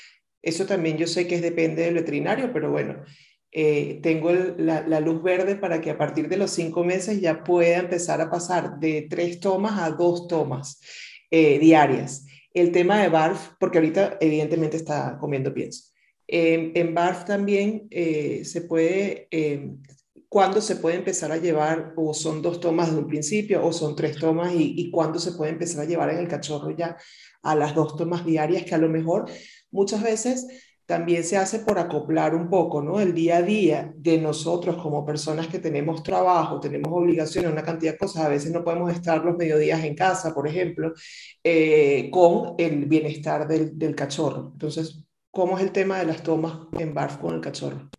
Eso 0.41 0.65
también 0.65 0.97
yo 0.97 1.07
sé 1.07 1.27
que 1.27 1.41
depende 1.41 1.83
del 1.83 1.95
veterinario, 1.95 2.51
pero 2.53 2.71
bueno, 2.71 3.03
eh, 3.51 3.99
tengo 4.03 4.31
la, 4.31 4.99
luz 4.99 5.23
verde 5.23 5.55
para 5.55 5.81
que 5.81 5.89
a 5.89 5.97
partir 5.97 6.29
de 6.29 6.38
los 6.38 6.51
cinco 6.51 6.83
meses 6.83 7.19
ya 7.21 7.43
pueda 7.43 7.77
empezar 7.77 8.21
a 8.21 8.29
pasar 8.29 8.79
de 8.79 9.07
tres 9.10 9.39
tomas 9.39 9.79
a 9.79 9.91
dos 9.91 10.27
tomas 10.27 10.79
eh, 11.31 11.60
diarias 11.60 12.25
el 12.60 12.71
tema 12.71 13.01
de 13.01 13.10
BARF, 13.10 13.51
porque 13.60 13.77
ahorita 13.77 14.17
evidentemente 14.19 14.77
está 14.77 15.17
comiendo 15.19 15.53
pienso. 15.53 15.91
en 16.27 16.93
BARF 16.93 17.25
también 17.25 17.88
eh, 17.91 18.43
se 18.45 18.62
puede, 18.62 19.27
eh, 19.31 19.75
¿cuándo 20.29 20.61
se 20.61 20.75
puede 20.77 20.97
empezar 20.97 21.31
a 21.31 21.37
llevar? 21.37 21.93
O 21.97 22.13
son 22.13 22.41
dos 22.41 22.59
tomas 22.59 22.91
de 22.91 22.97
un 22.99 23.07
principio, 23.07 23.65
o 23.65 23.73
son 23.73 23.95
tres 23.95 24.17
tomas, 24.17 24.53
y, 24.53 24.73
y 24.77 24.91
cuándo 24.91 25.19
se 25.19 25.33
puede 25.33 25.51
empezar 25.51 25.81
a 25.83 25.87
llevar 25.87 26.09
en 26.11 26.19
el 26.19 26.27
cachorro 26.27 26.71
ya 26.71 26.97
a 27.43 27.55
las 27.55 27.75
dos 27.75 27.95
tomas 27.95 28.25
diarias, 28.25 28.63
que 28.63 28.75
a 28.75 28.77
lo 28.77 28.89
mejor 28.89 29.29
muchas 29.71 30.01
veces 30.03 30.47
también 30.87 31.23
se 31.25 31.37
hace 31.37 31.59
por 31.59 31.77
acoplar 31.79 32.33
un 32.33 32.49
poco, 32.49 32.81
¿no? 32.81 33.01
El 33.01 33.13
día 33.13 33.37
a 33.37 33.41
día 33.41 33.93
de 33.97 34.17
nosotros 34.19 34.81
como 34.81 35.05
personas 35.05 35.47
que 35.47 35.59
tenemos 35.59 36.01
trabajo, 36.01 36.61
tenemos 36.61 36.91
obligaciones, 36.93 37.51
una 37.51 37.63
cantidad 37.63 37.91
de 37.91 37.97
cosas, 37.97 38.23
a 38.25 38.29
veces 38.29 38.51
no 38.53 38.63
podemos 38.63 38.91
estar 38.93 39.23
los 39.23 39.35
mediodías 39.37 39.83
en 39.83 39.95
casa, 39.95 40.33
por 40.33 40.47
ejemplo, 40.47 40.93
eh, 41.43 42.09
con 42.11 42.55
el 42.57 42.85
bienestar 42.85 43.47
del, 43.47 43.77
del, 43.77 43.95
cachorro. 43.95 44.51
Entonces, 44.53 45.03
¿cómo 45.29 45.57
es 45.57 45.63
el 45.65 45.71
tema 45.73 45.99
de 45.99 46.05
las 46.05 46.23
tomas 46.23 46.57
en 46.79 46.93
BARF 46.93 47.17
con 47.17 47.35
el 47.35 47.41
cachorro? 47.41 47.89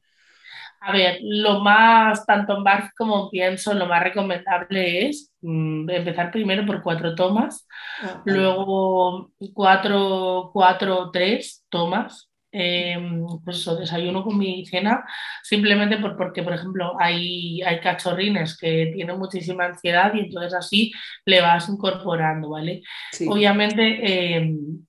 A 0.89 0.93
ver, 0.93 1.19
lo 1.23 1.61
más, 1.61 2.25
tanto 2.25 2.57
en 2.57 2.65
BARF 2.65 2.91
como 2.97 3.25
en 3.25 3.31
pienso, 3.31 3.75
lo 3.75 3.87
más 3.87 4.03
recomendable 4.03 5.09
es 5.09 5.33
mm, 5.43 5.91
empezar 5.91 6.31
primero 6.31 6.65
por 6.65 6.83
cuatro 6.83 7.15
tomas, 7.15 7.67
ah, 8.03 8.23
luego 8.25 9.31
cuatro, 9.53 10.51
cuatro, 10.53 11.11
tres 11.11 11.65
tomas, 11.69 12.29
Em, 12.51 13.27
pues 13.45 13.59
eso, 13.59 13.77
desayuno 13.77 14.25
con 14.25 14.39
mi 14.39 14.65
cena, 14.65 15.05
simplemente 15.43 15.99
por, 15.99 16.17
porque, 16.17 16.43
por 16.43 16.55
ejemplo, 16.55 16.95
hay, 16.99 17.61
hay 17.63 17.79
cachorrines 17.81 18.57
que 18.57 18.91
tienen 18.95 19.19
muchísima 19.19 19.67
ansiedad 19.67 20.15
y 20.15 20.21
entonces 20.21 20.55
así 20.55 20.91
le 21.27 21.43
vas 21.43 21.69
incorporando, 21.69 22.49
¿vale? 22.51 22.81
Obviamente, 23.29 24.37
em, 24.37 24.87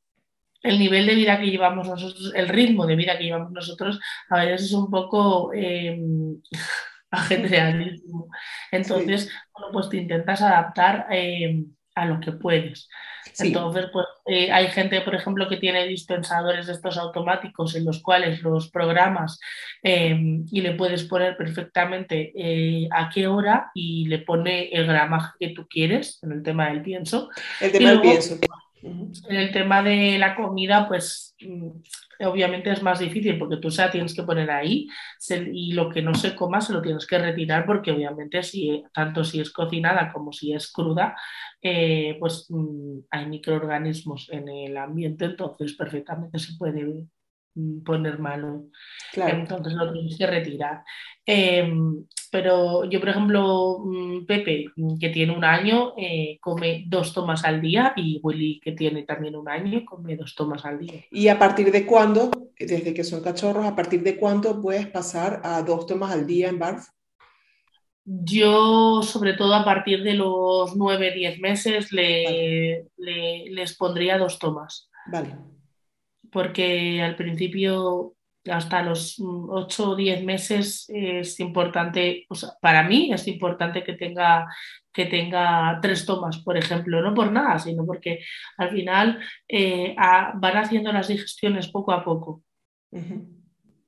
el 0.61 0.79
nivel 0.79 1.05
de 1.05 1.15
vida 1.15 1.39
que 1.39 1.49
llevamos 1.49 1.87
nosotros, 1.87 2.33
el 2.35 2.47
ritmo 2.47 2.85
de 2.85 2.95
vida 2.95 3.17
que 3.17 3.25
llevamos 3.25 3.51
nosotros, 3.51 3.99
a 4.29 4.43
veces 4.43 4.63
es 4.67 4.73
un 4.73 4.89
poco 4.89 5.51
eh, 5.53 5.99
ajetreadísimo. 7.11 8.27
Entonces, 8.71 9.31
bueno, 9.53 9.71
pues 9.73 9.89
te 9.89 9.97
intentas 9.97 10.41
adaptar 10.41 11.07
a 11.95 12.05
lo 12.05 12.19
que 12.19 12.31
puedes. 12.31 12.87
Entonces, 13.37 13.87
pues 13.91 14.05
eh, 14.25 14.51
hay 14.51 14.67
gente, 14.67 15.01
por 15.01 15.15
ejemplo, 15.15 15.47
que 15.47 15.57
tiene 15.57 15.87
dispensadores 15.87 16.67
de 16.67 16.73
estos 16.73 16.97
automáticos 16.97 17.75
en 17.75 17.85
los 17.85 18.01
cuales 18.01 18.41
los 18.41 18.69
programas 18.69 19.39
em, 19.83 20.45
y 20.51 20.61
le 20.61 20.73
puedes 20.73 21.03
poner 21.03 21.37
perfectamente 21.37 22.31
eh, 22.35 22.87
a 22.91 23.09
qué 23.09 23.27
hora 23.27 23.71
y 23.73 24.07
le 24.07 24.19
pone 24.19 24.69
el 24.69 24.87
gramaje 24.87 25.31
que 25.39 25.49
tú 25.49 25.67
quieres 25.67 26.19
en 26.23 26.31
el 26.31 26.43
tema 26.43 26.69
del 26.69 26.81
pienso. 26.81 27.29
El 27.61 27.71
tema 27.71 27.91
del 27.91 28.01
pienso. 28.01 28.37
En 28.81 29.35
el 29.35 29.51
tema 29.51 29.83
de 29.83 30.17
la 30.17 30.35
comida, 30.35 30.87
pues 30.87 31.35
mm, 31.41 31.69
obviamente 32.25 32.71
es 32.71 32.81
más 32.81 32.99
difícil 32.99 33.37
porque 33.37 33.57
tú 33.57 33.69
se 33.69 33.81
la 33.81 33.91
tienes 33.91 34.13
que 34.13 34.23
poner 34.23 34.49
ahí 34.51 34.87
y 35.51 35.73
lo 35.73 35.89
que 35.89 36.01
no 36.01 36.13
se 36.13 36.35
coma 36.35 36.61
se 36.61 36.73
lo 36.73 36.81
tienes 36.81 37.05
que 37.05 37.17
retirar 37.17 37.65
porque 37.65 37.91
obviamente 37.91 38.41
si, 38.43 38.83
tanto 38.93 39.23
si 39.23 39.41
es 39.41 39.51
cocinada 39.51 40.11
como 40.13 40.31
si 40.31 40.53
es 40.53 40.71
cruda, 40.71 41.15
eh, 41.61 42.15
pues 42.19 42.45
mm, 42.49 42.99
hay 43.11 43.25
microorganismos 43.25 44.29
en 44.31 44.47
el 44.47 44.77
ambiente, 44.77 45.25
entonces 45.25 45.73
perfectamente 45.73 46.39
se 46.39 46.55
puede 46.57 47.07
mm, 47.55 47.83
poner 47.83 48.19
malo. 48.19 48.65
Entonces 49.13 49.73
lo 49.73 49.91
tienes 49.91 50.17
que 50.17 50.27
retirar. 50.27 50.83
Em, 51.25 52.05
pero 52.31 52.85
yo, 52.85 52.99
por 52.99 53.09
ejemplo, 53.09 53.79
mm, 53.83 54.25
Pepe, 54.25 54.65
que 54.99 55.09
tiene 55.09 55.35
un 55.35 55.43
año, 55.43 55.93
eh, 55.97 56.37
come 56.41 56.85
dos 56.87 57.13
tomas 57.13 57.43
al 57.43 57.61
día 57.61 57.93
y 57.95 58.19
Willy, 58.21 58.59
que 58.59 58.73
tiene 58.73 59.03
también 59.03 59.35
un 59.35 59.49
año, 59.49 59.83
come 59.85 60.15
dos 60.15 60.35
tomas 60.35 60.65
al 60.65 60.79
día. 60.79 61.05
¿Y 61.11 61.27
a 61.27 61.39
partir 61.39 61.71
de 61.71 61.85
cuándo, 61.85 62.31
desde 62.57 62.93
que 62.93 63.03
son 63.03 63.21
cachorros, 63.21 63.65
a 63.65 63.75
partir 63.75 64.03
de 64.03 64.17
cuándo 64.17 64.61
puedes 64.61 64.87
pasar 64.87 65.41
a 65.43 65.61
dos 65.63 65.85
tomas 65.85 66.11
al 66.11 66.27
día 66.27 66.49
en 66.49 66.59
BARF? 66.59 66.87
Yo, 68.05 69.01
sobre 69.03 69.33
todo 69.33 69.53
a 69.53 69.63
partir 69.63 70.03
de 70.03 70.15
los 70.15 70.75
9, 70.75 71.13
10 71.13 71.39
meses, 71.39 71.91
le, 71.91 72.87
les 72.97 73.77
pondría 73.77 74.17
dos 74.17 74.39
tomas. 74.39 74.89
Vale. 75.11 75.35
Porque 76.31 77.01
al 77.03 77.15
principio, 77.15 78.15
hasta 78.45 78.83
los 78.83 79.17
8 79.19 79.91
o 79.91 79.95
10 79.95 80.23
meses, 80.23 80.85
es 80.89 81.39
importante, 81.39 82.27
para 82.61 82.83
mí 82.83 83.11
es 83.11 83.27
importante 83.27 83.83
que 83.83 83.93
tenga, 83.93 84.47
que 84.93 85.05
tenga 85.05 85.79
tres 85.81 86.05
tomas, 86.05 86.37
por 86.39 86.57
ejemplo, 86.57 87.01
no 87.01 87.13
por 87.13 87.31
nada, 87.31 87.59
sino 87.59 87.85
porque 87.85 88.19
al 88.57 88.71
final 88.71 89.19
eh, 89.47 89.95
van 89.97 90.57
haciendo 90.57 90.91
las 90.91 91.07
digestiones 91.07 91.67
poco 91.69 91.91
a 91.91 92.03
poco. 92.03 92.43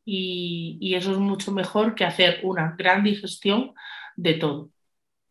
y, 0.05 0.77
y 0.81 0.95
eso 0.95 1.11
es 1.11 1.17
mucho 1.17 1.51
mejor 1.51 1.95
que 1.95 2.05
hacer 2.05 2.39
una 2.43 2.75
gran 2.77 3.03
digestión 3.03 3.73
de 4.15 4.33
todo. 4.35 4.69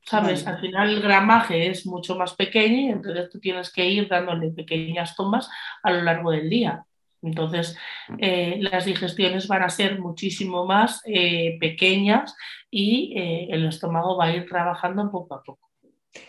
¿Sabes? 0.02 0.46
Al 0.46 0.61
final 0.61 0.90
el 0.90 1.02
gramaje 1.02 1.68
es 1.68 1.87
mucho 1.87 2.16
más 2.16 2.35
pequeño 2.35 2.80
y 2.80 2.88
entonces 2.88 3.30
tú 3.30 3.38
tienes 3.38 3.72
que 3.72 3.87
ir 3.87 4.09
dándole 4.09 4.50
pequeñas 4.50 5.14
tomas 5.14 5.48
a 5.83 5.90
lo 5.92 6.02
largo 6.02 6.30
del 6.30 6.48
día. 6.48 6.85
Entonces, 7.22 7.76
eh, 8.18 8.56
las 8.61 8.85
digestiones 8.85 9.46
van 9.46 9.62
a 9.62 9.68
ser 9.68 9.98
muchísimo 9.98 10.64
más 10.64 11.02
eh, 11.04 11.59
pequeñas 11.61 12.35
y 12.70 13.14
eh, 13.16 13.48
el 13.50 13.66
estómago 13.66 14.16
va 14.16 14.26
a 14.26 14.37
ir 14.37 14.46
trabajando 14.46 15.11
poco 15.11 15.35
a 15.35 15.42
poco. 15.42 15.70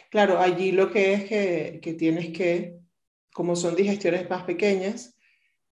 Claro, 0.09 0.39
allí 0.39 0.71
lo 0.71 0.91
que 0.91 1.13
es 1.13 1.23
que, 1.25 1.79
que 1.81 1.93
tienes 1.93 2.29
que, 2.29 2.77
como 3.33 3.55
son 3.55 3.75
digestiones 3.75 4.29
más 4.29 4.43
pequeñas, 4.43 5.17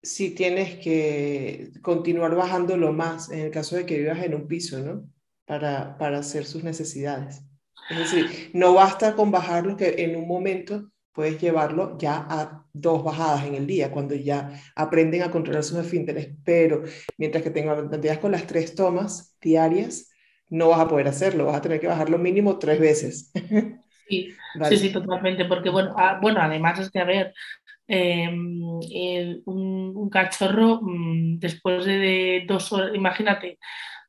sí 0.02 0.34
tienes 0.34 0.76
que 0.76 1.70
continuar 1.82 2.34
bajándolo 2.36 2.92
más 2.92 3.30
en 3.30 3.40
el 3.40 3.50
caso 3.50 3.76
de 3.76 3.86
que 3.86 3.98
vivas 3.98 4.22
en 4.22 4.34
un 4.34 4.46
piso, 4.46 4.78
¿no? 4.80 5.08
para, 5.46 5.96
para 5.96 6.18
hacer 6.18 6.44
sus 6.44 6.62
necesidades. 6.62 7.42
Es 7.88 7.98
decir, 7.98 8.50
no 8.52 8.74
basta 8.74 9.14
con 9.14 9.30
bajar 9.30 9.64
lo 9.64 9.76
que 9.76 9.94
en 9.98 10.16
un 10.16 10.26
momento 10.26 10.90
puedes 11.16 11.40
llevarlo 11.40 11.96
ya 11.98 12.26
a 12.28 12.62
dos 12.74 13.02
bajadas 13.02 13.46
en 13.46 13.54
el 13.54 13.66
día, 13.66 13.90
cuando 13.90 14.14
ya 14.14 14.50
aprenden 14.76 15.22
a 15.22 15.30
controlar 15.30 15.64
sus 15.64 15.78
esfínteres. 15.78 16.28
Pero 16.44 16.82
mientras 17.16 17.42
que 17.42 17.50
tengas 17.50 18.18
con 18.18 18.32
las 18.32 18.46
tres 18.46 18.74
tomas 18.74 19.34
diarias, 19.40 20.12
no 20.50 20.68
vas 20.68 20.80
a 20.80 20.88
poder 20.88 21.08
hacerlo, 21.08 21.46
vas 21.46 21.56
a 21.56 21.62
tener 21.62 21.80
que 21.80 21.86
bajarlo 21.86 22.18
mínimo 22.18 22.58
tres 22.58 22.78
veces. 22.78 23.32
Sí, 24.08 24.28
sí, 24.68 24.76
sí, 24.76 24.92
totalmente, 24.92 25.46
porque 25.46 25.70
bueno, 25.70 25.94
ah, 25.96 26.18
bueno, 26.20 26.40
además 26.40 26.78
es 26.80 26.90
que, 26.90 27.00
a 27.00 27.04
ver, 27.04 27.32
em, 27.88 28.60
un, 29.46 30.10
cachorro 30.10 30.80
mm, 30.82 31.38
después 31.38 31.86
de, 31.86 32.44
dos 32.46 32.72
horas, 32.74 32.94
imagínate, 32.94 33.58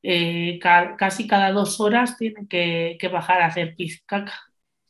eh, 0.04 0.60
casi 0.60 1.26
cada 1.26 1.52
dos 1.54 1.80
horas 1.80 2.18
tiene 2.18 2.48
que, 2.50 2.98
bajar 3.12 3.42
a 3.42 3.48
hacer 3.48 3.76
pis 3.76 4.04
caca. 4.06 4.34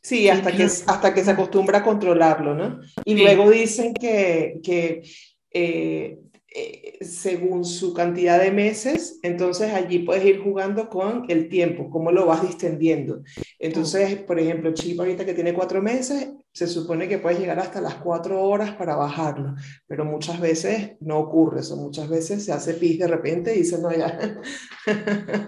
Sí, 0.08 0.26
hasta 0.30 0.52
que, 0.52 0.62
hasta 0.64 1.12
que 1.12 1.22
se 1.22 1.32
acostumbra 1.32 1.80
a 1.80 1.84
controlarlo, 1.84 2.54
¿no? 2.54 2.80
Y 3.04 3.14
luego 3.14 3.50
dicen 3.50 3.92
que, 3.92 4.58
que 4.64 5.02
eh, 5.52 6.18
eh, 6.50 6.96
según 7.02 7.62
su 7.66 7.92
cantidad 7.92 8.40
de 8.40 8.50
meses, 8.50 9.20
entonces 9.22 9.74
allí 9.74 9.98
puedes 9.98 10.24
ir 10.24 10.40
jugando 10.40 10.88
con 10.88 11.26
el 11.28 11.50
tiempo, 11.50 11.90
cómo 11.90 12.10
lo 12.10 12.24
vas 12.24 12.40
distendiendo. 12.40 13.20
Entonces, 13.58 14.16
por 14.22 14.40
ejemplo, 14.40 14.72
Chip 14.72 14.98
ahorita 14.98 15.26
que 15.26 15.34
tiene 15.34 15.52
cuatro 15.52 15.82
meses, 15.82 16.30
se 16.54 16.66
supone 16.66 17.06
que 17.06 17.18
puedes 17.18 17.38
llegar 17.38 17.58
hasta 17.58 17.82
las 17.82 17.96
cuatro 17.96 18.42
horas 18.42 18.70
para 18.76 18.96
bajarlo, 18.96 19.56
pero 19.86 20.06
muchas 20.06 20.40
veces 20.40 20.92
no 21.00 21.18
ocurre 21.18 21.60
eso, 21.60 21.76
muchas 21.76 22.08
veces 22.08 22.46
se 22.46 22.52
hace 22.52 22.72
pis 22.72 22.98
de 22.98 23.08
repente 23.08 23.54
y 23.54 23.58
dice, 23.58 23.76
no, 23.78 23.92
ya. 23.94 24.40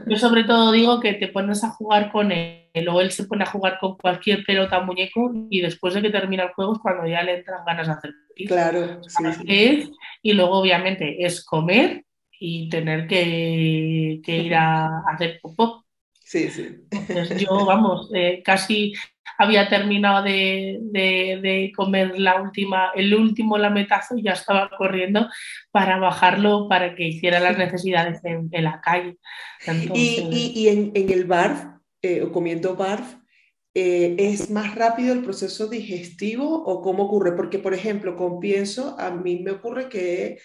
Yo 0.06 0.18
sobre 0.18 0.44
todo 0.44 0.70
digo 0.70 1.00
que 1.00 1.14
te 1.14 1.28
pones 1.28 1.64
a 1.64 1.70
jugar 1.70 2.12
con 2.12 2.30
él 2.30 2.59
o 2.88 3.00
él 3.00 3.10
se 3.10 3.24
pone 3.24 3.44
a 3.44 3.50
jugar 3.50 3.78
con 3.80 3.96
cualquier 3.96 4.44
pelota 4.44 4.80
muñeco 4.80 5.32
y 5.50 5.60
después 5.60 5.94
de 5.94 6.02
que 6.02 6.10
termina 6.10 6.44
el 6.44 6.52
juego 6.52 6.74
es 6.74 6.78
cuando 6.80 7.06
ya 7.06 7.22
le 7.22 7.38
entran 7.38 7.64
ganas 7.64 7.86
de 7.86 7.92
hacer 7.92 8.10
pis. 8.34 8.48
Claro, 8.48 9.00
sí, 9.46 9.92
y 10.22 10.32
luego 10.32 10.58
obviamente 10.58 11.24
es 11.24 11.44
comer 11.44 12.04
y 12.38 12.68
tener 12.68 13.06
que, 13.06 14.20
que 14.24 14.36
ir 14.38 14.54
a 14.54 15.02
hacer 15.12 15.40
popó. 15.42 15.84
Sí, 16.20 16.48
sí. 16.48 16.68
Entonces 16.90 17.42
yo, 17.42 17.66
vamos, 17.66 18.08
eh, 18.14 18.40
casi 18.44 18.94
había 19.40 19.68
terminado 19.68 20.22
de, 20.22 21.72
comer 21.74 22.18
la 22.20 22.42
última, 22.42 22.90
el 22.94 23.14
último 23.14 23.56
lametazo 23.56 24.18
y 24.18 24.22
ya 24.22 24.32
estaba 24.32 24.68
corriendo 24.68 25.28
para 25.70 25.98
bajarlo 25.98 26.68
para 26.68 26.94
que 26.94 27.08
hiciera 27.08 27.40
las 27.40 27.56
necesidades 27.56 28.20
en, 28.24 28.50
la 28.52 28.82
calle. 28.82 29.16
y, 29.94 30.68
en, 30.68 30.92
el 30.94 31.24
bar, 31.24 31.79
eh, 32.02 32.28
comiendo 32.32 32.76
bar, 32.76 33.22
eh, 33.74 34.16
¿es 34.18 34.50
más 34.50 34.74
rápido 34.74 35.12
el 35.12 35.22
proceso 35.22 35.68
digestivo 35.68 36.64
o 36.64 36.82
cómo 36.82 37.04
ocurre? 37.04 37.32
Porque, 37.32 37.58
por 37.58 37.74
ejemplo, 37.74 38.16
con 38.16 38.40
pienso, 38.40 38.98
a 38.98 39.10
mí 39.10 39.40
me 39.40 39.52
ocurre 39.52 39.88
que 39.88 40.38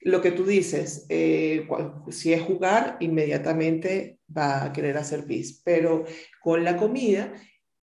lo 0.00 0.20
que 0.20 0.32
tú 0.32 0.44
dices, 0.44 1.06
eh, 1.08 1.66
si 2.10 2.32
es 2.32 2.42
jugar, 2.42 2.96
inmediatamente 3.00 4.18
va 4.36 4.64
a 4.64 4.72
querer 4.72 4.96
hacer 4.96 5.24
pis, 5.24 5.62
pero 5.64 6.04
con 6.40 6.62
la 6.64 6.76
comida 6.76 7.32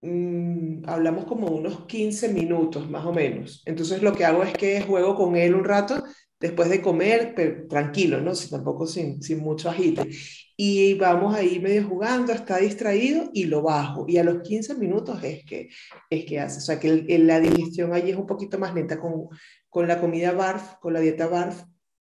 Mm, 0.05 0.83
hablamos 0.87 1.25
como 1.25 1.47
unos 1.49 1.87
15 1.87 2.29
minutos 2.29 2.91
más 2.91 3.07
o 3.07 3.13
menos. 3.13 3.63
Entonces 3.65 4.03
lo 4.03 4.13
que 4.13 4.27
hago 4.27 4.43
es 4.43 4.53
que 4.53 4.83
juego 4.83 5.15
con 5.15 5.35
él 5.35 5.55
un 5.55 5.65
rato 5.65 6.05
después 6.39 6.69
de 6.69 6.83
comer, 6.83 7.33
pero 7.35 7.67
tranquilo, 7.69 8.21
¿no? 8.21 8.35
Si, 8.35 8.51
tampoco 8.51 8.87
sin, 8.87 9.23
sin 9.23 9.39
mucho 9.39 9.71
agite. 9.71 10.11
Y 10.57 10.95
vamos 10.95 11.35
ahí 11.35 11.59
medio 11.59 11.85
jugando, 11.89 12.33
está 12.33 12.59
distraído 12.59 13.31
y 13.33 13.45
lo 13.45 13.63
bajo. 13.63 14.05
Y 14.09 14.19
a 14.19 14.25
los 14.25 14.43
15 14.43 14.77
minutos 14.77 15.23
es 15.25 15.45
que, 15.45 15.69
es 16.11 16.25
que 16.25 16.41
hace. 16.41 16.59
O 16.59 16.61
sea 16.61 16.79
que 16.79 17.05
la 17.19 17.41
digestión 17.41 17.93
allí 17.93 18.11
es 18.11 18.17
un 18.17 18.27
poquito 18.27 18.59
más 18.59 18.75
lenta 18.75 18.99
con, 19.01 19.29
con 19.69 19.89
la 19.89 20.01
comida 20.01 20.33
BARF, 20.33 20.77
con 20.81 20.93
la 20.93 21.01
dieta 21.01 21.27
BARF. 21.27 21.65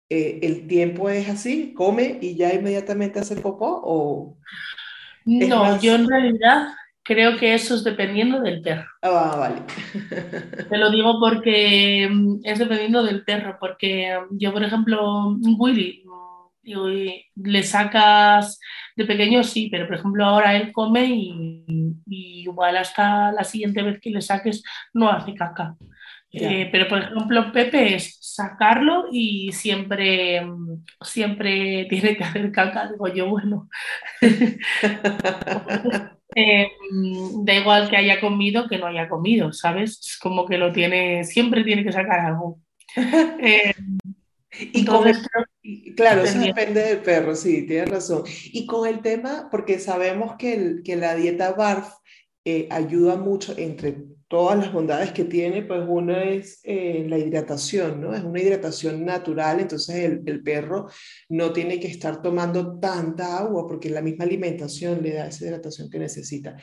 Eh, 0.10 0.40
el 0.44 0.68
tiempo 0.68 1.10
es 1.10 1.28
así, 1.28 1.74
come 1.74 2.18
y 2.22 2.36
ya 2.36 2.54
inmediatamente 2.54 3.20
hace 3.20 3.36
popó 3.36 3.82
o... 3.84 4.38
No, 5.26 5.78
yo 5.82 5.96
en 5.96 6.08
realidad 6.08 6.70
Creo 7.08 7.38
que 7.38 7.54
eso 7.54 7.76
es 7.76 7.86
dependiendo 7.86 8.42
del 8.42 8.62
perro. 8.62 8.86
Ah, 9.02 9.38
vale. 9.40 9.62
Te 10.70 10.78
lo 10.78 10.92
digo 10.92 11.22
porque 11.22 12.06
mm, 12.12 12.40
es 12.44 12.60
dependiendo 12.60 13.02
del 13.02 13.24
perro, 13.24 13.56
porque 13.62 14.12
mm, 14.30 14.38
yo, 14.38 14.52
por 14.52 14.62
ejemplo, 14.62 15.38
Willy, 15.58 16.04
mm, 16.76 17.44
le 17.44 17.64
sacas 17.64 18.60
de 18.96 19.06
pequeño, 19.06 19.44
sí, 19.44 19.70
pero 19.72 19.88
por 19.88 19.96
ejemplo 19.96 20.26
ahora 20.26 20.56
él 20.56 20.72
come 20.72 21.06
y, 21.06 21.66
igual 22.08 22.78
hasta 22.78 23.32
la 23.32 23.44
siguiente 23.44 23.84
vez 23.84 24.00
que 24.02 24.10
le 24.10 24.22
saques 24.22 24.64
no 24.94 25.10
hace 25.10 25.34
caca. 25.34 25.76
Eh, 26.34 26.70
pero 26.72 26.88
por 26.88 27.00
ejemplo 27.00 27.52
Pepe 27.52 27.96
es 27.96 28.18
sacarlo 28.22 29.06
y 29.12 29.52
siempre, 29.54 30.46
siempre 31.02 31.88
tiene 31.90 32.18
que 32.18 32.24
hacer 32.24 32.52
caca. 32.52 32.90
Digo 32.92 33.08
yo, 33.08 33.30
bueno. 33.30 33.70
Eh, 36.36 36.70
da 37.46 37.54
igual 37.56 37.90
que 37.90 37.98
haya 37.98 38.20
comido 38.20 38.68
que 38.68 38.78
no 38.78 38.86
haya 38.86 39.10
comido, 39.10 39.54
¿sabes? 39.54 40.00
Es 40.00 40.20
como 40.20 40.46
que 40.46 40.60
lo 40.60 40.72
tiene, 40.72 41.24
siempre 41.24 41.64
tiene 41.64 41.84
que 41.84 41.92
sacar 41.92 42.20
algo. 42.20 42.60
Eh, 42.96 43.74
y 44.52 44.86
con 44.86 45.08
el, 45.08 45.16
claro, 45.96 46.24
eso 46.24 46.40
depende 46.40 46.82
del 46.82 47.02
perro, 47.02 47.36
sí, 47.36 47.66
tienes 47.68 47.90
razón. 47.90 48.24
Y 48.52 48.66
con 48.66 48.88
el 48.88 49.02
tema, 49.02 49.50
porque 49.52 49.80
sabemos 49.80 50.36
que, 50.38 50.82
que 50.84 50.96
la 50.96 51.16
dieta 51.16 51.54
BARF 51.54 51.90
eh, 52.46 52.68
ayuda 52.72 53.18
mucho 53.18 53.54
entre 53.58 53.98
todas 54.28 54.58
las 54.58 54.74
bondades 54.74 55.12
que 55.12 55.24
tiene, 55.24 55.64
pues 55.64 55.82
una 55.88 56.24
es 56.24 56.60
eh, 56.64 57.06
la 57.08 57.18
hidratación, 57.18 58.02
¿no? 58.02 58.14
Es 58.14 58.24
una 58.24 58.42
hidratación 58.42 59.06
natural, 59.06 59.62
entonces 59.62 59.96
el, 59.96 60.22
el, 60.26 60.44
perro 60.44 60.88
no 61.30 61.54
tiene 61.54 61.80
que 61.80 61.88
estar 61.88 62.22
tomando 62.22 62.78
tanta 62.78 63.38
agua 63.38 63.66
porque 63.68 63.90
la 63.90 64.02
misma 64.02 64.26
alimentación 64.26 65.02
le 65.02 65.14
da 65.14 65.28
esa 65.28 65.46
hidratación 65.46 65.90
que 65.90 66.00
necesita. 66.00 66.58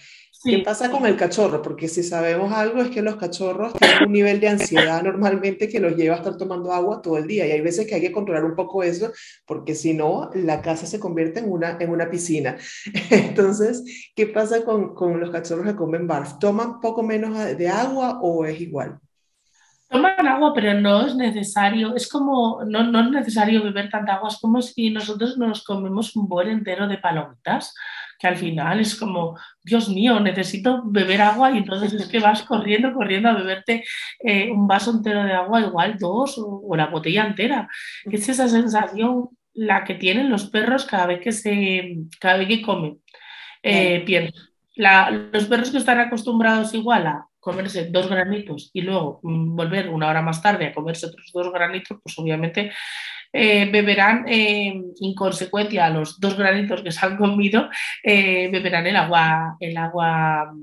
¿Qué 0.45 0.59
pasa 0.59 0.91
con 0.91 1.07
el 1.07 1.17
cachorro? 1.17 1.63
Porque 1.63 1.89
si 1.89 2.03
sabemos 2.03 2.53
algo 2.53 2.83
es 2.83 2.91
que 2.91 3.01
los 3.01 3.17
cachorros 3.17 3.73
tienen 3.73 4.05
un 4.05 4.13
nivel 4.13 4.41
de 4.41 4.49
ansiedad 4.49 5.03
normalmente 5.03 5.69
que 5.69 5.81
los 5.81 5.97
lleva 5.97 6.17
a 6.17 6.19
estar 6.19 6.37
tomando 6.37 6.71
agua 6.73 7.01
todo 7.01 7.17
el 7.17 7.27
día 7.27 7.47
y 7.47 7.53
hay 7.53 7.63
veces 7.63 7.87
que 7.87 7.95
hay 7.95 8.01
que 8.03 8.13
controlar 8.13 8.45
un 8.45 8.55
poco 8.55 8.83
eso 8.83 9.11
porque 9.47 9.75
si 9.75 9.95
no 9.95 10.31
la 10.35 10.61
casa 10.61 10.87
se 10.87 11.01
convierte 11.01 11.41
en 11.41 11.51
una, 11.51 11.79
en 11.81 11.91
una 11.91 12.11
piscina. 12.11 12.57
Entonces, 13.11 14.11
¿qué 14.15 14.27
pasa 14.27 14.65
con, 14.65 14.95
con 14.95 15.19
los 15.19 15.31
cachorros 15.31 15.67
que 15.67 15.77
comen 15.77 16.07
barf? 16.07 16.39
¿Toman 16.39 16.81
poco 16.81 17.03
menos 17.03 17.57
de 17.57 17.69
agua 17.69 18.21
o 18.21 18.45
es 18.45 18.61
igual? 18.61 18.99
Toman 19.89 20.27
agua, 20.27 20.53
pero 20.55 20.79
no 20.79 21.07
es 21.07 21.15
necesario, 21.15 21.95
es 21.95 22.09
como, 22.09 22.65
no, 22.67 22.85
no 22.91 23.01
es 23.01 23.11
necesario 23.11 23.63
beber 23.63 23.89
tanta 23.89 24.15
agua, 24.15 24.29
es 24.29 24.39
como 24.41 24.61
si 24.61 24.91
nosotros 24.91 25.39
nos 25.39 25.65
comemos 25.65 26.15
un 26.17 26.29
bol 26.29 26.49
entero 26.49 26.89
de 26.89 26.99
palomitas 26.99 27.73
que 28.19 28.27
al 28.27 28.37
final 28.37 28.81
es 28.81 28.95
como, 28.95 29.39
Dios 29.63 29.89
mío, 29.89 30.21
necesito 30.21 30.83
beber 30.85 31.23
agua 31.23 31.51
y 31.51 31.59
entonces 31.59 31.93
es 31.93 32.09
que 32.09 32.21
vas 32.21 32.43
corriendo, 32.43 32.93
corriendo 32.93 33.29
a 33.29 33.35
beberte 33.35 33.85
eh, 34.21 34.51
un 34.51 34.67
vaso 34.67 34.91
entero 34.91 35.25
de 35.25 35.33
agua, 35.33 35.61
igual 35.61 35.99
dos 35.99 36.37
o, 36.39 36.75
la 36.77 36.87
botella 36.87 37.27
entera. 37.27 37.69
Es 38.05 38.29
esa 38.29 38.49
sensación 38.49 39.29
la 39.53 39.85
que 39.85 39.95
tienen 39.95 40.31
los 40.31 40.51
perros 40.51 40.85
cada 40.85 41.07
vez 41.07 41.21
que, 41.21 41.33
se, 41.33 41.97
cada 42.21 42.39
vez 42.39 42.49
que 42.49 42.63
comen. 42.63 42.99
Eh, 43.63 44.31
los 44.77 45.45
perros 45.47 45.71
que 45.71 45.79
están 45.79 46.01
acostumbrados 46.01 46.75
igual 46.75 47.07
a 47.07 47.27
comerse 47.45 47.91
dos 47.91 48.09
granitos 48.09 48.71
y 48.73 48.81
luego 48.81 49.21
mm, 49.23 49.55
volver 49.55 49.91
una 49.91 50.09
hora 50.09 50.23
más 50.23 50.41
tarde 50.43 50.67
a 50.67 50.73
comerse 50.73 51.07
otros 51.07 51.31
dos 51.33 51.53
granitos, 51.53 51.99
pues 52.03 52.19
obviamente 52.19 52.73
eh, 53.37 53.69
beberán 53.71 54.27
eh, 54.29 54.69
en 55.01 55.15
consecuencia 55.15 55.87
a 55.87 55.91
los 55.91 56.21
dos 56.21 56.39
granitos 56.39 56.83
que 56.83 56.93
se 56.93 57.05
han 57.05 57.17
comido, 57.17 57.69
eh, 58.03 58.49
beberán 58.51 58.87
el 58.87 58.97
agua, 58.97 59.57
el 59.61 59.77
agua 59.77 60.55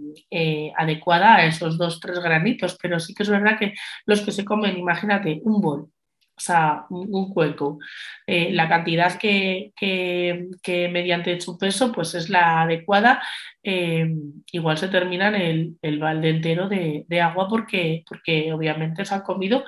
adecuada 0.77 1.35
a 1.35 1.45
esos 1.45 1.77
dos, 1.77 1.99
tres 1.99 2.19
granitos. 2.19 2.77
Pero 2.81 2.99
sí 2.99 3.13
que 3.13 3.23
es 3.23 3.29
verdad 3.29 3.59
que 3.59 3.73
los 4.05 4.21
que 4.21 4.31
se 4.31 4.45
comen, 4.45 4.77
imagínate, 4.77 5.41
un 5.43 5.61
bol 5.61 5.91
o 6.41 6.43
sea, 6.43 6.85
un, 6.89 7.31
cuenco. 7.33 7.77
Eh, 8.25 8.51
la 8.51 8.67
cantidad 8.67 9.17
que, 9.19 9.71
mediante 10.91 11.39
su 11.39 11.57
peso 11.57 11.91
pues 11.91 12.15
es 12.15 12.29
la 12.29 12.63
adecuada, 12.63 13.21
eh, 13.63 14.07
igual 14.51 14.77
se 14.77 14.87
termina 14.87 15.29
el, 15.29 15.77
el 15.83 15.99
balde 15.99 16.29
entero 16.29 16.67
de, 16.67 17.05
agua 17.21 17.47
porque, 17.47 18.03
porque 18.07 18.51
obviamente 18.51 19.05
se 19.05 19.13
han 19.13 19.21
comido 19.21 19.63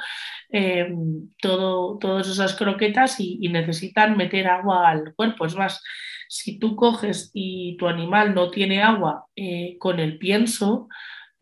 eh, 0.51 0.91
todo, 1.39 1.99
todas 1.99 2.27
esas 2.27 2.55
croquetas 2.55 3.19
y, 3.19 3.37
y, 3.39 3.49
necesitan 3.49 4.17
meter 4.17 4.47
agua 4.47 4.89
al 4.89 5.13
cuerpo. 5.13 5.45
Es 5.45 5.55
más, 5.55 5.83
si 6.27 6.57
tú 6.57 6.75
coges 6.75 7.29
y 7.35 7.77
tu 7.77 7.87
animal 7.87 8.33
no 8.33 8.49
tiene 8.49 8.81
agua 8.81 9.27
con 9.79 9.99
el 9.99 10.17
pienso, 10.17 10.87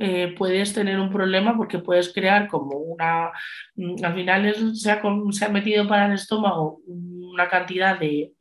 eh, 0.04 0.34
puedes 0.36 0.74
tener 0.74 1.00
un 1.00 1.12
problema 1.12 1.56
porque 1.56 1.78
puedes 1.78 2.12
crear 2.12 2.48
como 2.48 2.78
una, 2.78 3.32
mm, 3.76 4.04
al 4.04 4.16
final 4.16 4.76
se, 4.76 4.92
ha, 4.92 5.50
metido 5.50 5.88
para 5.88 6.08
el 6.08 6.14
estómago 6.14 6.82
una 6.88 7.48
cantidad 7.48 8.00
de, 8.00 8.34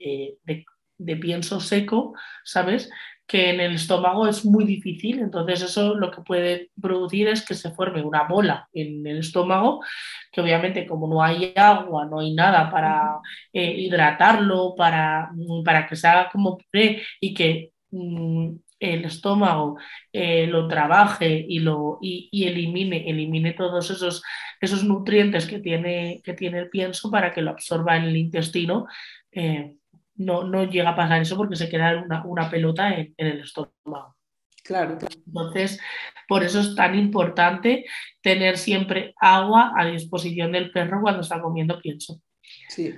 pienso 1.20 1.60
seco, 1.60 2.14
¿sabes? 2.44 2.88
que 3.26 3.50
en 3.50 3.60
el 3.60 3.74
estómago 3.74 4.26
es 4.26 4.44
muy 4.44 4.64
difícil, 4.64 5.20
entonces 5.20 5.60
eso 5.62 5.94
lo 5.94 6.10
que 6.10 6.22
puede 6.22 6.70
producir 6.80 7.28
es 7.28 7.44
que 7.44 7.54
se 7.54 7.70
forme 7.72 8.02
una 8.02 8.24
bola 8.24 8.68
en 8.72 9.06
el 9.06 9.18
estómago, 9.18 9.84
que 10.32 10.40
obviamente 10.40 10.86
como 10.86 11.06
no 11.08 11.22
hay 11.22 11.52
agua, 11.56 12.06
no 12.06 12.20
hay 12.20 12.32
nada 12.34 12.70
para 12.70 13.18
eh, 13.52 13.72
hidratarlo, 13.82 14.74
para, 14.76 15.30
para 15.64 15.86
que 15.86 15.94
se 15.94 16.08
haga 16.08 16.30
como 16.30 16.56
puré 16.56 17.02
y 17.20 17.34
que 17.34 17.72
mm, 17.90 18.56
el 18.80 19.04
estómago 19.04 19.78
eh, 20.12 20.46
lo 20.46 20.66
trabaje 20.66 21.44
y, 21.46 21.60
lo, 21.60 21.98
y, 22.00 22.28
elimine, 22.46 23.08
elimine 23.08 23.52
todos 23.52 23.90
esos, 23.90 24.22
esos 24.60 24.82
nutrientes 24.84 25.46
que 25.46 25.60
tiene, 25.60 26.20
que 26.24 26.32
tiene 26.32 26.58
el 26.58 26.70
pienso 26.70 27.10
para 27.10 27.30
que 27.30 27.42
lo 27.42 27.50
absorba 27.50 27.96
en 27.96 28.04
el 28.04 28.16
intestino. 28.16 28.86
Eh, 29.30 29.76
no, 30.16 30.44
no, 30.44 30.64
llega 30.64 30.90
a 30.90 30.96
pasar 30.96 31.20
eso 31.20 31.36
porque 31.36 31.56
se 31.56 31.68
queda 31.68 32.04
una, 32.24 32.50
pelota 32.50 32.94
en, 32.94 33.14
el 33.16 33.40
estómago. 33.40 34.16
Claro. 34.64 34.98
Entonces, 35.26 35.80
por 36.26 36.42
eso 36.42 36.60
es 36.60 36.74
tan 36.74 36.98
importante 36.98 37.84
tener 38.22 38.56
siempre 38.56 39.14
agua 39.20 39.72
a 39.76 39.86
disposición 39.86 40.52
del 40.52 40.70
perro 40.70 41.00
cuando 41.02 41.20
está 41.20 41.40
comiendo 41.40 41.80
pienso. 41.80 42.20
Sí, 42.68 42.94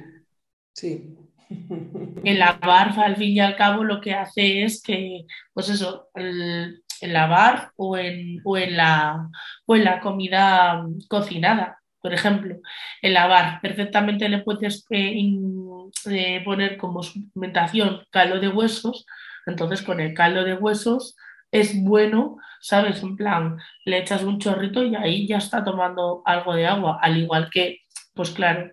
sí. 0.75 1.17
El 2.25 2.39
lavar, 2.39 2.99
al 2.99 3.17
fin 3.17 3.31
y 3.31 3.41
al 3.41 3.57
cabo, 3.57 3.85
lo 3.85 4.01
que 4.01 4.15
hace 4.15 4.65
es 4.65 4.83
que, 4.83 5.27
pues 5.53 5.69
eso, 5.69 6.09
el, 6.15 6.83
lavar 7.03 7.73
o 7.77 7.97
en, 7.97 8.41
o, 8.45 8.57
en 8.57 8.77
la, 8.77 9.29
o 9.67 9.77
en 9.77 9.85
la 9.85 10.01
comida 10.01 10.85
cocinada, 11.09 11.83
por 12.03 12.13
ejemplo, 12.13 12.57
el 13.01 13.15
lavar, 13.15 13.61
perfectamente 13.61 14.29
le 14.29 14.39
puedes 14.39 14.85
eh, 14.91 15.15
eh, 16.11 16.43
poner 16.45 16.77
como 16.77 17.03
suplementación 17.03 18.03
caldo 18.11 18.41
de 18.41 18.49
huesos, 18.49 19.07
entonces 19.47 19.83
con 19.83 20.01
el 20.01 20.13
caldo 20.13 20.43
de 20.45 20.55
huesos 20.55 21.17
es 21.53 21.81
bueno, 21.81 22.39
¿sabes? 22.61 23.03
En 23.03 23.17
plan, 23.17 23.59
le 23.85 23.99
echas 23.99 24.25
un 24.25 24.41
chorrito 24.41 24.83
y 24.83 24.97
ahí 24.97 25.29
ya 25.29 25.37
está 25.37 25.63
tomando 25.63 26.23
algo 26.25 26.55
de 26.55 26.67
agua, 26.67 26.99
al 27.01 27.19
igual 27.19 27.51
que, 27.51 27.83
pues 28.15 28.31
claro, 28.31 28.73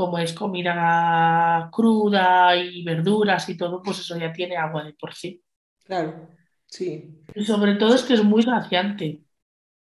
como 0.00 0.16
es 0.16 0.32
comida 0.32 1.68
cruda 1.70 2.56
y 2.56 2.82
verduras 2.82 3.46
y 3.50 3.56
todo, 3.58 3.82
pues 3.82 3.98
eso 3.98 4.16
ya 4.16 4.32
tiene 4.32 4.56
agua 4.56 4.82
de 4.82 4.94
por 4.94 5.12
sí. 5.12 5.44
Claro, 5.84 6.26
sí. 6.66 7.22
Y 7.34 7.44
sobre 7.44 7.74
todo 7.74 7.94
es 7.94 8.02
que 8.04 8.14
es 8.14 8.24
muy 8.24 8.42
saciante. 8.42 9.20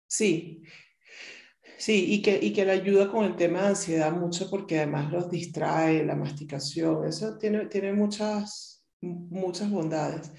Sí, 0.06 0.62
sí, 1.76 2.14
y 2.14 2.22
que, 2.22 2.38
y 2.42 2.54
que 2.54 2.64
le 2.64 2.72
ayuda 2.72 3.10
con 3.10 3.26
el 3.26 3.36
tema 3.36 3.60
de 3.60 3.68
ansiedad 3.68 4.10
mucho 4.10 4.48
porque 4.48 4.78
además 4.78 5.12
los 5.12 5.30
distrae, 5.30 6.02
la 6.02 6.16
masticación, 6.16 7.06
eso 7.06 7.36
tiene, 7.36 7.66
tiene 7.66 7.92
muchas, 7.92 8.86
muchas 9.02 9.70
bondades. 9.70 10.32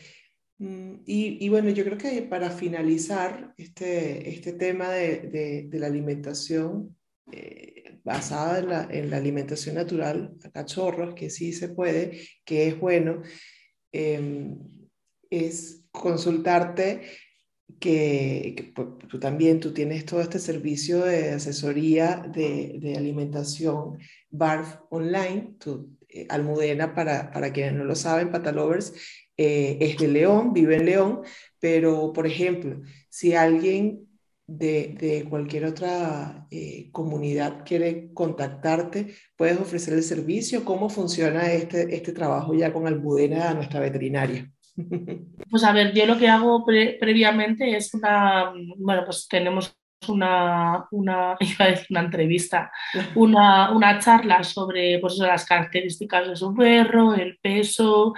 Mm, 0.57 1.03
y, 1.05 1.45
y, 1.45 1.49
bueno, 1.49 1.69
yo 1.69 1.83
creo 1.83 1.99
que 1.99 2.23
para 2.23 2.49
finalizar 2.49 3.53
este, 3.57 4.27
este 4.27 4.53
tema 4.53 4.89
de, 4.89 5.67
de, 5.69 5.79
la 5.79 5.85
alimentación, 5.85 6.97
eh, 7.31 7.76
basada 8.03 8.59
en 8.59 8.69
la, 8.69 8.87
en 8.89 9.09
la, 9.09 9.17
alimentación 9.17 9.75
natural 9.75 10.35
a 10.43 10.51
cachorros, 10.51 11.13
que 11.15 11.29
sí 11.29 11.53
se 11.53 11.69
puede, 11.69 12.21
que 12.45 12.67
es 12.67 12.79
bueno, 12.79 13.21
em, 13.91 14.57
es 15.29 15.83
consultarte 15.91 17.01
que, 17.79 18.71
pues, 18.75 18.87
tú 19.09 19.19
también 19.19 19.59
tú 19.59 19.73
tienes 19.73 20.05
todo 20.05 20.21
este 20.21 20.39
servicio 20.39 21.03
de 21.03 21.31
asesoría 21.31 22.25
de, 22.33 22.77
de 22.79 22.95
alimentación 22.95 23.99
BARF 24.29 24.77
online, 24.89 25.55
tu, 25.59 25.97
eh, 26.09 26.25
Almudena, 26.29 26.95
para, 26.95 27.31
para 27.31 27.51
quienes 27.51 27.73
no 27.73 27.83
lo 27.83 27.95
saben, 27.95 28.31
Patalovers, 28.31 28.93
eh, 29.35 29.77
es 29.81 29.97
de 29.97 30.07
León, 30.07 30.53
vive 30.53 30.77
en 30.77 30.85
León, 30.85 31.21
pero 31.59 32.13
por 32.13 32.25
ejemplo, 32.25 32.81
si 33.09 33.33
alguien 33.33 34.06
de, 34.47 35.25
cualquier 35.29 35.65
otra 35.65 36.47
eh, 36.49 36.89
comunidad 36.91 37.63
quiere 37.65 38.13
contactarte, 38.13 39.13
puedes 39.35 39.59
ofrecer 39.59 39.93
el 39.93 40.03
servicio. 40.03 40.63
¿Cómo 40.63 40.89
funciona 40.89 41.51
este, 41.51 41.93
este 41.95 42.13
trabajo 42.13 42.53
ya 42.53 42.71
con 42.71 42.87
Almudena, 42.87 43.53
nuestra 43.53 43.79
veterinaria? 43.79 44.49
Pues 45.49 45.63
a 45.63 45.73
ver, 45.73 45.91
yo 45.93 46.05
lo 46.05 46.17
que 46.17 46.27
hago 46.27 46.63
previamente 46.65 47.75
es 47.75 47.93
una, 47.93 48.53
bueno, 48.77 49.03
pues 49.05 49.27
tenemos 49.27 49.75
una, 50.07 50.85
una, 50.91 51.35
iba 51.39 51.65
a 51.65 51.69
decir 51.69 51.87
una 51.89 52.01
entrevista, 52.01 52.71
una, 53.15 53.71
una 53.71 53.99
charla 53.99 54.43
sobre 54.43 54.99
pues, 54.99 55.17
las 55.17 55.45
características 55.45 56.27
de 56.27 56.35
su 56.35 56.53
perro, 56.53 57.15
el 57.15 57.37
peso, 57.41 58.13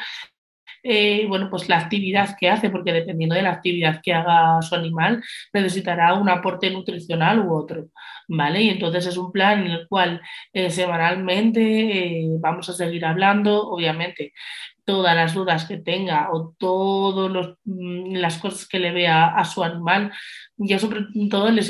eh, 0.84 1.26
bueno, 1.28 1.50
pues 1.50 1.70
la 1.70 1.78
actividad 1.78 2.36
que 2.40 2.50
hace, 2.50 2.70
porque 2.70 2.94
dependiendo 2.94 3.36
de 3.36 3.42
la 3.42 3.52
actividad 3.52 4.02
que 4.02 4.14
haga 4.14 4.62
su 4.62 4.76
animal, 4.76 5.24
necesitará 5.54 6.14
un 6.14 6.30
aporte 6.30 6.70
nutricional 6.70 7.40
u 7.40 7.54
otro, 7.56 7.88
¿vale? 8.28 8.62
Y 8.64 8.70
entonces 8.70 9.06
es 9.08 9.18
un 9.18 9.32
plan 9.32 9.66
en 9.66 9.72
el 9.72 9.88
cual 9.88 10.22
eh, 10.54 10.70
semanalmente 10.70 11.62
eh, 11.62 12.28
vamos 12.40 12.70
a 12.70 12.74
seguir 12.74 13.06
hablando, 13.06 13.70
obviamente, 13.70 14.34
todas 14.86 15.16
las 15.16 15.34
dudas 15.34 15.66
que 15.66 15.78
tenga 15.78 16.30
o 16.32 16.56
todas 16.58 17.58
mm, 17.66 18.16
las 18.16 18.38
cosas 18.40 18.68
que 18.68 18.80
le 18.80 18.92
vea 18.92 19.28
a 19.28 19.46
su 19.46 19.64
animal, 19.64 20.12
yo 20.58 20.80
sobre 20.80 21.02
todo 21.30 21.52
les, 21.52 21.70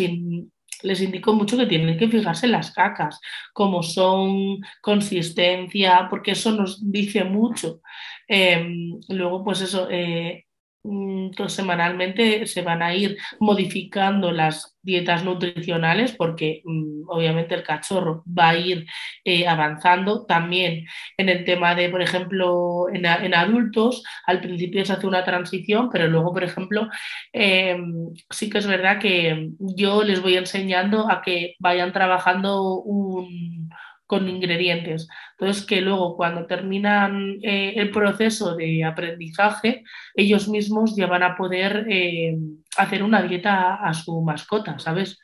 les 0.83 1.01
indico 1.01 1.33
mucho 1.33 1.57
que 1.57 1.65
tienen 1.65 1.97
que 1.97 2.07
fijarse 2.07 2.45
en 2.45 2.53
las 2.53 2.71
cacas, 2.71 3.19
cómo 3.53 3.83
son, 3.83 4.59
consistencia, 4.81 6.07
porque 6.09 6.31
eso 6.31 6.51
nos 6.51 6.91
dice 6.91 7.23
mucho. 7.23 7.81
Em, 8.29 8.99
luego, 9.09 9.43
pues 9.43 9.61
eso, 9.61 9.89
eh, 9.91 10.45
Mm, 10.83 11.31
semanalmente 11.49 12.47
se 12.47 12.61
van 12.61 12.81
a 12.81 12.95
ir 12.95 13.17
modificando 13.39 14.31
las 14.31 14.77
dietas 14.81 15.25
nutricionales 15.25 16.13
porque 16.13 16.61
mm, 16.63 17.09
obviamente 17.09 17.53
el 17.53 17.63
cachorro 17.63 18.23
va 18.25 18.49
a 18.49 18.57
ir 18.57 18.85
eh, 19.25 19.45
avanzando. 19.47 20.25
También 20.25 20.85
en 21.17 21.27
el 21.29 21.43
tema 21.43 21.75
de, 21.75 21.89
por 21.89 22.01
ejemplo, 22.01 22.87
en, 22.93 23.05
adultos, 23.05 24.03
al 24.25 24.39
principio 24.39 24.85
se 24.85 24.93
hace 24.93 25.05
una 25.07 25.25
transición, 25.25 25.89
pero 25.91 26.07
luego, 26.07 26.31
por 26.33 26.43
ejemplo, 26.45 26.87
em, 27.33 28.13
sí 28.29 28.49
que 28.49 28.59
es 28.59 28.67
verdad 28.67 28.99
que 28.99 29.49
yo 29.59 30.03
les 30.03 30.21
voy 30.21 30.37
enseñando 30.37 31.09
a 31.11 31.21
que 31.21 31.55
vayan 31.59 31.91
trabajando 31.91 32.79
un 32.81 33.69
con 34.09 34.27
ingredientes. 34.27 35.07
Entonces, 35.37 35.63
que 35.67 35.81
luego 35.81 36.17
cuando 36.17 36.47
terminan 36.47 37.37
eh, 37.43 37.73
el 37.75 37.91
proceso 37.91 38.55
de 38.55 38.83
aprendizaje, 38.83 39.83
ellos 40.15 40.47
mismos 40.47 40.95
ya 40.95 41.05
van 41.05 41.21
a 41.21 41.37
poder 41.37 41.85
eh, 41.87 42.35
hacer 42.75 43.03
una 43.03 43.21
dieta 43.21 43.75
a, 43.75 43.93
su 43.93 44.19
mascota, 44.21 44.79
¿sabes? 44.79 45.19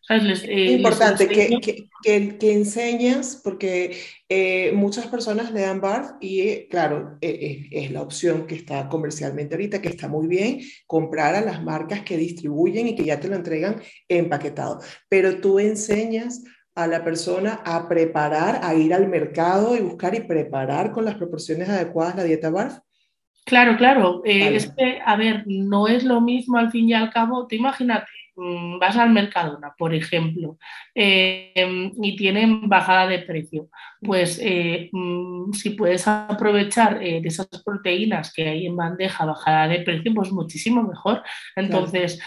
¿Sabes? 0.00 0.44
Eh, 0.48 0.72
importante 0.72 1.28
que, 1.28 1.58
que, 1.60 2.38
que, 2.38 2.52
enseñas, 2.54 3.38
porque 3.44 3.98
muchas 4.72 5.08
personas 5.08 5.52
le 5.52 5.60
dan 5.60 5.82
BARF 5.82 6.12
y, 6.18 6.68
claro, 6.68 7.18
es 7.20 7.90
la 7.90 8.00
opción 8.00 8.46
que 8.46 8.54
está 8.54 8.88
comercialmente 8.88 9.56
ahorita, 9.56 9.82
que 9.82 9.90
está 9.90 10.08
muy 10.08 10.26
bien, 10.26 10.62
comprar 10.86 11.34
a 11.34 11.42
las 11.42 11.62
marcas 11.62 12.00
que 12.00 12.16
distribuyen 12.16 12.88
y 12.88 12.96
que 12.96 13.04
ya 13.04 13.20
te 13.20 13.28
lo 13.28 13.36
entregan 13.36 13.82
empaquetado. 14.08 14.80
Pero 15.10 15.38
tú 15.38 15.58
enseñas 15.58 16.42
a 16.74 16.86
la 16.86 17.04
persona 17.04 17.60
a 17.64 17.88
preparar, 17.88 18.60
a 18.62 18.74
ir 18.74 18.94
al 18.94 19.08
mercado 19.08 19.76
y 19.76 19.80
buscar 19.80 20.14
y 20.14 20.20
preparar 20.20 20.92
con 20.92 21.04
las 21.04 21.16
proporciones 21.16 21.68
adecuadas 21.68 22.16
la 22.16 22.24
dieta 22.24 22.50
BARF? 22.50 22.78
Claro, 23.44 23.76
claro. 23.76 24.22
Eh, 24.24 24.54
es 24.54 24.72
que, 24.72 25.00
a 25.04 25.16
ver, 25.16 25.44
no 25.46 25.88
es 25.88 26.04
lo 26.04 26.20
mismo 26.20 26.58
al 26.58 26.70
fin 26.70 26.88
y 26.88 26.94
al 26.94 27.10
cabo. 27.10 27.46
Te 27.46 27.56
imagínate, 27.56 28.06
mm, 28.36 28.78
vas 28.78 28.96
al 28.96 29.10
Mercadona, 29.10 29.74
por 29.76 29.94
ejemplo, 29.94 30.58
eh, 30.94 31.90
y 32.00 32.16
tienen 32.16 32.68
bajada 32.68 33.08
de 33.08 33.18
precio. 33.18 33.68
Pues 34.00 34.40
eh, 34.42 34.88
mm, 34.92 35.52
si 35.52 35.70
puedes 35.70 36.06
aprovechar 36.06 37.00
de 37.00 37.22
esas 37.24 37.48
proteínas 37.64 38.32
que 38.32 38.48
hay 38.48 38.66
en 38.66 38.76
bandeja 38.76 39.24
bajada 39.24 39.68
de 39.68 39.80
precio, 39.80 40.14
pues 40.14 40.30
muchísimo 40.30 40.82
mejor. 40.84 41.22
Entonces, 41.56 42.20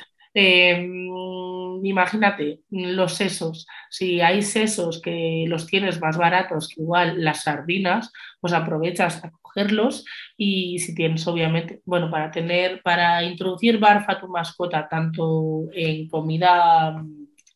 imagínate 1.84 2.62
los 2.70 3.14
sesos, 3.14 3.68
si 3.90 4.22
hay 4.22 4.42
sesos 4.42 5.02
que 5.02 5.46
los 5.48 5.66
tienes 5.68 6.00
más 6.02 6.18
baratos 6.18 6.70
que 6.70 6.82
igual 6.82 7.24
las 7.24 7.44
sardinas, 7.44 8.12
pues 8.40 8.54
aprovechas 8.54 9.24
a 9.24 9.32
cogerlos 9.42 10.06
y 10.38 10.80
si 10.80 10.96
tienes 10.96 11.26
obviamente, 11.28 11.82
bueno, 11.86 12.10
para 12.12 12.32
tener, 12.32 12.82
para 12.84 13.24
introducir 13.24 13.80
barfa 13.80 14.14
a 14.14 14.20
tu 14.20 14.28
mascota 14.28 14.88
tanto 14.90 15.66
en 15.74 16.08
comida 16.10 17.04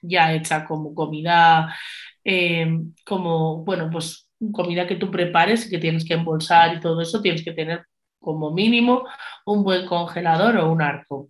ya 0.01 0.34
hecha 0.34 0.65
como 0.65 0.93
comida, 0.95 1.75
eh, 2.23 2.67
como, 3.06 3.63
bueno, 3.63 3.89
pues 3.91 4.29
comida 4.54 4.87
que 4.87 4.96
tú 4.96 5.12
prepares 5.12 5.65
y 5.65 5.69
que 5.69 5.79
tienes 5.79 6.06
que 6.06 6.13
embolsar 6.13 6.75
y 6.75 6.79
todo 6.79 7.02
eso, 7.02 7.21
tienes 7.21 7.43
que 7.43 7.52
tener 7.54 7.85
como 8.19 8.52
mínimo 8.52 9.04
un 9.46 9.63
buen 9.63 9.85
congelador 9.85 10.58
o 10.58 10.71
un 10.71 10.81
arco. 10.81 11.29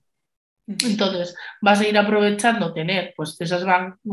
Entonces, 0.69 1.35
vas 1.61 1.79
a 1.81 1.87
ir 1.87 1.97
aprovechando 1.97 2.71
tener 2.73 3.13
pues, 3.15 3.35
esas, 3.41 3.65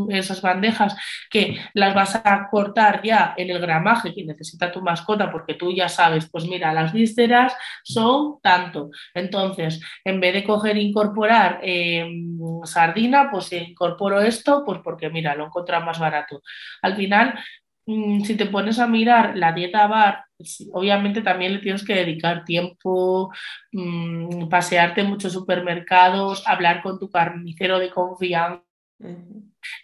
esas 0.08 0.40
bandejas 0.40 0.96
que 1.30 1.58
las 1.74 1.94
vas 1.94 2.16
a 2.16 2.48
cortar 2.50 3.02
ya 3.02 3.34
en 3.36 3.50
el 3.50 3.58
gramaje 3.60 4.14
que 4.14 4.24
necesita 4.24 4.72
tu 4.72 4.80
mascota, 4.80 5.30
porque 5.30 5.54
tú 5.54 5.70
ya 5.72 5.88
sabes, 5.88 6.28
pues 6.30 6.46
mira, 6.46 6.72
las 6.72 6.94
vísceras 6.94 7.54
son 7.84 8.40
tanto. 8.40 8.90
Entonces, 9.12 9.80
en 10.04 10.18
vez 10.18 10.32
de 10.32 10.44
coger 10.44 10.76
e 10.78 10.82
incorporar 10.82 11.60
em, 11.62 12.38
sardina, 12.64 13.30
pues 13.30 13.52
incorporo 13.52 14.20
esto, 14.22 14.62
pues 14.64 14.80
porque 14.82 15.10
mira, 15.10 15.34
lo 15.34 15.46
encuentro 15.46 15.80
más 15.82 15.98
barato. 15.98 16.42
Al 16.82 16.96
final, 16.96 17.38
mm, 17.86 18.22
si 18.22 18.36
te 18.36 18.46
pones 18.46 18.78
a 18.78 18.86
mirar 18.86 19.36
la 19.36 19.52
dieta 19.52 19.86
bar, 19.86 20.25
obviamente 20.72 21.22
también 21.22 21.54
le 21.54 21.58
tienes 21.60 21.84
que 21.84 21.94
dedicar 21.94 22.44
tiempo, 22.44 23.32
mm, 23.72 24.48
pasearte 24.48 25.00
en 25.02 25.08
muchos 25.08 25.32
supermercados, 25.32 26.46
hablar 26.46 26.82
con 26.82 26.98
tu 26.98 27.10
carnicero 27.10 27.78
de 27.78 27.90
confianza. 27.90 28.62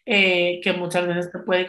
Eh, 0.07 0.61
que 0.63 0.73
muchas 0.73 1.07
veces 1.07 1.31
te 1.33 1.39
puede, 1.41 1.69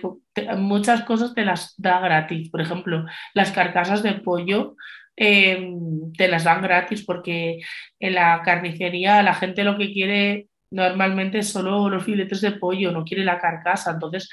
muchas 0.58 1.04
cosas 1.04 1.34
te 1.34 1.46
las 1.46 1.74
da 1.78 2.00
gratis. 2.00 2.50
Por 2.50 2.62
ejemplo, 2.62 3.06
las 3.34 3.52
carcasas 3.52 4.04
de 4.04 4.14
pollo 4.14 4.76
em, 5.16 6.12
te 6.14 6.28
las 6.28 6.44
dan 6.46 6.62
gratis 6.62 7.04
porque 7.06 7.60
en 8.00 8.16
la 8.16 8.42
carnicería 8.44 9.22
la 9.24 9.34
gente 9.36 9.64
lo 9.64 9.78
que 9.78 9.92
quiere 9.92 10.48
normalmente 10.72 11.40
es 11.40 11.50
solo 11.50 11.90
los 11.90 12.04
filetes 12.04 12.42
de 12.42 12.52
pollo, 12.52 12.92
no 12.92 13.04
quiere 13.04 13.24
la 13.26 13.40
carcasa. 13.40 13.92
Entonces, 13.92 14.30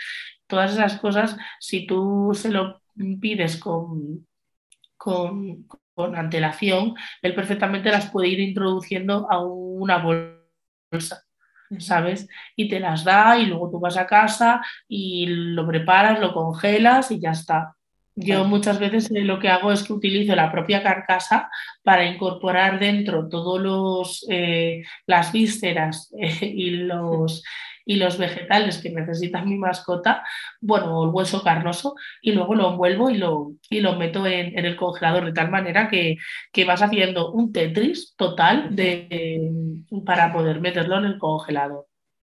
todas 0.47 0.73
esas 0.73 0.99
cosas, 0.99 1.37
si 1.61 1.87
tú 1.87 2.33
se 2.35 2.51
lo 2.51 2.81
pides 3.21 3.57
con, 3.59 4.27
con, 5.01 5.67
antelación, 6.15 6.95
él 7.23 7.35
perfectamente 7.35 7.91
las 7.91 8.11
puede 8.11 8.29
ir 8.29 8.41
introduciendo 8.41 9.27
a 9.31 9.43
una 9.45 9.99
bolsa. 9.99 11.25
¿sabes? 11.79 12.29
Y 12.57 12.69
te 12.69 12.81
las 12.81 13.05
da 13.05 13.39
y 13.39 13.47
luego 13.47 13.71
tú 13.71 13.79
vas 13.79 13.97
a 13.97 14.07
casa 14.07 14.61
y 14.89 15.27
lo 15.27 15.67
preparas, 15.67 16.19
lo 16.19 16.33
congelas 16.35 17.13
y 17.13 17.21
ya 17.21 17.31
está. 17.31 17.77
Yo 18.17 18.45
muchas 18.45 18.81
veces 18.81 19.09
eh, 19.13 19.21
lo 19.21 19.39
que 19.39 19.49
hago 19.49 19.71
es 19.71 19.85
que 19.85 19.93
utilizo 19.93 20.35
la 20.35 20.51
propia 20.51 20.83
carcasa 20.83 21.49
para 21.85 22.05
incorporar 22.05 22.81
dentro 22.81 23.29
todos 23.29 23.61
los 23.61 24.27
eh, 24.29 24.83
las 25.07 25.33
vísceras 25.33 26.13
y 26.41 26.71
los 26.71 27.45
y 27.85 27.97
los 27.97 28.19
vegetales 28.19 28.79
que 28.79 28.91
necesita 28.91 29.45
mi 29.45 29.57
mascota, 29.57 30.23
bueno, 30.61 31.05
el 31.05 31.11
hueso 31.11 31.43
carnoso, 31.43 31.95
y 32.23 32.33
luego 32.33 32.55
lo 32.55 32.71
envuelvo 32.71 33.11
y 33.11 33.19
lo, 33.19 33.53
y 33.69 33.81
lo 33.81 33.97
meto 33.97 34.27
en, 34.27 34.59
el 34.59 34.77
congelador 34.77 35.25
de 35.27 35.33
tal 35.33 35.51
manera 35.51 35.89
que, 35.89 36.17
vas 36.67 36.83
haciendo 36.83 37.33
un 37.33 37.53
Tetris 37.53 38.15
total 38.17 38.77
de, 38.77 39.51
para 40.05 40.33
poder 40.33 40.61
meterlo 40.61 40.99
en 40.99 41.05
el 41.07 41.19
congelador. 41.19 41.87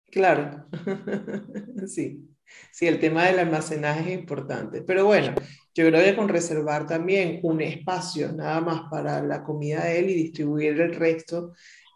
Claro, 0.09 0.65
sí. 1.87 2.27
Sí, 2.71 2.87
el 2.87 2.99
tema 2.99 3.25
del 3.25 3.39
almacenaje 3.39 4.13
es 4.13 4.19
importante. 4.19 4.81
Pero 4.81 5.05
bueno, 5.05 5.33
yo 5.73 5.87
creo 5.87 6.03
que 6.03 6.15
con 6.15 6.27
reservar 6.27 6.85
también 6.85 7.39
un 7.43 7.61
espacio 7.61 8.31
nada 8.33 8.59
más 8.59 8.89
para 8.89 9.21
la 9.21 9.43
comida 9.43 9.85
de 9.85 9.99
él 9.99 10.09
y 10.09 10.15
distribuir 10.15 10.81
el 10.81 10.95
resto 10.95 11.53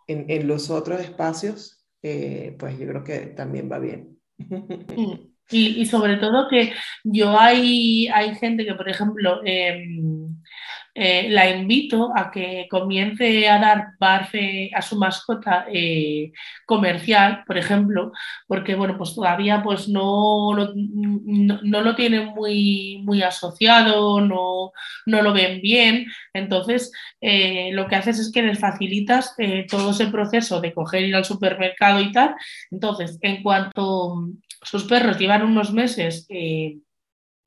en, 0.08 0.30
en 0.30 0.48
los 0.48 0.70
otros 0.70 1.02
espacios, 1.02 1.75
eh, 2.08 2.56
pues 2.60 2.78
yo 2.78 2.88
creo 2.88 3.04
que 3.04 3.20
también 3.36 3.70
va 3.72 3.80
bien. 3.80 4.20
Y, 5.52 5.86
sobre 5.86 6.18
todo 6.18 6.48
que 6.50 6.74
yo 7.04 7.40
hay, 7.40 8.08
hay 8.08 8.34
gente 8.34 8.66
que, 8.66 8.74
por 8.74 8.90
ejemplo, 8.90 9.42
em, 9.46 10.25
eh, 10.98 11.28
la 11.30 11.50
invito 11.50 12.10
a 12.16 12.32
que 12.32 12.68
comience 12.70 13.50
a 13.50 13.60
dar 13.60 13.88
barfe 14.00 14.72
a 14.74 14.82
su 14.82 14.96
mascota 14.98 15.66
eh, 15.70 16.32
comercial, 16.66 17.44
por 17.46 17.58
ejemplo, 17.58 18.14
porque 18.48 18.76
bueno, 18.76 18.98
pues 18.98 19.14
todavía 19.14 19.62
pues 19.62 19.90
no 19.90 20.54
lo, 20.56 20.72
no, 20.74 21.82
lo 21.82 21.96
tienen 21.96 22.28
muy, 22.28 23.02
muy 23.04 23.22
asociado, 23.24 24.22
no, 24.22 24.72
no 25.06 25.22
lo 25.22 25.34
ven 25.34 25.60
bien. 25.62 26.06
Entonces, 26.34 26.94
eh, 27.20 27.72
lo 27.74 27.88
que 27.88 27.98
haces 27.98 28.18
es 28.18 28.32
que 28.32 28.44
les 28.44 28.60
facilitas 28.60 29.36
todo 29.70 29.92
ese 29.92 30.08
proceso 30.08 30.62
de 30.62 30.74
coger 30.74 31.04
ir 31.04 31.16
al 31.16 31.26
supermercado 31.26 32.00
y 32.00 32.14
tal. 32.14 32.36
Entonces, 32.72 33.18
en 33.22 33.44
cuanto 33.44 34.30
sus 34.62 34.86
perros 34.86 35.20
llevan 35.20 35.44
unos 35.44 35.74
meses 35.74 36.26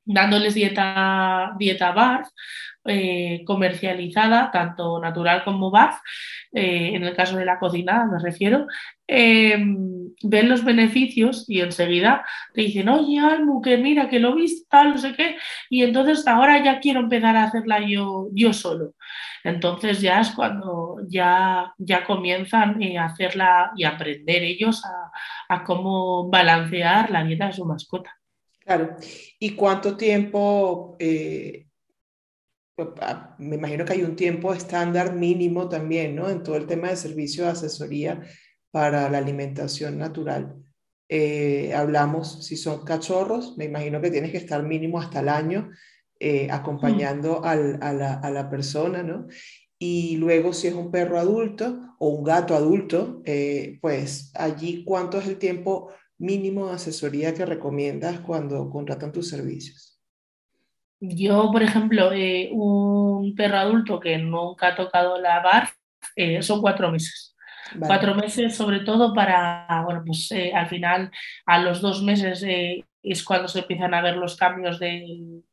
dándoles 0.09 0.55
dieta, 0.55 1.55
dieta 1.59 1.93
bar, 1.93 2.25
eh, 2.89 3.43
comercializada, 3.45 4.51
tanto 4.51 5.01
natural 5.01 5.45
como 5.45 5.71
BAF, 5.71 6.01
eh, 6.53 6.93
en 6.95 7.05
el 7.05 7.15
caso 7.15 7.37
de 7.37 7.45
la 7.45 7.59
cocinada 7.59 8.07
me 8.07 8.19
refiero, 8.19 8.67
em, 9.07 10.09
ven 10.23 10.49
los 10.49 10.65
beneficios 10.65 11.45
y 11.49 11.61
enseguida 11.61 12.25
te 12.55 12.63
dicen, 12.63 12.89
oye, 12.89 13.21
Almu, 13.21 13.61
que 13.61 13.77
mira, 13.77 14.09
que 14.09 14.19
lo 14.19 14.35
viste, 14.35 14.67
tal, 14.71 14.91
no 14.93 14.99
sé 14.99 15.15
qué, 15.15 15.37
y 15.69 15.83
entonces 15.83 16.27
ahora 16.27 16.63
ya 16.65 16.81
quiero 16.81 17.01
empezar 17.01 17.37
a 17.37 17.45
hacerla 17.45 17.81
yo, 17.87 18.29
yo 18.33 18.53
solo. 18.53 18.95
Entonces 19.45 20.01
ya 20.01 20.21
es 20.21 20.31
cuando 20.31 20.97
ya, 21.09 21.75
ya 21.79 22.05
comienzan 22.05 22.83
eh, 22.83 22.99
a 22.99 23.07
hacerla 23.07 23.73
y 23.77 23.85
aprender 23.85 24.43
ellos 24.43 24.83
a, 25.49 25.65
cómo 25.65 26.29
balancear 26.29 27.11
la 27.11 27.25
dieta 27.25 27.47
de 27.49 27.53
su 27.53 27.65
mascota. 27.65 28.17
Claro. 28.61 28.97
¿Y 29.39 29.51
cuánto 29.51 29.97
tiempo 29.97 30.97
me 33.39 33.57
imagino 33.57 33.85
que 33.85 33.95
hay 33.95 34.03
un 34.03 34.17
tiempo 34.17 34.53
estándar 34.53 35.15
mínimo 35.15 35.69
también, 35.69 36.15
¿no? 36.15 36.29
En 36.29 36.43
todo 36.43 36.57
el 36.57 36.67
tema 36.67 36.89
de 36.89 36.97
servicio 36.97 37.45
de 37.45 37.51
asesoría 37.51 38.23
para 38.71 39.09
la 39.11 39.19
alimentación 39.19 39.99
natural. 39.99 40.57
Eh, 41.09 41.73
hablamos, 41.75 42.45
si 42.47 42.57
son 42.57 42.85
cachorros, 42.85 43.57
me 43.57 43.65
imagino 43.65 44.01
que 44.01 44.11
tienes 44.11 44.31
que 44.31 44.37
estar 44.37 44.63
mínimo 44.63 45.01
hasta 45.01 45.21
el 45.21 45.29
año 45.29 45.71
eh, 46.21 46.49
acompañando 46.51 47.43
a, 47.45 47.57
la, 47.57 48.49
persona, 48.51 49.03
¿no? 49.03 49.27
Y 49.79 50.17
luego 50.17 50.53
si 50.53 50.67
es 50.67 50.75
un 50.75 50.91
perro 50.91 51.19
adulto 51.19 51.95
o 51.99 52.09
un 52.09 52.25
gato 52.25 52.55
adulto, 52.55 53.23
eh, 53.25 53.79
pues 53.81 54.33
allí 54.35 54.85
cuánto 54.85 55.19
es 55.19 55.27
el 55.29 55.39
tiempo 55.39 55.93
mínimo 56.19 56.67
de 56.67 56.75
asesoría 56.75 57.33
que 57.33 57.47
recomiendas 57.47 58.21
cuando 58.21 58.69
contratan 58.69 59.13
tus 59.13 59.29
servicios. 59.29 59.88
Yo, 61.01 61.51
por 61.53 61.63
ejemplo, 61.63 62.13
eh, 62.13 62.49
un 62.53 63.35
perro 63.37 63.59
adulto 63.59 64.01
que 64.01 64.19
nunca 64.19 64.69
ha 64.69 64.75
tocado 64.75 65.21
la 65.21 65.41
bar 65.41 65.69
eh, 66.17 66.43
son 66.43 66.61
cuatro 66.61 66.91
meses. 66.91 67.37
Cuatro 67.79 68.15
meses, 68.15 68.57
sobre 68.57 68.81
todo 68.81 69.13
para, 69.13 69.83
bueno, 69.85 70.03
pues 70.05 70.31
eh, 70.33 70.53
al 70.55 70.69
final, 70.69 71.11
a 71.45 71.59
los 71.59 71.83
dos 71.83 72.03
meses 72.03 72.45
es 73.03 73.23
cuando 73.23 73.47
se 73.47 73.61
empiezan 73.61 73.93
a 73.93 74.01
ver 74.01 74.17
los 74.17 74.37
cambios 74.37 74.79
del, 74.79 75.45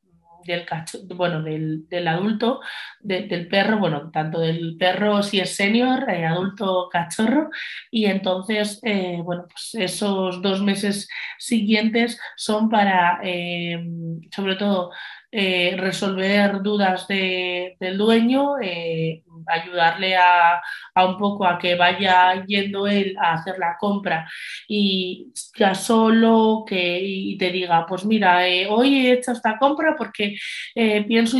del, 0.46 0.66
bueno, 1.14 1.44
del, 1.44 1.90
del 1.90 2.08
adulto, 2.08 2.62
del 3.02 3.50
perro, 3.50 3.80
bueno, 3.80 4.12
tanto 4.12 4.40
del 4.40 4.78
perro 4.80 5.22
si 5.24 5.42
es 5.42 5.58
senior, 5.58 6.10
adulto, 6.10 6.88
cachorro, 6.90 7.50
y 7.92 8.06
entonces, 8.06 8.80
bueno, 9.24 9.46
pues 9.52 9.76
esos 9.76 10.42
dos 10.42 10.62
meses 10.62 11.10
siguientes 11.38 12.18
son 12.38 12.70
para, 12.70 13.20
sobre 14.32 14.56
todo, 14.56 14.92
eh, 15.38 15.76
resolver 15.78 16.62
dudas 16.62 17.10
del 17.10 17.98
dueño, 17.98 18.58
eh, 18.62 19.22
ayudarle 19.48 20.16
a, 20.16 20.62
un 21.06 21.18
poco 21.18 21.46
a 21.46 21.58
que 21.58 21.76
vaya 21.76 22.46
yendo 22.46 22.88
él 22.88 23.18
a 23.20 23.34
hacer 23.34 23.60
la 23.60 23.76
compra 23.78 24.30
y 24.66 25.34
ya 25.58 25.76
solo 25.76 26.64
que 26.66 27.02
y 27.02 27.38
te 27.38 27.52
diga, 27.52 27.86
pues 27.86 28.06
mira, 28.06 28.48
eh, 28.48 28.66
hoy 28.70 29.08
he 29.08 29.12
hecho 29.12 29.34
esta 29.34 29.58
compra 29.58 29.94
porque 29.98 30.38
pienso, 31.06 31.38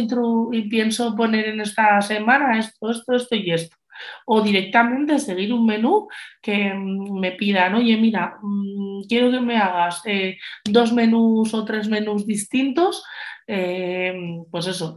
pienso 0.70 1.16
poner 1.16 1.48
en 1.48 1.62
esta 1.62 2.02
semana 2.02 2.60
esto, 2.60 2.92
esto, 2.92 3.16
esto 3.16 3.36
y 3.36 3.52
esto 3.52 3.78
o 4.26 4.42
directamente 4.42 5.20
seguir 5.20 5.54
un 5.54 5.66
menú 5.66 6.08
que 6.42 6.74
mm, 6.74 7.20
me 7.20 7.32
pidan, 7.34 7.76
oye, 7.76 7.98
mira, 7.98 8.38
mm, 8.42 9.04
quiero 9.08 9.32
que 9.32 9.40
me 9.40 9.58
hagas 9.58 10.02
dos 10.64 10.94
menús 10.94 11.54
o 11.54 11.66
tres 11.66 11.88
menús 11.88 12.26
distintos 12.26 13.04
eh, 13.48 14.14
pues 14.50 14.68
eso, 14.68 14.96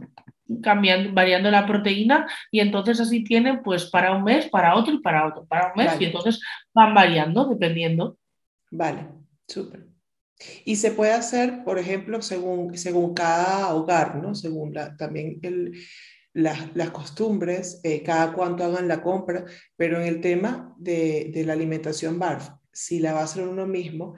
cambiando, 0.61 1.13
variando 1.13 1.51
la 1.51 1.65
proteína 1.65 2.27
y 2.51 2.59
entonces 2.59 2.99
así 2.99 3.23
tienen 3.23 3.61
pues 3.61 3.85
para 3.85 4.15
un 4.15 4.23
mes, 4.23 4.47
para 4.47 4.75
otro 4.75 4.93
y 4.93 5.01
para 5.01 5.27
otro, 5.27 5.45
para 5.45 5.67
un 5.67 5.83
mes 5.83 5.93
y 5.99 6.05
entonces 6.05 6.41
van 6.73 6.93
variando 6.93 7.45
dependiendo. 7.45 8.17
Vale, 8.71 9.07
súper. 9.47 9.87
Y 10.65 10.77
se 10.77 10.91
puede 10.91 11.11
hacer, 11.11 11.63
por 11.63 11.77
ejemplo, 11.77 12.21
según, 12.21 12.77
según 12.77 13.13
cada 13.13 13.73
hogar, 13.73 14.15
¿no? 14.15 14.33
Según 14.33 14.73
la, 14.73 14.95
también 14.95 15.37
el, 15.43 15.73
las, 16.41 16.89
costumbres, 16.91 17.79
eh, 17.83 18.03
cada 18.03 18.33
cuánto 18.33 18.63
hagan 18.63 18.87
la 18.87 19.01
compra, 19.01 19.45
pero 19.75 20.01
en 20.01 20.07
el 20.07 20.21
tema 20.21 20.75
de, 20.77 21.31
la 21.45 21.53
alimentación 21.53 22.19
BARF, 22.19 22.49
si 22.71 22.99
la 22.99 23.13
va 23.13 23.21
a 23.21 23.23
hacer 23.23 23.47
uno 23.47 23.65
mismo, 23.65 24.15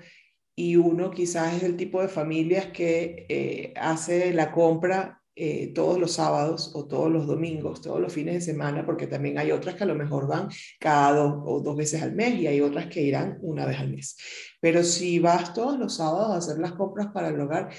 y 0.55 0.75
uno 0.75 1.11
quizás 1.11 1.55
es 1.55 1.63
el 1.63 1.77
tipo 1.77 2.01
de 2.01 2.07
familias 2.07 2.67
que 2.67 3.25
eh, 3.29 3.73
hace 3.77 4.33
la 4.33 4.51
compra 4.51 5.21
eh, 5.33 5.71
todos 5.73 5.97
los 5.97 6.11
sábados 6.11 6.71
o 6.75 6.87
todos 6.87 7.09
los 7.09 7.25
domingos, 7.25 7.81
todos 7.81 8.01
los 8.01 8.11
fines 8.11 8.33
de 8.35 8.41
semana, 8.41 8.85
porque 8.85 9.07
también 9.07 9.39
hay 9.39 9.51
otras 9.51 9.75
que 9.75 9.83
a 9.83 9.87
lo 9.87 9.95
mejor 9.95 10.27
van 10.27 10.49
cada 10.77 11.13
dos 11.13 11.41
o 11.45 11.61
dos 11.61 11.77
veces 11.77 12.01
al 12.03 12.13
mes 12.13 12.35
y 12.35 12.47
hay 12.47 12.59
otras 12.59 12.87
que 12.87 13.01
irán 13.01 13.39
una 13.41 13.65
vez 13.65 13.79
al 13.79 13.89
mes. 13.89 14.17
Pero 14.59 14.83
si 14.83 15.19
vas 15.19 15.53
todos 15.53 15.79
los 15.79 15.95
sábados 15.95 16.31
a 16.31 16.37
hacer 16.37 16.59
las 16.59 16.73
compras 16.73 17.07
para 17.13 17.29
el 17.29 17.39
hogar, 17.39 17.69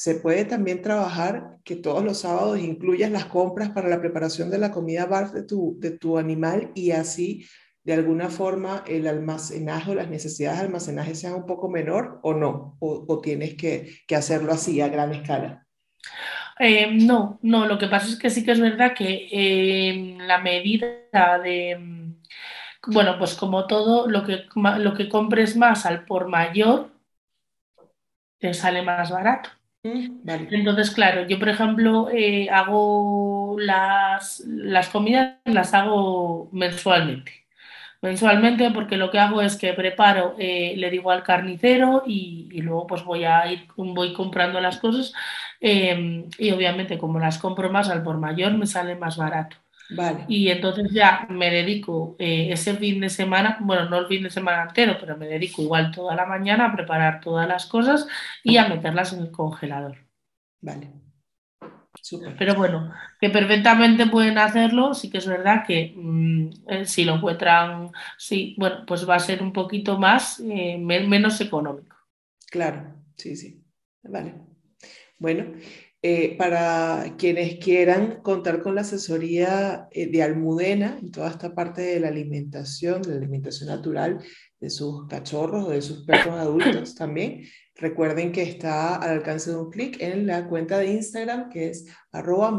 se 0.00 0.14
puede 0.14 0.46
también 0.46 0.80
trabajar 0.80 1.58
que 1.62 1.76
todos 1.76 2.02
los 2.02 2.20
sábados 2.20 2.58
incluyas 2.58 3.10
las 3.10 3.26
compras 3.26 3.68
para 3.68 3.86
la 3.86 4.00
preparación 4.00 4.50
de 4.50 4.56
la 4.56 4.70
comida 4.70 5.04
bar 5.04 5.30
de 5.32 5.42
tu, 5.42 5.76
de 5.78 5.90
tu 5.90 6.16
animal 6.16 6.70
y 6.74 6.92
así 6.92 7.46
de 7.84 7.92
alguna 7.92 8.30
forma 8.30 8.82
el 8.86 9.06
almacenaje 9.06 9.90
o 9.90 9.94
las 9.94 10.08
necesidades 10.08 10.60
de 10.60 10.64
almacenaje 10.64 11.14
sean 11.14 11.34
un 11.34 11.44
poco 11.44 11.68
menor 11.68 12.18
o 12.22 12.32
no, 12.32 12.78
o, 12.80 13.20
tienes 13.20 13.56
que, 13.56 13.98
hacerlo 14.16 14.52
así 14.52 14.80
a 14.80 14.88
gran 14.88 15.12
escala. 15.12 15.66
Eh, 16.58 16.90
no, 16.90 17.38
no, 17.42 17.66
lo 17.66 17.76
que 17.76 17.88
pasa 17.88 18.06
es 18.06 18.18
que 18.18 18.30
sí 18.30 18.42
que 18.42 18.52
es 18.52 18.60
verdad 18.60 18.94
que 18.96 19.28
eh, 19.30 20.16
la 20.20 20.38
medida 20.38 21.38
de, 21.44 21.76
mm, 21.78 22.22
bueno, 22.86 23.18
pues 23.18 23.34
como 23.34 23.66
todo, 23.66 24.08
lo 24.08 24.24
que, 24.24 24.46
lo 24.78 24.94
que 24.94 25.10
compres 25.10 25.58
más 25.58 25.84
al 25.84 26.06
por 26.06 26.26
mayor, 26.26 26.90
te 28.38 28.54
sale 28.54 28.80
más 28.80 29.10
barato. 29.10 29.59
Entonces, 29.82 30.90
claro, 30.90 31.26
yo 31.26 31.38
por 31.38 31.48
ejemplo 31.48 32.10
eh, 32.10 32.48
hago 32.50 33.56
las, 33.58 34.40
las 34.46 34.88
comidas, 34.88 35.36
las 35.44 35.72
hago 35.74 36.48
mensualmente 36.52 37.40
mensualmente 38.02 38.70
porque 38.70 38.96
lo 38.96 39.10
que 39.10 39.18
hago 39.18 39.42
es 39.42 39.56
que 39.56 39.72
preparo, 39.74 40.34
eh, 40.38 40.74
le 40.76 40.90
digo 40.90 41.10
al 41.10 41.22
carnicero 41.22 42.02
y, 42.06 42.48
luego 42.62 42.86
pues 42.86 43.04
voy 43.04 43.24
a 43.24 43.50
ir 43.52 43.66
voy 43.76 44.12
comprando 44.12 44.60
las 44.60 44.78
cosas 44.78 45.12
em, 45.60 46.26
y 46.38 46.50
obviamente 46.52 46.98
como 46.98 47.18
las 47.18 47.38
compro 47.38 47.70
más 47.70 47.88
al 47.90 48.02
por 48.02 48.18
mayor 48.18 48.52
me 48.56 48.66
sale 48.66 48.96
más 48.96 49.16
barato. 49.16 49.56
Vale. 49.96 50.24
Y 50.28 50.48
entonces 50.50 50.92
ya 50.92 51.26
me 51.28 51.50
dedico 51.50 52.16
eh, 52.18 52.52
ese 52.52 52.74
fin 52.74 53.00
de 53.00 53.10
semana, 53.10 53.58
bueno, 53.60 53.88
no 53.88 53.98
el 53.98 54.06
fin 54.06 54.22
de 54.22 54.30
semana 54.30 54.62
entero, 54.62 54.96
pero 55.00 55.16
me 55.16 55.26
dedico 55.26 55.62
igual 55.62 55.90
toda 55.90 56.14
la 56.14 56.26
mañana 56.26 56.66
a 56.66 56.76
preparar 56.76 57.20
todas 57.20 57.48
las 57.48 57.66
cosas 57.66 58.06
y 58.44 58.56
a 58.56 58.68
meterlas 58.68 59.12
en 59.12 59.20
el 59.20 59.30
congelador. 59.30 59.98
Vale. 60.60 60.92
Pero 62.38 62.54
bueno, 62.54 62.92
que 63.20 63.30
perfectamente 63.30 64.06
pueden 64.06 64.38
hacerlo, 64.38 64.94
sí 64.94 65.10
que 65.10 65.18
es 65.18 65.26
verdad 65.26 65.64
que 65.66 65.92
mm, 65.96 66.50
eh, 66.68 66.86
si 66.86 67.04
lo 67.04 67.16
encuentran, 67.16 67.90
sí, 68.16 68.54
bueno, 68.58 68.84
pues 68.86 69.08
va 69.08 69.16
a 69.16 69.20
ser 69.20 69.42
un 69.42 69.52
poquito 69.52 69.98
más, 69.98 70.40
eh, 70.40 70.78
menos 70.78 71.40
económico. 71.40 71.96
Claro, 72.50 72.94
sí, 73.16 73.36
sí. 73.36 73.62
Vale. 74.02 74.34
Bueno, 75.18 75.44
eh, 76.02 76.36
para 76.38 77.16
quienes 77.18 77.58
quieran 77.58 78.20
contar 78.22 78.62
con 78.62 78.74
la 78.74 78.80
asesoría 78.80 79.88
de 79.92 80.22
Almudena 80.22 80.98
en 81.00 81.10
toda 81.10 81.30
esta 81.30 81.54
parte 81.54 81.82
de 81.82 82.00
la 82.00 82.08
alimentación, 82.08 83.02
de 83.02 83.10
la 83.10 83.16
alimentación 83.16 83.68
natural 83.68 84.22
de 84.58 84.70
sus 84.70 85.06
cachorros 85.08 85.66
o 85.66 85.70
de 85.70 85.82
sus 85.82 86.04
perros 86.04 86.34
adultos 86.34 86.94
también, 86.94 87.44
Recuerden 87.80 88.30
que 88.30 88.42
está 88.42 88.96
al 88.96 89.10
alcance 89.10 89.50
de 89.50 89.56
un 89.56 89.70
clic 89.70 89.96
en 90.02 90.26
la 90.26 90.46
cuenta 90.46 90.76
de 90.78 90.92
Instagram 90.92 91.48
que 91.48 91.70
es 91.70 91.86
arroba 92.12 92.50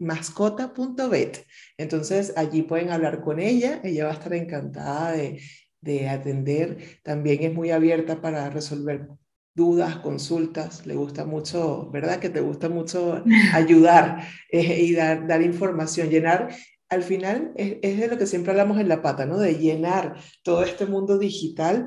mascota.vet. 0.00 1.44
Entonces 1.76 2.32
allí 2.36 2.62
pueden 2.62 2.90
hablar 2.90 3.20
con 3.20 3.40
ella, 3.40 3.80
ella 3.82 4.04
va 4.04 4.10
a 4.12 4.14
estar 4.14 4.32
encantada 4.34 5.10
de, 5.10 5.40
de 5.80 6.08
atender. 6.08 7.00
También 7.02 7.42
es 7.42 7.52
muy 7.52 7.72
abierta 7.72 8.20
para 8.20 8.48
resolver 8.48 9.08
dudas, 9.54 9.96
consultas, 9.96 10.86
le 10.86 10.94
gusta 10.94 11.24
mucho, 11.24 11.90
¿verdad? 11.90 12.18
Que 12.18 12.30
te 12.30 12.40
gusta 12.40 12.68
mucho 12.68 13.22
ayudar 13.52 14.26
eh, 14.50 14.82
y 14.82 14.94
dar, 14.94 15.26
dar 15.26 15.42
información, 15.42 16.08
llenar 16.08 16.48
al 16.88 17.02
final 17.02 17.52
es, 17.56 17.76
es, 17.80 17.98
de 17.98 18.08
lo 18.08 18.18
que 18.18 18.26
siempre 18.26 18.50
hablamos 18.52 18.78
en 18.78 18.88
la 18.88 19.00
pata, 19.00 19.24
¿no? 19.24 19.38
De 19.38 19.54
llenar 19.54 20.14
todo 20.42 20.62
este 20.62 20.84
mundo 20.84 21.18
digital 21.18 21.86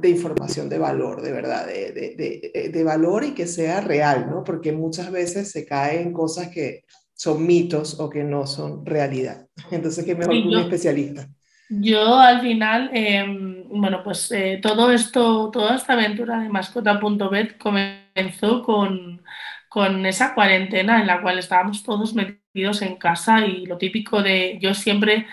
de 0.00 0.08
información 0.08 0.68
de 0.68 0.78
valor, 0.78 1.22
de 1.22 1.32
verdad, 1.32 1.66
de, 1.66 1.92
de, 1.92 2.70
de, 2.72 2.84
valor 2.84 3.24
y 3.24 3.34
que 3.34 3.46
sea 3.46 3.80
real, 3.80 4.28
¿no? 4.30 4.44
Porque 4.44 4.72
muchas 4.72 5.10
veces 5.10 5.50
se 5.50 5.66
caen 5.66 6.12
cosas 6.12 6.48
que 6.48 6.84
son 7.14 7.46
mitos 7.46 7.98
o 8.00 8.08
que 8.10 8.24
no 8.24 8.46
son 8.46 8.84
realidad. 8.86 9.46
Entonces, 9.70 10.04
¿qué 10.04 10.14
mejor 10.14 10.34
que 10.34 10.48
un 10.48 10.58
especialista? 10.58 11.28
Yo 11.68 12.18
al 12.18 12.40
final, 12.40 12.90
em, 12.92 13.43
bueno, 13.74 14.02
pues 14.04 14.30
eh, 14.32 14.60
todo 14.62 14.90
esto, 14.92 15.50
toda 15.50 15.76
esta 15.76 15.94
aventura 15.94 16.40
de 16.40 16.48
mascota.bet 16.48 17.58
comenzó 17.58 18.62
con, 18.62 19.22
con 19.68 20.06
esa 20.06 20.34
cuarentena 20.34 21.00
en 21.00 21.06
la 21.06 21.20
cual 21.22 21.38
estábamos 21.38 21.82
todos 21.82 22.14
metidos 22.14 22.82
en 22.82 22.96
casa 22.96 23.44
y 23.46 23.66
lo 23.66 23.78
típico 23.78 24.22
de 24.22 24.58
yo 24.60 24.74
siempre 24.74 25.26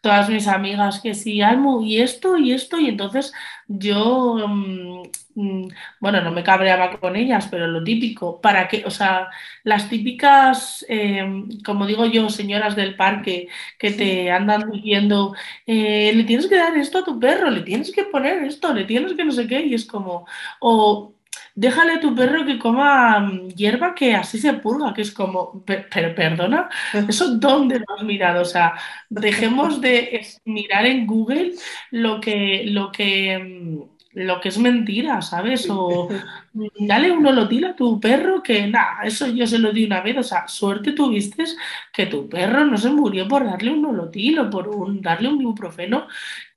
todas 0.00 0.28
mis 0.30 0.48
amigas 0.48 1.00
que 1.00 1.14
sí, 1.14 1.42
Almu, 1.42 1.82
y 1.82 2.00
esto, 2.00 2.36
y 2.38 2.52
esto, 2.52 2.78
y 2.80 2.88
entonces 2.88 3.32
yo, 3.68 4.36
mm, 4.48 5.02
mm, 5.34 5.68
bueno, 6.00 6.20
no 6.22 6.32
me 6.32 6.42
cabreaba 6.44 6.98
con 7.00 7.16
ellas, 7.16 7.48
pero 7.50 7.66
lo 7.66 7.84
típico, 7.84 8.40
para 8.40 8.68
que, 8.68 8.84
o 8.86 8.90
sea, 8.90 9.28
las 9.64 9.88
típicas, 9.88 10.84
em, 10.88 11.48
como 11.64 11.86
digo 11.86 12.06
yo, 12.06 12.28
señoras 12.30 12.76
del 12.76 12.96
parque 12.96 13.48
que 13.78 13.90
te 13.92 14.30
andan 14.30 14.70
diciendo, 14.70 15.34
eh, 15.66 16.12
le 16.14 16.24
tienes 16.24 16.46
que 16.48 16.56
dar 16.56 16.76
esto 16.76 16.98
a 16.98 17.04
tu 17.04 17.18
perro, 17.20 17.50
le 17.50 17.62
tienes 17.62 17.92
que 17.92 18.04
poner 18.04 18.42
esto, 18.44 18.72
le 18.74 18.84
tienes 18.84 19.14
que 19.14 19.24
no 19.24 19.32
sé 19.32 19.46
qué, 19.46 19.60
y 19.66 19.74
es 19.74 19.84
como, 19.86 20.26
o 20.60 21.14
déjale 21.60 21.92
a 21.94 22.00
tu 22.00 22.14
perro 22.14 22.46
que 22.46 22.58
coma 22.58 23.20
mm, 23.20 23.48
hierba 23.50 23.94
que 23.94 24.14
así 24.14 24.38
se 24.38 24.54
purga, 24.54 24.94
que 24.94 25.02
es 25.02 25.12
como, 25.12 25.62
pero 25.66 26.14
perdona, 26.14 26.70
¿eso 27.08 27.36
dónde 27.36 27.78
lo 27.80 27.84
has 27.94 28.02
mirado? 28.02 28.42
O 28.42 28.44
sea, 28.46 28.74
dejemos 29.10 29.80
de 29.80 30.26
mirar 30.46 30.86
en 30.86 31.06
Google 31.06 31.52
lo 31.90 32.18
que, 32.20 32.64
lo 32.66 32.90
que, 32.90 33.38
mm, 33.38 33.82
lo 34.12 34.40
que 34.40 34.48
es 34.48 34.58
mentira, 34.58 35.20
¿sabes? 35.20 35.68
O 35.68 36.08
mm, 36.54 36.86
dale 36.86 37.12
un 37.12 37.26
holotilo 37.26 37.68
a 37.68 37.76
tu 37.76 38.00
perro 38.00 38.42
que 38.42 38.66
nada, 38.66 39.02
eso 39.04 39.26
yo 39.28 39.46
se 39.46 39.58
lo 39.58 39.70
di 39.72 39.84
una 39.84 40.00
vez, 40.00 40.16
o 40.16 40.22
sea, 40.22 40.48
suerte 40.48 40.92
tuviste 40.92 41.44
que 41.92 42.06
tu 42.06 42.26
perro 42.28 42.64
no 42.64 42.78
se 42.78 42.90
murió 42.90 43.28
por 43.28 43.44
darle 43.44 43.70
un 43.70 43.84
holotilo, 43.84 44.48
por 44.48 44.68
un, 44.68 45.02
darle 45.02 45.28
un 45.28 45.40
ibuprofeno 45.42 46.08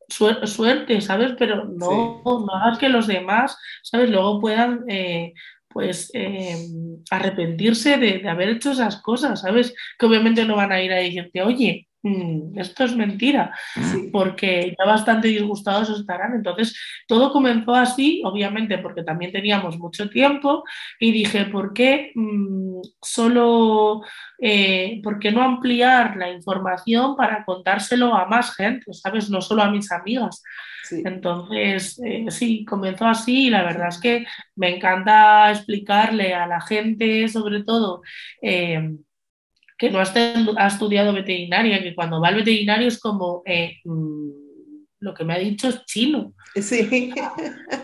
suerte, 0.08 1.02
¿sabes? 1.02 1.34
Pero 1.38 1.66
no, 1.66 2.22
no 2.26 2.54
hagas 2.54 2.78
que 2.78 2.90
los 2.90 3.08
demás, 3.08 3.58
¿sabes? 3.82 4.10
Luego 4.10 4.40
puedan, 4.40 4.84
eh, 4.88 5.34
pues, 5.68 6.12
eh, 6.14 6.58
arrepentirse 7.10 7.98
de, 7.98 8.20
de, 8.20 8.30
haber 8.30 8.50
hecho 8.50 8.72
esas 8.72 9.02
cosas, 9.02 9.42
¿sabes? 9.42 9.74
Que 9.98 10.06
obviamente 10.06 10.46
no 10.46 10.56
van 10.56 10.72
a 10.72 10.82
ir 10.82 10.92
a 10.92 10.98
decirte, 10.98 11.42
oye, 11.42 11.88
Mm, 12.06 12.60
esto 12.60 12.84
es 12.84 12.96
mentira, 12.98 13.56
porque 14.12 14.76
ya 14.78 14.86
bastante 14.86 15.30
disgustados 15.30 15.90
estarán. 15.90 16.34
Entonces, 16.36 16.78
todo 17.08 17.32
comenzó 17.32 17.74
así, 17.74 18.22
obviamente, 18.26 18.78
porque 18.78 19.04
también 19.04 19.32
teníamos 19.32 19.80
mucho 19.80 20.10
tiempo 20.10 20.66
y 21.00 21.14
dije, 21.14 21.46
¿por 21.46 21.74
qué 21.74 22.12
mm, 22.14 22.82
solo, 23.02 24.02
eh, 24.38 25.00
por 25.02 25.18
qué 25.18 25.32
no 25.32 25.42
ampliar 25.42 26.18
la 26.18 26.30
información 26.30 27.16
para 27.16 27.46
contárselo 27.46 28.14
a 28.14 28.26
más 28.26 28.54
gente, 28.54 28.94
¿sabes? 28.94 29.30
No 29.30 29.42
solo 29.42 29.64
a 29.64 29.72
mis 29.72 29.90
amigas. 29.92 30.44
Entonces, 30.92 32.00
eh, 32.06 32.26
sí, 32.30 32.66
comenzó 32.66 33.06
así 33.06 33.48
y 33.48 33.50
la 33.50 33.64
verdad 33.64 33.88
es 33.88 34.00
que 34.00 34.26
me 34.56 34.76
encanta 34.76 35.50
explicarle 35.52 36.34
a 36.34 36.46
la 36.48 36.60
gente, 36.60 37.30
sobre 37.30 37.64
todo, 37.64 38.02
eh, 38.42 38.92
que 39.84 39.92
no 39.92 40.00
ha 40.00 40.68
estudiado 40.68 41.12
veterinaria, 41.12 41.84
que 41.84 41.94
cuando 41.94 42.22
va 42.22 42.30
al 42.30 42.36
veterinario 42.36 42.88
es 42.88 43.02
como, 43.02 43.42
eh, 43.46 43.80
mm, 43.84 44.30
lo 45.00 45.14
que 45.14 45.26
me 45.26 45.34
ha 45.34 45.38
dicho 45.38 45.68
es 45.68 45.84
chino. 45.84 46.34
Sí. 46.56 47.12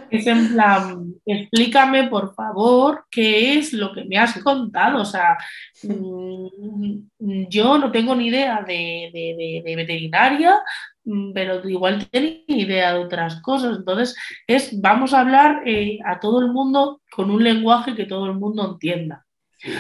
Es 0.09 0.25
en 0.25 0.53
plan, 0.53 1.13
explícame 1.25 2.07
por 2.07 2.33
favor 2.33 3.03
qué 3.11 3.57
es 3.59 3.73
lo 3.73 3.91
que 3.91 4.05
me 4.05 4.17
has 4.17 4.41
contado. 4.41 5.01
O 5.01 5.05
sea, 5.05 5.37
mm, 5.83 7.47
yo 7.49 7.77
no 7.77 7.91
tengo 7.91 8.15
ni 8.15 8.27
idea 8.27 8.63
de, 8.65 9.61
veterinaria, 9.75 10.57
mm, 11.03 11.33
pero 11.33 11.67
igual 11.67 12.07
tiene 12.09 12.45
idea 12.47 12.93
de 12.93 12.99
otras 12.99 13.41
cosas. 13.41 13.77
Entonces, 13.77 14.15
es, 14.47 14.79
vamos 14.79 15.13
a 15.13 15.19
hablar 15.19 15.63
eh, 15.65 15.99
a 16.05 16.17
todo 16.21 16.39
el 16.39 16.47
mundo 16.53 17.01
con 17.11 17.29
un 17.29 17.43
lenguaje 17.43 17.93
que 17.93 18.05
todo 18.05 18.27
el 18.27 18.35
mundo 18.35 18.65
entienda. 18.71 19.25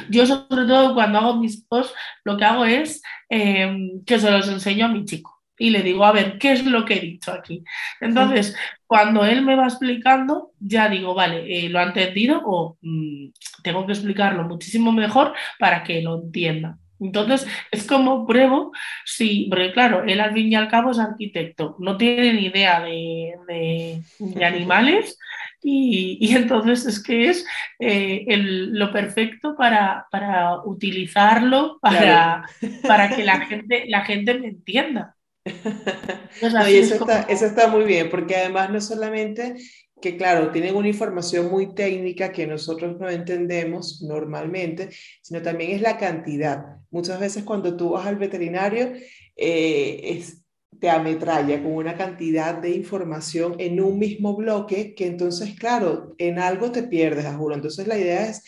Yo 0.09 0.25
sobre 0.25 0.65
todo 0.65 0.93
cuando 0.93 1.19
hago 1.19 1.35
mis 1.37 1.63
posts, 1.65 1.93
lo 2.23 2.37
que 2.37 2.45
hago 2.45 2.65
es 2.65 3.01
em, 3.29 4.03
que 4.05 4.19
se 4.19 4.31
los 4.31 4.47
enseño 4.47 4.85
a 4.85 4.89
mi 4.89 5.05
chico 5.05 5.39
y 5.59 5.69
le 5.69 5.83
digo, 5.83 6.05
a 6.05 6.13
ver, 6.13 6.39
¿qué 6.39 6.53
es 6.53 6.65
lo 6.65 6.85
que 6.85 6.95
he 6.95 6.99
dicho 7.01 7.33
aquí? 7.33 7.63
Entonces, 7.99 8.55
cuando 8.87 9.25
él 9.25 9.43
me 9.43 9.55
va 9.55 9.65
explicando, 9.65 10.53
ya 10.59 10.87
digo, 10.87 11.13
vale, 11.13 11.65
eh, 11.65 11.69
lo 11.69 11.79
ha 11.79 11.83
entendido 11.83 12.41
o 12.45 12.77
mm, 12.81 13.27
tengo 13.61 13.85
que 13.85 13.91
explicarlo 13.91 14.45
muchísimo 14.45 14.91
mejor 14.93 15.33
para 15.59 15.83
que 15.83 16.01
lo 16.01 16.21
entienda. 16.21 16.77
Entonces, 17.01 17.47
es 17.71 17.85
como 17.85 18.25
pruebo, 18.25 18.71
sí, 19.05 19.47
porque 19.49 19.71
claro, 19.71 20.03
él 20.05 20.19
al 20.19 20.33
fin 20.33 20.51
y 20.51 20.55
al 20.55 20.69
cabo 20.69 20.91
es 20.91 20.99
arquitecto, 20.99 21.75
no 21.79 21.97
tiene 21.97 22.33
ni 22.33 22.45
idea 22.47 22.81
de, 22.81 24.01
de 24.17 24.45
animales 24.45 25.17
y, 25.61 26.35
entonces 26.35 26.85
es 26.85 27.03
que 27.03 27.29
es 27.29 27.45
eh, 27.79 28.25
lo 28.37 28.91
perfecto 28.91 29.55
para, 29.55 30.07
para 30.11 30.63
utilizarlo, 30.63 31.79
para, 31.81 32.45
para, 32.87 33.09
que 33.09 33.23
la 33.23 33.41
gente, 33.41 33.85
la 33.87 34.05
gente 34.05 34.39
me 34.39 34.47
entienda. 34.47 35.15
eso, 35.45 36.95
está, 36.95 37.21
eso 37.23 37.45
está 37.45 37.67
muy 37.67 37.83
bien, 37.85 38.09
porque 38.09 38.35
además 38.35 38.69
no 38.69 38.81
solamente 38.81 39.55
que 40.01 40.17
claro, 40.17 40.51
tienen 40.51 40.75
una 40.75 40.87
información 40.87 41.49
muy 41.49 41.73
técnica 41.73 42.31
que 42.31 42.47
nosotros 42.47 42.97
no 42.99 43.09
entendemos 43.09 44.01
normalmente, 44.01 44.89
sino 45.21 45.41
también 45.41 45.71
es 45.71 45.81
la 45.81 45.97
cantidad. 45.97 46.77
Muchas 46.89 47.19
veces 47.19 47.43
cuando 47.43 47.75
tú 47.75 47.91
vas 47.91 48.07
al 48.07 48.15
veterinario, 48.15 48.93
eh, 49.35 49.99
es, 50.03 50.43
te 50.79 50.89
ametralla 50.89 51.61
con 51.61 51.73
una 51.73 51.95
cantidad 51.95 52.55
de 52.55 52.71
información 52.71 53.55
en 53.59 53.81
un 53.81 53.99
mismo 53.99 54.35
bloque 54.35 54.93
que 54.95 55.07
entonces, 55.07 55.57
claro, 55.59 56.15
en 56.17 56.39
algo 56.39 56.71
te 56.71 56.83
pierdes, 56.83 57.25
a 57.25 57.35
juro. 57.35 57.55
Entonces 57.55 57.87
la 57.87 57.97
idea 57.97 58.29
es 58.29 58.43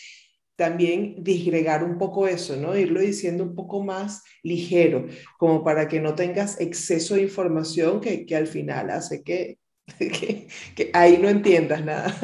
también 0.56 1.16
disgregar 1.24 1.84
un 1.84 1.98
poco 1.98 2.28
eso, 2.28 2.56
¿no? 2.56 2.78
Irlo 2.78 3.00
diciendo 3.00 3.44
un 3.44 3.56
poco 3.56 3.84
más 3.84 4.24
ligero, 4.44 5.08
como 5.40 5.64
para 5.64 5.88
que 5.88 6.00
no 6.00 6.14
tengas 6.14 6.62
exceso 6.62 7.16
de 7.16 7.24
información 7.24 8.00
que, 8.00 8.26
que 8.28 8.36
al 8.36 8.48
final 8.48 8.92
hace 8.92 9.24
que, 9.24 9.58
que, 9.98 10.92
ahí 10.94 11.18
no 11.18 11.30
entiendas 11.30 11.84
nada. 11.84 12.16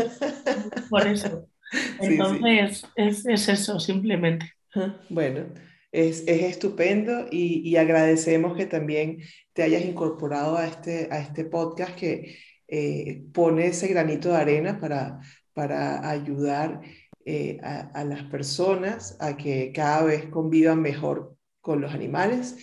Por 0.90 1.08
eso. 1.08 1.50
Entonces, 2.00 2.86
Es, 2.96 3.26
es, 3.26 3.50
eso, 3.50 3.80
simplemente. 3.80 4.54
Bueno, 5.10 5.48
es, 5.92 6.24
es 6.28 6.44
estupendo 6.44 7.28
y, 7.32 7.68
y, 7.68 7.78
agradecemos 7.78 8.56
que 8.56 8.68
también 8.68 9.18
te 9.58 9.64
hayas 9.64 9.84
incorporado 9.86 10.56
a 10.56 10.68
este, 10.68 11.08
a 11.10 11.18
este 11.18 11.44
podcast 11.44 11.96
que 11.96 12.38
eh, 12.68 13.24
pone 13.34 13.66
ese 13.66 13.88
granito 13.88 14.30
de 14.30 14.36
arena 14.36 14.80
para, 14.80 15.20
para 15.52 16.08
ayudar 16.08 16.82
eh, 17.26 17.58
a, 17.64 17.90
a, 18.00 18.04
las 18.04 18.22
personas 18.26 19.18
a 19.20 19.36
que 19.36 19.72
cada 19.74 20.04
vez 20.04 20.28
convivan 20.28 20.80
mejor 20.80 21.36
con 21.60 21.82
los 21.82 21.92
animales. 21.92 22.56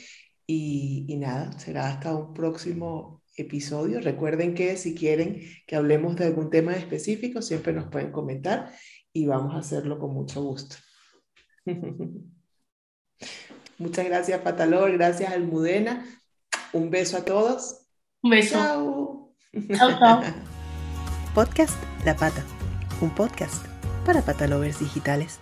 Y, 0.47 1.05
y 1.09 1.16
nada, 1.16 1.59
será 1.59 1.88
hasta 1.88 2.14
un 2.14 2.32
próximo 2.32 3.24
episodio. 3.36 4.01
Recuerden 4.01 4.55
que 4.55 4.76
si 4.76 4.95
quieren 4.95 5.40
que 5.66 5.74
hablemos 5.74 6.14
de 6.14 6.26
algún 6.26 6.49
tema 6.49 6.76
específico, 6.76 7.42
siempre 7.42 7.72
nos 7.72 7.88
pueden 7.88 8.12
comentar 8.12 8.72
y 9.12 9.26
vamos 9.26 9.57
a 9.57 9.59
hacerlo 9.59 9.99
con 9.99 10.14
mucho 10.14 10.45
gusto. 10.45 10.76
Muchas 13.78 14.05
gracias, 14.05 14.40
Patalor. 14.42 14.92
Gracias, 14.92 15.32
Almudena. 15.32 16.07
Un 16.75 16.91
beso 16.91 17.16
a 17.16 17.25
todos. 17.25 17.87
Un 18.20 18.31
beso. 18.31 18.55
Chao. 18.55 19.33
Chao, 19.77 19.99
chao. 19.99 20.22
Podcast 21.35 21.77
La 22.05 22.16
Pata. 22.16 22.45
Un 23.01 23.11
podcast 23.11 23.64
para 24.05 24.22
patalovers 24.22 24.81
digitales. 24.81 25.39